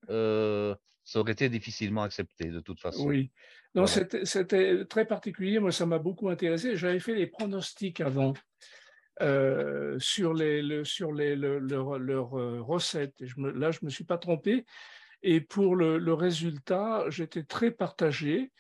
euh, 0.10 0.76
ça 1.04 1.20
aurait 1.20 1.32
été 1.32 1.50
difficilement 1.50 2.04
accepté 2.04 2.50
de 2.50 2.60
toute 2.60 2.80
façon. 2.80 3.08
Oui, 3.08 3.32
non, 3.76 3.86
c'était 3.88 4.86
très 4.86 5.06
particulier. 5.06 5.60
Moi, 5.60 5.72
ça 5.72 5.86
m'a 5.86 6.00
beaucoup 6.00 6.30
intéressé. 6.30 6.76
J'avais 6.76 7.00
fait 7.00 7.16
les 7.16 7.28
pronostics 7.28 8.02
avant. 8.02 8.34
Euh, 9.22 10.00
sur, 10.00 10.34
les, 10.34 10.86
sur 10.86 11.12
les, 11.12 11.36
leurs 11.36 12.40
euh, 12.40 12.62
recettes. 12.62 13.20
là, 13.38 13.72
je 13.72 13.80
ne 13.82 13.86
me 13.86 13.90
suis 13.90 14.06
pas 14.06 14.18
trompé. 14.18 14.66
Et 15.24 15.42
pour 15.42 15.76
le, 15.76 16.14
résultat, 16.14 17.04
j'étais 17.10 17.44
très 17.44 17.72
partagé. 17.72 18.52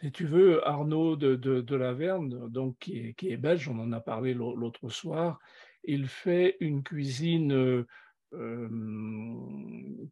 Si 0.00 0.10
tu 0.12 0.26
veux, 0.26 0.66
Arnaud 0.66 1.16
de, 1.16 1.36
de, 1.36 1.76
Laverne, 1.76 2.48
donc, 2.48 2.76
qui 2.78 2.98
est, 2.98 3.14
qui, 3.14 3.30
est, 3.30 3.36
belge, 3.36 3.68
on 3.68 3.78
en 3.78 3.92
a 3.92 4.00
parlé 4.00 4.32
l'autre 4.32 4.88
soir, 4.88 5.38
il 5.84 6.08
fait 6.08 6.56
une 6.60 6.82
cuisine 6.82 7.84
euh, 8.32 8.68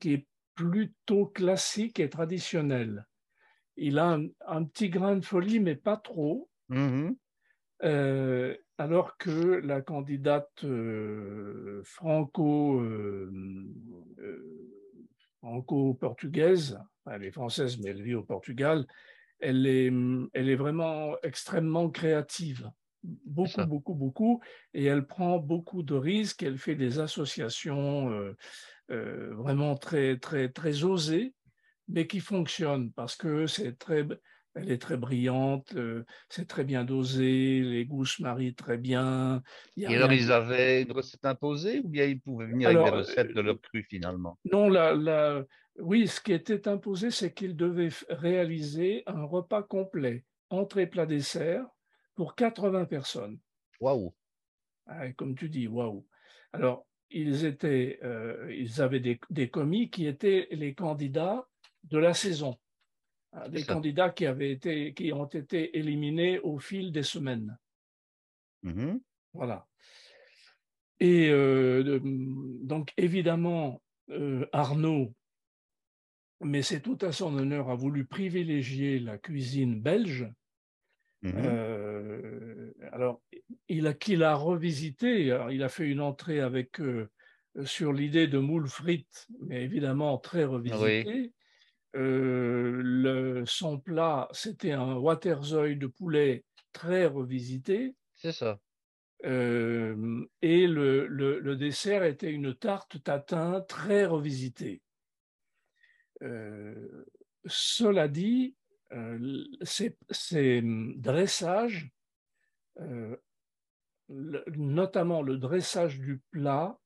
qui 0.00 0.12
est 0.12 0.26
plutôt 0.54 1.26
classique 1.26 1.98
et 1.98 2.10
traditionnelle. 2.10 3.06
Il 3.76 3.98
a 3.98 4.18
un, 4.46 4.64
petit 4.64 4.90
grain 4.90 5.16
de 5.16 5.24
folie, 5.24 5.60
mais 5.60 5.76
pas 5.76 5.96
trop. 5.96 6.50
Mmh 6.68 7.12
alors 8.78 9.16
que 9.16 9.60
la 9.64 9.80
candidate 9.80 10.64
euh, 10.64 11.82
franco, 11.84 12.80
euh, 12.80 13.30
euh, 14.18 14.70
franco-portugaise, 15.38 16.78
elle 17.10 17.24
est 17.24 17.30
française 17.30 17.78
mais 17.78 17.90
elle 17.90 18.02
vit 18.02 18.14
au 18.14 18.22
Portugal, 18.22 18.86
elle 19.40 19.66
est, 19.66 19.92
elle 20.32 20.48
est 20.48 20.56
vraiment 20.56 21.16
extrêmement 21.22 21.90
créative, 21.90 22.70
beaucoup, 23.02 23.64
beaucoup, 23.66 23.94
beaucoup, 23.94 24.40
et 24.72 24.84
elle 24.84 25.06
prend 25.06 25.38
beaucoup 25.38 25.82
de 25.82 25.94
risques, 25.94 26.42
elle 26.42 26.58
fait 26.58 26.76
des 26.76 26.98
associations 26.98 28.34
vraiment 28.88 29.76
très, 29.76 30.18
très, 30.18 30.48
très 30.48 30.84
osées, 30.84 31.34
mais 31.88 32.06
qui 32.06 32.20
fonctionne 32.20 32.90
parce 32.92 33.16
que 33.16 33.46
c'est 33.46 33.78
très, 33.78 34.06
elle 34.54 34.70
est 34.70 34.80
très 34.80 34.96
brillante, 34.96 35.74
euh, 35.74 36.04
c'est 36.28 36.46
très 36.46 36.64
bien 36.64 36.84
dosé, 36.84 37.60
les 37.60 37.84
goûts 37.84 38.04
se 38.04 38.22
marient 38.22 38.54
très 38.54 38.78
bien. 38.78 39.42
Et 39.76 39.86
alors, 39.86 40.12
ils 40.12 40.30
avaient 40.30 40.82
une 40.82 40.92
recette 40.92 41.24
imposée 41.24 41.80
ou 41.80 41.88
bien 41.88 42.04
ils 42.04 42.20
pouvaient 42.20 42.46
venir 42.46 42.68
avec 42.68 42.84
des 42.84 42.90
recettes 42.90 43.34
de 43.34 43.40
leur 43.40 43.60
cru 43.60 43.84
finalement? 43.88 44.38
Non, 44.50 44.68
la, 44.68 45.44
oui, 45.78 46.06
ce 46.06 46.20
qui 46.20 46.32
était 46.32 46.68
imposé, 46.68 47.10
c'est 47.10 47.32
qu'ils 47.32 47.56
devaient 47.56 47.90
réaliser 48.08 49.02
un 49.06 49.24
repas 49.24 49.62
complet, 49.62 50.24
entrée, 50.50 50.86
plat, 50.86 51.06
dessert, 51.06 51.66
pour 52.14 52.36
80 52.36 52.84
personnes. 52.84 53.38
Waouh 53.80 54.14
ah, 54.86 55.10
Comme 55.12 55.34
tu 55.34 55.48
dis, 55.48 55.66
waouh 55.66 56.06
Alors, 56.52 56.86
ils, 57.10 57.44
étaient, 57.44 57.98
euh, 58.04 58.54
ils 58.56 58.80
avaient 58.80 59.00
des, 59.00 59.18
des 59.30 59.48
commis 59.48 59.90
qui 59.90 60.06
étaient 60.06 60.46
les 60.52 60.74
candidats 60.74 61.48
de 61.84 61.98
la 61.98 62.14
saison. 62.14 62.56
Des 63.48 63.64
candidats 63.64 64.10
qui, 64.10 64.26
avaient 64.26 64.52
été, 64.52 64.94
qui 64.94 65.12
ont 65.12 65.26
été 65.26 65.76
éliminés 65.76 66.38
au 66.40 66.58
fil 66.58 66.92
des 66.92 67.02
semaines. 67.02 67.58
Mmh 68.62 68.96
voilà. 69.32 69.66
Et 71.00 71.28
euh, 71.30 72.00
donc, 72.62 72.92
évidemment, 72.96 73.82
euh, 74.10 74.46
Arnaud, 74.52 75.12
mais 76.40 76.62
c'est 76.62 76.80
tout 76.80 76.98
à 77.00 77.10
son 77.10 77.36
honneur, 77.36 77.70
a 77.70 77.74
voulu 77.74 78.06
privilégier 78.06 79.00
la 79.00 79.18
cuisine 79.18 79.80
belge. 79.80 80.30
Mmh 81.22 81.32
euh, 81.34 82.72
alors, 82.92 83.20
il 83.68 83.88
a, 83.88 83.94
qu'il 83.94 84.22
a 84.22 84.34
revisité, 84.34 85.36
il 85.50 85.62
a 85.62 85.68
fait 85.68 85.88
une 85.88 86.00
entrée 86.00 86.40
avec 86.40 86.80
sur 87.64 87.92
l'idée 87.92 88.28
de 88.28 88.38
moule 88.38 88.68
frites, 88.68 89.26
mais 89.40 89.64
évidemment 89.64 90.16
très 90.18 90.44
revisité. 90.44 91.32
Euh, 91.94 92.80
le, 92.82 93.44
son 93.46 93.78
plat, 93.78 94.28
c'était 94.32 94.72
un 94.72 94.96
waterzooi 94.96 95.74
de 95.74 95.86
poulet 95.86 96.44
très 96.72 97.06
revisité. 97.06 97.94
C'est 98.16 98.32
ça. 98.32 98.58
Euh, 99.24 100.26
et 100.42 100.66
le, 100.66 101.06
le, 101.06 101.56
dessert 101.56 102.02
était 102.02 102.30
une 102.30 102.54
tarte 102.54 103.02
tatin 103.02 103.60
très 103.62 104.04
revisitée. 104.06 104.82
Euh, 106.22 107.06
cela 107.46 108.08
dit, 108.08 108.56
ces, 109.62 109.96
ces, 110.10 110.62
dressages, 110.96 111.90
notamment 114.08 115.22
le 115.22 115.38
dressage 115.38 116.00
du 116.00 116.20
plat, 116.30 116.78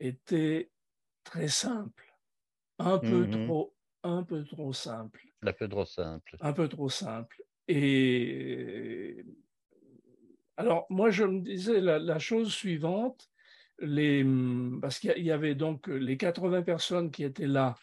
était 0.00 0.70
très 1.22 1.48
simple, 1.48 2.14
un 2.78 2.98
peu 2.98 3.26
mmh 3.26 3.46
trop 3.46 3.77
un 4.02 4.22
peu 4.22 4.44
trop 4.44 4.72
simple. 4.72 5.20
Un 5.42 5.52
peu 5.52 5.68
trop 5.68 5.84
simple. 5.84 6.36
Un 6.40 6.52
peu 6.52 6.68
trop 6.68 6.88
simple. 6.88 7.42
Et 7.68 9.24
alors, 10.56 10.86
moi, 10.90 11.10
je 11.10 11.24
me 11.24 11.40
disais 11.40 11.80
la, 11.80 12.18
chose 12.18 12.52
suivante, 12.52 13.30
les, 13.78 14.26
parce 14.80 14.98
qu'il 14.98 15.22
y 15.22 15.30
avait 15.30 15.54
donc 15.54 15.86
les 15.86 16.16
80 16.16 16.62
personnes 16.62 17.10
qui 17.10 17.22
étaient 17.24 17.46
là, 17.46 17.76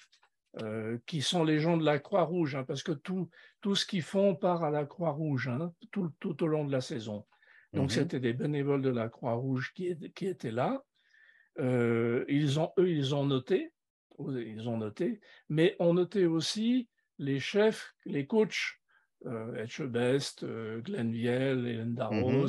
euh, 0.61 0.97
qui 1.05 1.21
sont 1.21 1.43
les 1.43 1.59
gens 1.59 1.77
de 1.77 1.85
la 1.85 1.99
Croix-Rouge, 1.99 2.55
hein, 2.55 2.63
parce 2.65 2.83
que 2.83 2.91
tout, 2.91 3.29
tout 3.61 3.75
ce 3.75 3.85
qu'ils 3.85 4.01
font 4.01 4.35
part 4.35 4.63
à 4.63 4.71
la 4.71 4.85
Croix-Rouge 4.85 5.47
hein, 5.47 5.73
tout, 5.91 6.11
tout, 6.19 6.43
au 6.43 6.47
long 6.47 6.65
de 6.65 6.71
la 6.71 6.81
saison. 6.81 7.25
Donc, 7.73 7.85
mhm. 7.85 7.89
c'était 7.89 8.19
des 8.19 8.33
bénévoles 8.33 8.81
de 8.81 8.89
la 8.89 9.09
Croix-Rouge 9.09 9.73
qui, 9.73 9.95
qui, 10.13 10.27
étaient 10.27 10.51
là. 10.51 10.83
Euh, 11.59 12.25
ils 12.27 12.59
ont, 12.59 12.71
eux, 12.77 12.89
ils 12.89 13.13
ont 13.15 13.25
noté 13.25 13.71
ils 14.19 14.67
ont 14.67 14.77
noté, 14.77 15.19
mais 15.49 15.75
on 15.79 15.93
notait 15.93 16.25
aussi 16.25 16.87
les 17.17 17.39
chefs, 17.39 17.93
les 18.05 18.25
coachs, 18.25 18.79
euh, 19.25 19.55
Etchebest, 19.55 20.43
euh, 20.43 20.81
Glenn 20.81 21.11
Viel, 21.11 21.65
Hélène 21.65 21.91
mmh 21.91 21.95
Darros, 21.95 22.47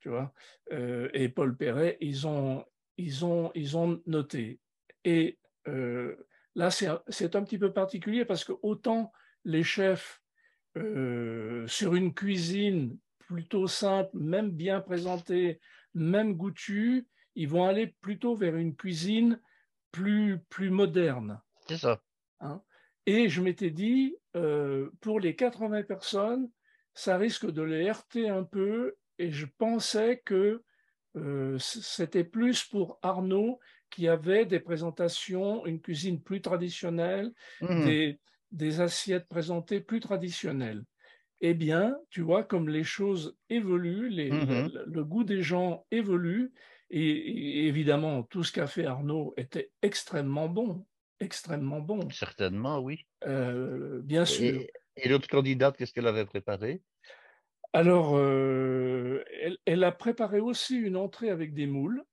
tu 0.00 0.08
vois, 0.08 0.32
euh, 0.72 1.08
et 1.14 1.28
Paul 1.28 1.56
Perret, 1.56 1.96
ils 2.00 2.26
ont, 2.26 2.64
ils 2.96 3.24
ont, 3.24 3.50
ils 3.54 3.76
ont 3.76 4.00
noté. 4.06 4.60
Et 5.04 5.38
euh, 5.68 6.16
là, 6.54 6.70
c'est 6.70 7.36
un 7.36 7.42
petit 7.42 7.58
peu 7.58 7.72
particulier 7.72 8.24
parce 8.24 8.44
que 8.44 8.52
autant 8.62 9.12
les 9.44 9.62
chefs 9.62 10.20
sur 11.66 11.94
une 11.94 12.14
cuisine 12.14 12.96
plutôt 13.18 13.66
simple, 13.66 14.16
même 14.16 14.50
bien 14.50 14.80
présentée, 14.80 15.60
même 15.92 16.34
goûtue, 16.34 17.06
ils 17.34 17.48
vont 17.48 17.64
aller 17.64 17.88
plutôt 18.00 18.34
vers 18.34 18.56
une 18.56 18.74
cuisine 18.74 19.38
plus, 19.92 20.38
plus 20.48 20.70
moderne. 20.70 21.40
C'est 21.68 21.78
ça. 21.78 22.00
Hein. 22.40 22.60
Et 23.06 23.28
je 23.28 23.40
m'étais 23.40 23.70
dit, 23.70 24.16
euh, 24.36 24.90
pour 25.00 25.20
les 25.20 25.36
80 25.36 25.82
personnes, 25.82 26.50
ça 26.94 27.16
risque 27.16 27.50
de 27.50 27.62
les 27.62 27.88
heurter 27.88 28.28
un 28.28 28.44
peu. 28.44 28.96
Et 29.18 29.30
je 29.30 29.46
pensais 29.58 30.22
que 30.24 30.62
euh, 31.16 31.58
c'était 31.58 32.24
plus 32.24 32.64
pour 32.64 32.98
Arnaud 33.02 33.60
qui 33.90 34.08
avait 34.08 34.46
des 34.46 34.60
présentations, 34.60 35.66
une 35.66 35.80
cuisine 35.80 36.22
plus 36.22 36.40
traditionnelle, 36.40 37.32
mmh. 37.60 37.84
des, 37.84 38.20
des, 38.50 38.80
assiettes 38.80 39.28
présentées 39.28 39.80
plus 39.80 40.00
traditionnelles. 40.00 40.82
Eh 41.42 41.54
bien, 41.54 41.96
tu 42.08 42.22
vois, 42.22 42.44
comme 42.44 42.68
les 42.68 42.84
choses 42.84 43.36
évoluent, 43.50 44.08
les, 44.08 44.30
mmh 44.30 44.70
le, 44.86 45.04
goût 45.04 45.24
des 45.24 45.42
gens 45.42 45.84
évolue, 45.90 46.52
et, 46.92 47.66
évidemment, 47.66 48.22
tout 48.22 48.44
ce 48.44 48.52
qu'a 48.52 48.66
fait 48.66 48.84
Arnaud 48.84 49.32
était 49.38 49.72
extrêmement 49.80 50.48
bon, 50.48 50.84
extrêmement 51.20 51.80
bon. 51.80 52.08
Certainement, 52.10 52.80
oui. 52.80 53.06
Euh, 53.26 54.02
bien 54.02 54.26
sûr. 54.26 54.60
Et, 54.96 55.08
l'autre 55.08 55.28
candidate, 55.28 55.76
qu'est-ce 55.76 55.94
qu'elle 55.94 56.06
avait 56.06 56.26
préparé? 56.26 56.82
Alors, 57.72 58.16
euh, 58.16 59.24
elle, 59.64 59.84
a 59.84 59.92
préparé 59.92 60.38
aussi 60.40 60.76
une 60.76 60.96
entrée 60.96 61.30
avec 61.30 61.54
des 61.54 61.66
moules. 61.66 62.04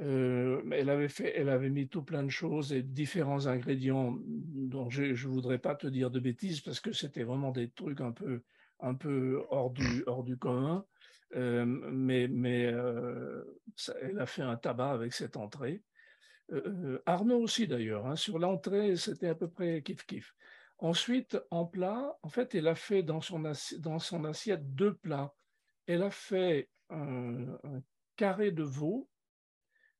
Euh, 0.00 0.60
elle 0.72 0.90
avait 0.90 1.08
fait, 1.08 1.32
elle 1.36 1.48
avait 1.48 1.70
mis 1.70 1.88
tout 1.88 2.02
plein 2.02 2.24
de 2.24 2.30
choses 2.30 2.72
et 2.72 2.82
différents 2.82 3.46
ingrédients 3.46 4.18
dont 4.26 4.90
je 4.90 5.04
ne 5.04 5.32
voudrais 5.32 5.58
pas 5.58 5.76
te 5.76 5.86
dire 5.86 6.10
de 6.10 6.18
bêtises 6.18 6.60
parce 6.60 6.80
que 6.80 6.90
c'était 6.90 7.22
vraiment 7.22 7.52
des 7.52 7.70
trucs 7.70 8.00
un 8.00 8.10
peu, 8.10 8.42
un 8.80 8.94
peu 8.94 9.44
hors 9.50 9.70
du, 9.70 10.02
hors 10.08 10.24
du 10.24 10.36
commun. 10.36 10.84
Euh, 11.36 11.64
mais, 11.66 12.66
euh, 12.66 13.44
elle 14.00 14.20
a 14.20 14.26
fait 14.26 14.42
un 14.42 14.56
tabac 14.56 14.92
avec 14.92 15.12
cette 15.12 15.36
entrée. 15.36 15.82
Euh, 16.52 17.02
Arnaud 17.06 17.40
aussi 17.40 17.66
d'ailleurs. 17.66 18.06
Hein. 18.06 18.16
sur 18.16 18.38
l'entrée, 18.38 18.96
c'était 18.96 19.28
à 19.28 19.34
peu 19.34 19.48
près 19.48 19.80
kiff-kiff. 19.80 20.32
Ensuite, 20.78 21.38
en 21.50 21.66
plat, 21.66 22.16
en 22.22 22.28
fait, 22.28 22.54
elle 22.54 22.68
a 22.68 22.74
fait 22.74 23.02
dans 23.02 23.20
son, 23.20 23.44
assiette 23.44 24.74
deux 24.74 24.94
plats. 24.94 25.34
Elle 25.86 26.02
a 26.02 26.10
fait 26.10 26.68
un, 26.90 27.58
carré 28.16 28.50
de 28.50 28.62
veau 28.62 29.08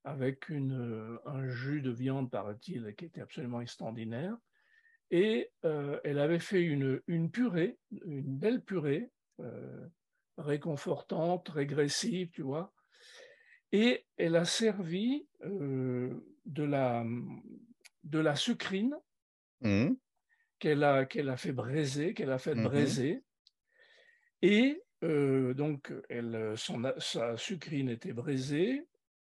avec 0.05 0.51
un 0.51 1.49
jus 1.49 1.81
de 1.81 1.91
viande, 1.91 2.31
paraît-il, 2.31 2.95
qui 2.97 3.07
était 3.07 3.23
absolument 3.23 3.61
extraordinaire. 3.61 4.37
Et 5.11 5.51
elle 5.63 6.19
avait 6.19 6.41
fait 6.41 6.63
une, 6.63 7.31
purée, 7.31 7.79
une 8.05 8.37
belle 8.37 8.61
purée, 8.61 9.11
réconfortante, 10.39 11.49
régressive, 11.49 12.31
tu 12.31 12.43
vois. 12.43 12.73
Et 13.73 14.07
elle 14.17 14.37
a 14.37 14.45
servi 14.45 15.27
euh, 15.45 16.13
de, 16.47 16.63
la, 16.63 17.05
de 18.05 18.19
la 18.19 18.37
sucrine 18.37 18.95
mmh. 19.61 19.93
qu'elle 20.59 20.85
a, 20.85 21.07
qu'elle 21.07 21.29
a 21.29 21.37
fait 21.37 21.53
braiser, 21.53 22.15
qu'elle 22.15 22.31
a 22.31 22.39
fait 22.39 22.55
mmh 22.55 22.63
braiser. 22.63 23.25
Et 24.43 24.83
euh, 25.03 25.55
donc, 25.55 25.93
elle, 26.09 26.55
son, 26.57 26.83
sa 26.99 27.37
sucrine 27.37 27.89
était 27.89 28.13
braisée. 28.13 28.87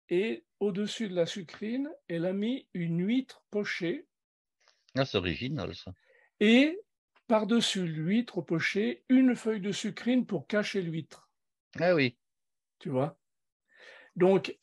Et 0.09 0.45
au-dessus 0.59 1.09
de 1.09 1.15
la 1.15 1.25
sucrine, 1.25 1.89
elle 2.07 2.25
a 2.25 2.33
mis 2.33 2.67
une 2.73 3.05
huître 3.05 3.43
pochée. 3.51 4.07
Ah, 4.95 5.05
c'est 5.05 5.17
original 5.17 5.75
ça. 5.75 5.91
Et 6.39 6.79
par-dessus 7.27 7.85
l'huître 7.85 8.41
poché, 8.41 9.03
une 9.09 9.35
feuille 9.35 9.61
de 9.61 9.71
sucrine 9.71 10.25
pour 10.25 10.47
cacher 10.47 10.81
l'huître. 10.81 11.29
Ah 11.79 11.93
oui. 11.93 12.17
Tu 12.79 12.89
vois? 12.89 13.19
Donc, 14.15 14.57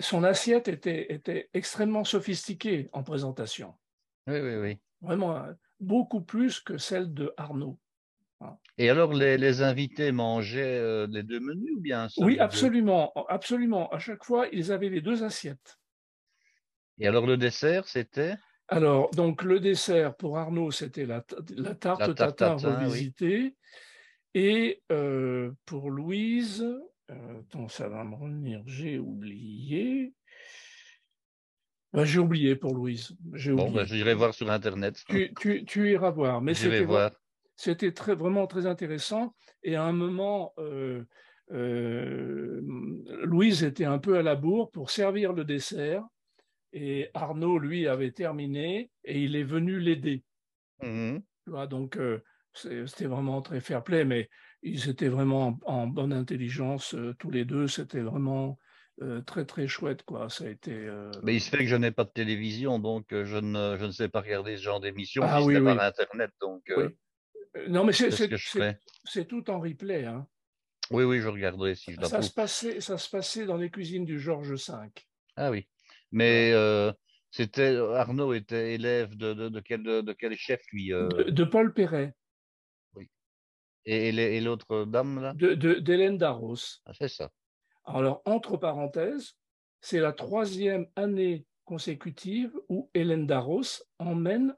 son 0.00 0.24
assiette 0.24 0.68
était, 0.68 1.12
était 1.12 1.50
extrêmement 1.54 2.04
sophistiquée 2.04 2.88
en 2.92 3.02
présentation. 3.02 3.74
Oui, 4.26 4.40
oui, 4.40 4.56
oui. 4.56 4.78
Vraiment, 5.00 5.46
beaucoup 5.80 6.22
plus 6.22 6.60
que 6.60 6.78
celle 6.78 7.12
de 7.12 7.32
Arnaud. 7.36 7.78
Et 8.78 8.90
alors, 8.90 9.12
les, 9.12 9.62
invités 9.62 10.10
mangeaient 10.10 10.78
euh, 10.78 11.06
les 11.10 11.22
deux 11.22 11.38
menus 11.38 11.72
ou 11.76 11.80
bien 11.80 12.08
Oui, 12.16 12.38
absolument, 12.38 13.12
absolument. 13.28 13.88
À 13.90 13.98
chaque 13.98 14.24
fois, 14.24 14.48
ils 14.52 14.72
avaient 14.72 14.88
les 14.88 15.00
deux 15.00 15.22
assiettes. 15.22 15.78
Et 16.98 17.06
alors, 17.06 17.26
le 17.26 17.36
dessert, 17.36 17.86
c'était? 17.86 18.34
Alors, 18.72 19.10
donc 19.10 19.42
le 19.42 19.60
dessert 19.60 20.14
pour 20.16 20.38
Arnaud, 20.38 20.70
c'était 20.70 21.06
la, 21.06 21.20
tarte 21.20 22.14
tatin 22.14 22.56
revisitée. 22.56 23.54
Et 24.34 24.82
euh, 24.90 25.52
pour 25.66 25.90
Louise, 25.90 26.66
euh, 27.10 27.40
attends, 27.40 27.68
ça 27.68 27.88
va 27.88 28.02
me 28.04 28.14
revenir, 28.14 28.62
j'ai 28.66 28.98
oublié. 28.98 30.14
Ben, 31.92 32.04
j'ai 32.04 32.18
oublié 32.18 32.56
pour 32.56 32.74
Louise. 32.74 33.14
Bon, 33.20 33.70
ben, 33.70 33.84
j'irai 33.84 34.14
voir 34.14 34.32
sur 34.32 34.50
Internet. 34.50 35.02
Tu, 35.38 35.90
iras 35.90 36.10
voir. 36.10 36.40
Mais 36.40 36.54
c'était, 36.54 36.86
c'était 37.54 37.92
très, 37.92 38.14
vraiment 38.14 38.46
très 38.46 38.66
intéressant. 38.66 39.34
Et 39.62 39.76
à 39.76 39.84
un 39.84 39.92
moment, 39.92 40.54
euh, 40.58 41.04
Louise 43.24 43.62
était 43.64 43.84
un 43.84 43.98
peu 43.98 44.16
à 44.16 44.22
la 44.22 44.34
bourre 44.34 44.70
pour 44.70 44.90
servir 44.90 45.34
le 45.34 45.44
dessert. 45.44 46.02
Et 46.72 47.10
Arnaud, 47.14 47.58
lui, 47.58 47.86
avait 47.86 48.12
terminé 48.12 48.90
et 49.04 49.20
il 49.20 49.36
est 49.36 49.44
venu 49.44 49.78
l'aider. 49.78 50.24
Mmh 50.82 51.18
donc, 51.68 51.96
euh, 51.96 52.22
c'était 52.54 53.06
vraiment 53.06 53.42
très 53.42 53.60
fair 53.60 53.82
play, 53.82 54.04
mais 54.04 54.30
ils 54.62 54.88
étaient 54.88 55.08
vraiment 55.08 55.58
en, 55.64 55.88
bonne 55.88 56.12
intelligence 56.12 56.94
tous 57.18 57.30
les 57.32 57.44
deux. 57.44 57.66
C'était 57.66 58.00
vraiment 58.00 58.58
euh, 59.00 59.22
très 59.22 59.46
très 59.46 59.66
chouette 59.66 60.02
quoi. 60.02 60.28
Ça 60.28 60.44
a 60.44 60.48
été. 60.48 60.72
Euh, 60.72 61.10
Mais 61.22 61.34
il 61.34 61.40
se 61.40 61.48
fait 61.48 61.58
que 61.58 61.66
je 61.66 61.76
n'ai 61.76 61.90
pas 61.90 62.04
de 62.04 62.10
télévision, 62.10 62.78
donc 62.78 63.12
euh, 63.12 63.24
je 63.24 63.38
ne, 63.38 63.76
je 63.78 63.86
ne 63.86 63.90
sais 63.90 64.08
pas 64.08 64.20
regarder 64.20 64.56
ce 64.56 64.62
genre 64.62 64.80
d'émission. 64.80 65.22
Ah, 65.24 65.42
oui, 65.42 65.56
oui. 65.56 65.64
par 65.64 65.80
internet, 65.82 66.30
donc. 66.40 66.70
Non 67.68 67.84
mais 67.84 67.92
c'est 67.92 68.10
c'est 69.04 69.24
tout 69.26 69.50
en 69.50 69.60
replay. 69.60 70.04
Hein. 70.04 70.26
Oui 70.90 71.04
oui, 71.04 71.20
je 71.20 71.28
regarderai 71.28 71.74
si 71.74 71.92
je 71.92 72.00
ça 72.02 72.22
se 72.22 72.32
passait 72.32 72.80
ça 72.80 72.98
se 72.98 73.08
passait 73.10 73.46
dans 73.46 73.56
les 73.56 73.70
cuisines 73.70 74.04
du 74.04 74.18
Georges 74.20 74.52
V. 74.52 74.74
Ah 75.36 75.50
oui. 75.50 75.66
Mais 76.12 76.52
c'était 77.30 77.76
Arnaud 77.76 78.34
était 78.34 78.74
élève 78.74 79.16
de, 79.16 79.32
de, 79.32 79.48
de, 79.48 79.60
quel, 79.60 79.82
de, 79.82 80.12
quel 80.12 80.34
chef 80.36 80.62
lui 80.72 80.88
de, 80.88 81.44
Paul 81.44 81.72
Perret. 81.72 82.14
Oui. 82.94 83.08
Et, 83.86 84.08
et 84.08 84.40
l'autre 84.40 84.84
dame 84.84 85.20
là? 85.20 85.34
De 85.34 85.54
d'Hélène 85.54 86.18
Darros. 86.18 86.56
Ah, 86.86 86.92
c'est 86.94 87.08
ça. 87.08 87.30
Alors, 87.84 88.22
entre 88.24 88.56
parenthèses, 88.56 89.36
c'est 89.80 90.00
la 90.00 90.12
troisième 90.12 90.86
année 90.96 91.44
consécutive 91.64 92.52
où 92.68 92.90
Hélène 92.94 93.26
Darros 93.26 93.62
emmène 93.98 94.54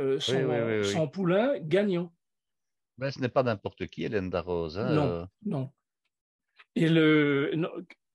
euh, 0.00 0.20
son, 0.20 1.08
poulain 1.08 1.58
gagnant. 1.60 2.12
Mais 2.98 3.10
ce 3.10 3.20
n'est 3.20 3.28
pas 3.28 3.42
n'importe 3.42 3.86
qui, 3.86 4.04
Hélène 4.04 4.30
Darros. 4.30 4.76
Hein, 4.76 4.94
non, 4.94 5.06
euh. 5.06 5.24
non. 5.44 5.72
Et 6.74 6.88
le. 6.88 7.52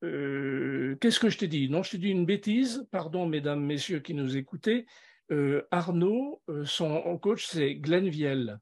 Euh, 0.03 0.95
qu'est-ce 0.99 1.19
que 1.19 1.29
je 1.29 1.37
t'ai 1.37 1.47
dit? 1.47 1.69
Non, 1.69 1.83
je 1.83 1.91
t'ai 1.91 1.97
dit 1.97 2.09
une 2.09 2.25
bêtise. 2.25 2.85
Pardon, 2.91 3.25
mesdames, 3.25 3.63
messieurs 3.63 3.99
qui 3.99 4.13
nous 4.13 4.37
écoutez. 4.37 4.85
Arnaud, 5.71 6.43
son 6.65 7.17
coach, 7.17 7.47
c'est 7.47 7.75
Glenn 7.75 8.07
Viel. 8.07 8.59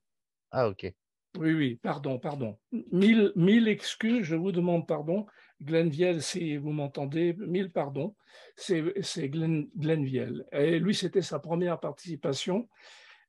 Ah, 0.51 0.69
ok. 0.69 0.93
Oui, 1.37 1.53
oui, 1.53 1.79
pardon, 1.81 2.19
pardon. 2.19 2.57
Mille, 2.91 3.31
mille 3.35 3.67
excuses, 3.67 4.23
je 4.23 4.35
vous 4.35 4.51
demande 4.51 4.85
pardon. 4.85 5.25
Glenviel, 5.61 6.21
si 6.21 6.57
vous 6.57 6.71
m'entendez, 6.71 7.33
mille 7.33 7.71
pardons, 7.71 8.15
c'est 8.55 9.29
Glen, 9.29 9.69
Glenviel. 9.75 10.45
Et 10.51 10.79
lui, 10.79 10.93
c'était 10.93 11.21
sa 11.21 11.39
première 11.39 11.79
participation. 11.79 12.67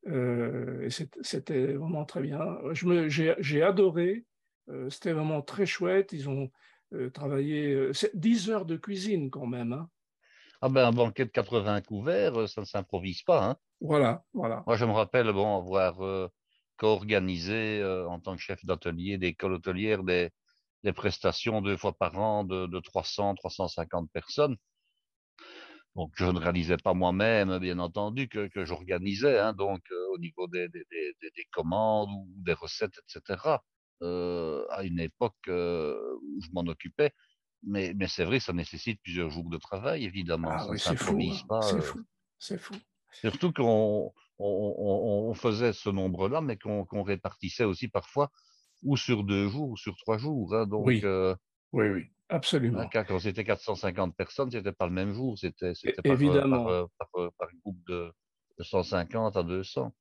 Euh, 0.08 0.86
et 0.86 0.90
c'était 1.20 1.74
vraiment 1.74 2.04
très 2.04 2.22
bien. 2.22 2.58
J'ai 2.72 3.62
adoré. 3.62 4.24
Euh, 4.68 4.90
c'était 4.90 5.12
vraiment 5.12 5.42
très 5.42 5.66
chouette. 5.66 6.12
Ils 6.12 6.28
ont 6.28 6.50
euh, 6.92 7.10
travaillé 7.10 7.90
10 8.14 8.50
heures 8.50 8.66
de 8.66 8.76
cuisine 8.76 9.30
quand 9.30 9.46
même. 9.46 9.72
Hein. 9.72 9.88
Ah 10.60 10.68
ben, 10.68 10.86
un 10.86 10.92
banquet 10.92 11.24
de 11.24 11.30
80 11.30 11.82
couverts, 11.82 12.48
ça 12.48 12.60
ne 12.60 12.66
s'improvise 12.66 13.22
pas. 13.22 13.44
Hein. 13.44 13.56
Voilà, 13.80 14.24
voilà. 14.32 14.62
Moi, 14.66 14.76
je 14.76 14.84
me 14.84 14.92
rappelle 14.92 15.32
bon, 15.32 15.56
avoir 15.56 16.30
co-organisé 16.76 17.84
en 18.08 18.20
tant 18.20 18.36
que 18.36 18.42
chef 18.42 18.64
d'atelier 18.64 19.18
d'école 19.18 19.54
hôtelière 19.54 20.04
des, 20.04 20.30
des 20.84 20.92
prestations 20.92 21.62
deux 21.62 21.76
fois 21.76 21.92
par 21.92 22.18
an 22.18 22.44
de, 22.44 22.66
de 22.66 22.80
300, 22.80 23.34
350 23.34 24.10
personnes. 24.12 24.56
Donc, 25.94 26.12
je 26.16 26.24
ne 26.24 26.38
réalisais 26.38 26.78
pas 26.78 26.94
moi-même, 26.94 27.58
bien 27.58 27.78
entendu, 27.78 28.28
que, 28.28 28.48
que 28.48 28.64
j'organisais, 28.64 29.38
hein, 29.38 29.52
donc 29.52 29.82
euh, 29.90 30.14
au 30.14 30.18
niveau 30.18 30.48
des, 30.48 30.68
des, 30.68 30.84
commandes 31.52 32.08
ou 32.10 32.26
des 32.38 32.54
recettes, 32.54 32.98
etc. 32.98 33.58
Euh, 34.02 34.64
à 34.70 34.82
une 34.82 34.98
époque 34.98 35.36
euh, 35.48 35.96
où 36.22 36.40
je 36.42 36.48
m'en 36.52 36.62
occupais. 36.62 37.12
Mais, 37.64 37.94
mais 37.94 38.08
c'est 38.08 38.24
vrai, 38.24 38.40
ça 38.40 38.52
nécessite 38.52 39.00
plusieurs 39.00 39.30
jours 39.30 39.48
de 39.48 39.58
travail, 39.58 40.04
évidemment. 40.04 40.50
Ah, 40.50 40.66
oui, 40.68 40.78
c'est 40.80 40.96
fou. 40.96 41.20
Hein. 41.50 41.60
C'est 41.62 41.80
fou. 41.80 42.00
C'est 42.38 42.58
fou. 42.58 42.74
Surtout 43.12 43.52
qu'on 43.52 44.12
on, 44.38 45.28
on, 45.28 45.34
faisait 45.34 45.72
ce 45.72 45.88
nombre-là, 45.88 46.40
mais 46.40 46.56
qu'on 46.56 47.02
répartissait 47.02 47.64
aussi 47.64 47.86
parfois 47.86 48.30
ou 48.82 48.96
sur 48.96 49.22
deux 49.22 49.48
jours 49.48 49.70
ou 49.70 49.76
sur 49.76 49.96
trois 49.96 50.18
jours. 50.18 50.54
Hein, 50.54 50.66
donc, 50.66 50.86
oui. 50.86 51.00
Euh, 51.04 51.34
oui, 51.72 51.88
oui, 51.88 52.04
absolument. 52.28 52.88
quand 52.92 53.18
c'était 53.18 53.44
450 53.44 54.16
personnes, 54.16 54.50
c'était 54.50 54.72
pas 54.72 54.86
le 54.86 54.92
même 54.92 55.12
jour, 55.12 55.38
c'était 55.38 55.72
par, 56.04 56.12
euh. 56.12 56.86
Par, 56.98 57.08
euh, 57.16 57.30
par, 57.38 57.48
groupe 57.62 57.78
de, 57.88 58.12
150 58.58 59.36
à 59.36 59.42
200. 59.42 59.94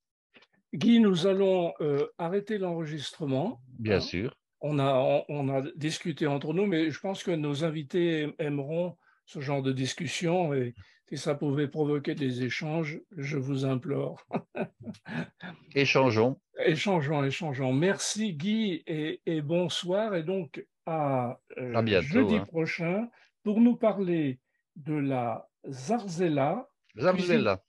Guy, 0.73 0.99
nous 0.99 1.27
allons 1.27 1.73
arrêter 2.17 2.57
l'enregistrement. 2.57 3.61
Bien 3.79 3.97
hein. 3.97 3.99
sûr. 3.99 4.35
On 4.61 4.77
a, 4.77 5.23
on, 5.27 5.49
a 5.49 5.63
discuté 5.75 6.27
entre 6.27 6.53
nous, 6.53 6.67
mais 6.67 6.91
je 6.91 6.99
pense 6.99 7.23
que 7.23 7.31
nos 7.31 7.63
invités 7.63 8.33
aimeront 8.37 8.95
ce 9.25 9.39
genre 9.39 9.63
de 9.63 9.71
discussion 9.71 10.53
et 10.53 10.75
si 11.11 11.17
ça 11.17 11.35
pouvait 11.35 11.67
provoquer 11.67 12.15
des 12.15 12.43
échanges, 12.43 13.01
je 13.17 13.37
vous 13.37 13.65
implore. 13.65 14.25
échangeons. 15.75 16.39
Échangeons, 16.65 17.23
échangeons. 17.25 17.73
Merci 17.73 18.33
Guy 18.33 18.81
et, 18.87 19.41
bonsoir. 19.41 20.15
Et 20.15 20.23
donc 20.23 20.65
à, 20.85 21.37
euh, 21.57 22.01
jeudi 22.01 22.37
hein. 22.37 22.45
prochain 22.45 23.09
pour 23.43 23.59
nous 23.59 23.75
parler 23.75 24.39
de 24.77 24.93
la 24.93 25.49
zarzela. 25.67 26.69
Zarzuela. 26.97 27.61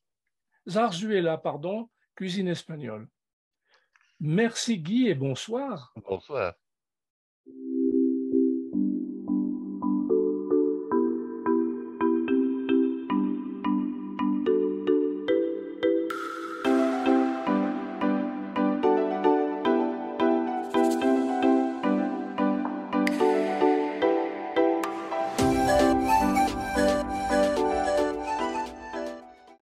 Zarzuela, 0.69 1.37
pardon, 1.37 1.91
Cuisine 2.15 2.49
espagnole. 2.49 3.09
Merci 4.21 4.79
Guy 4.79 5.09
et 5.09 5.15
bonsoir. 5.15 5.93
Bonsoir. 6.09 6.55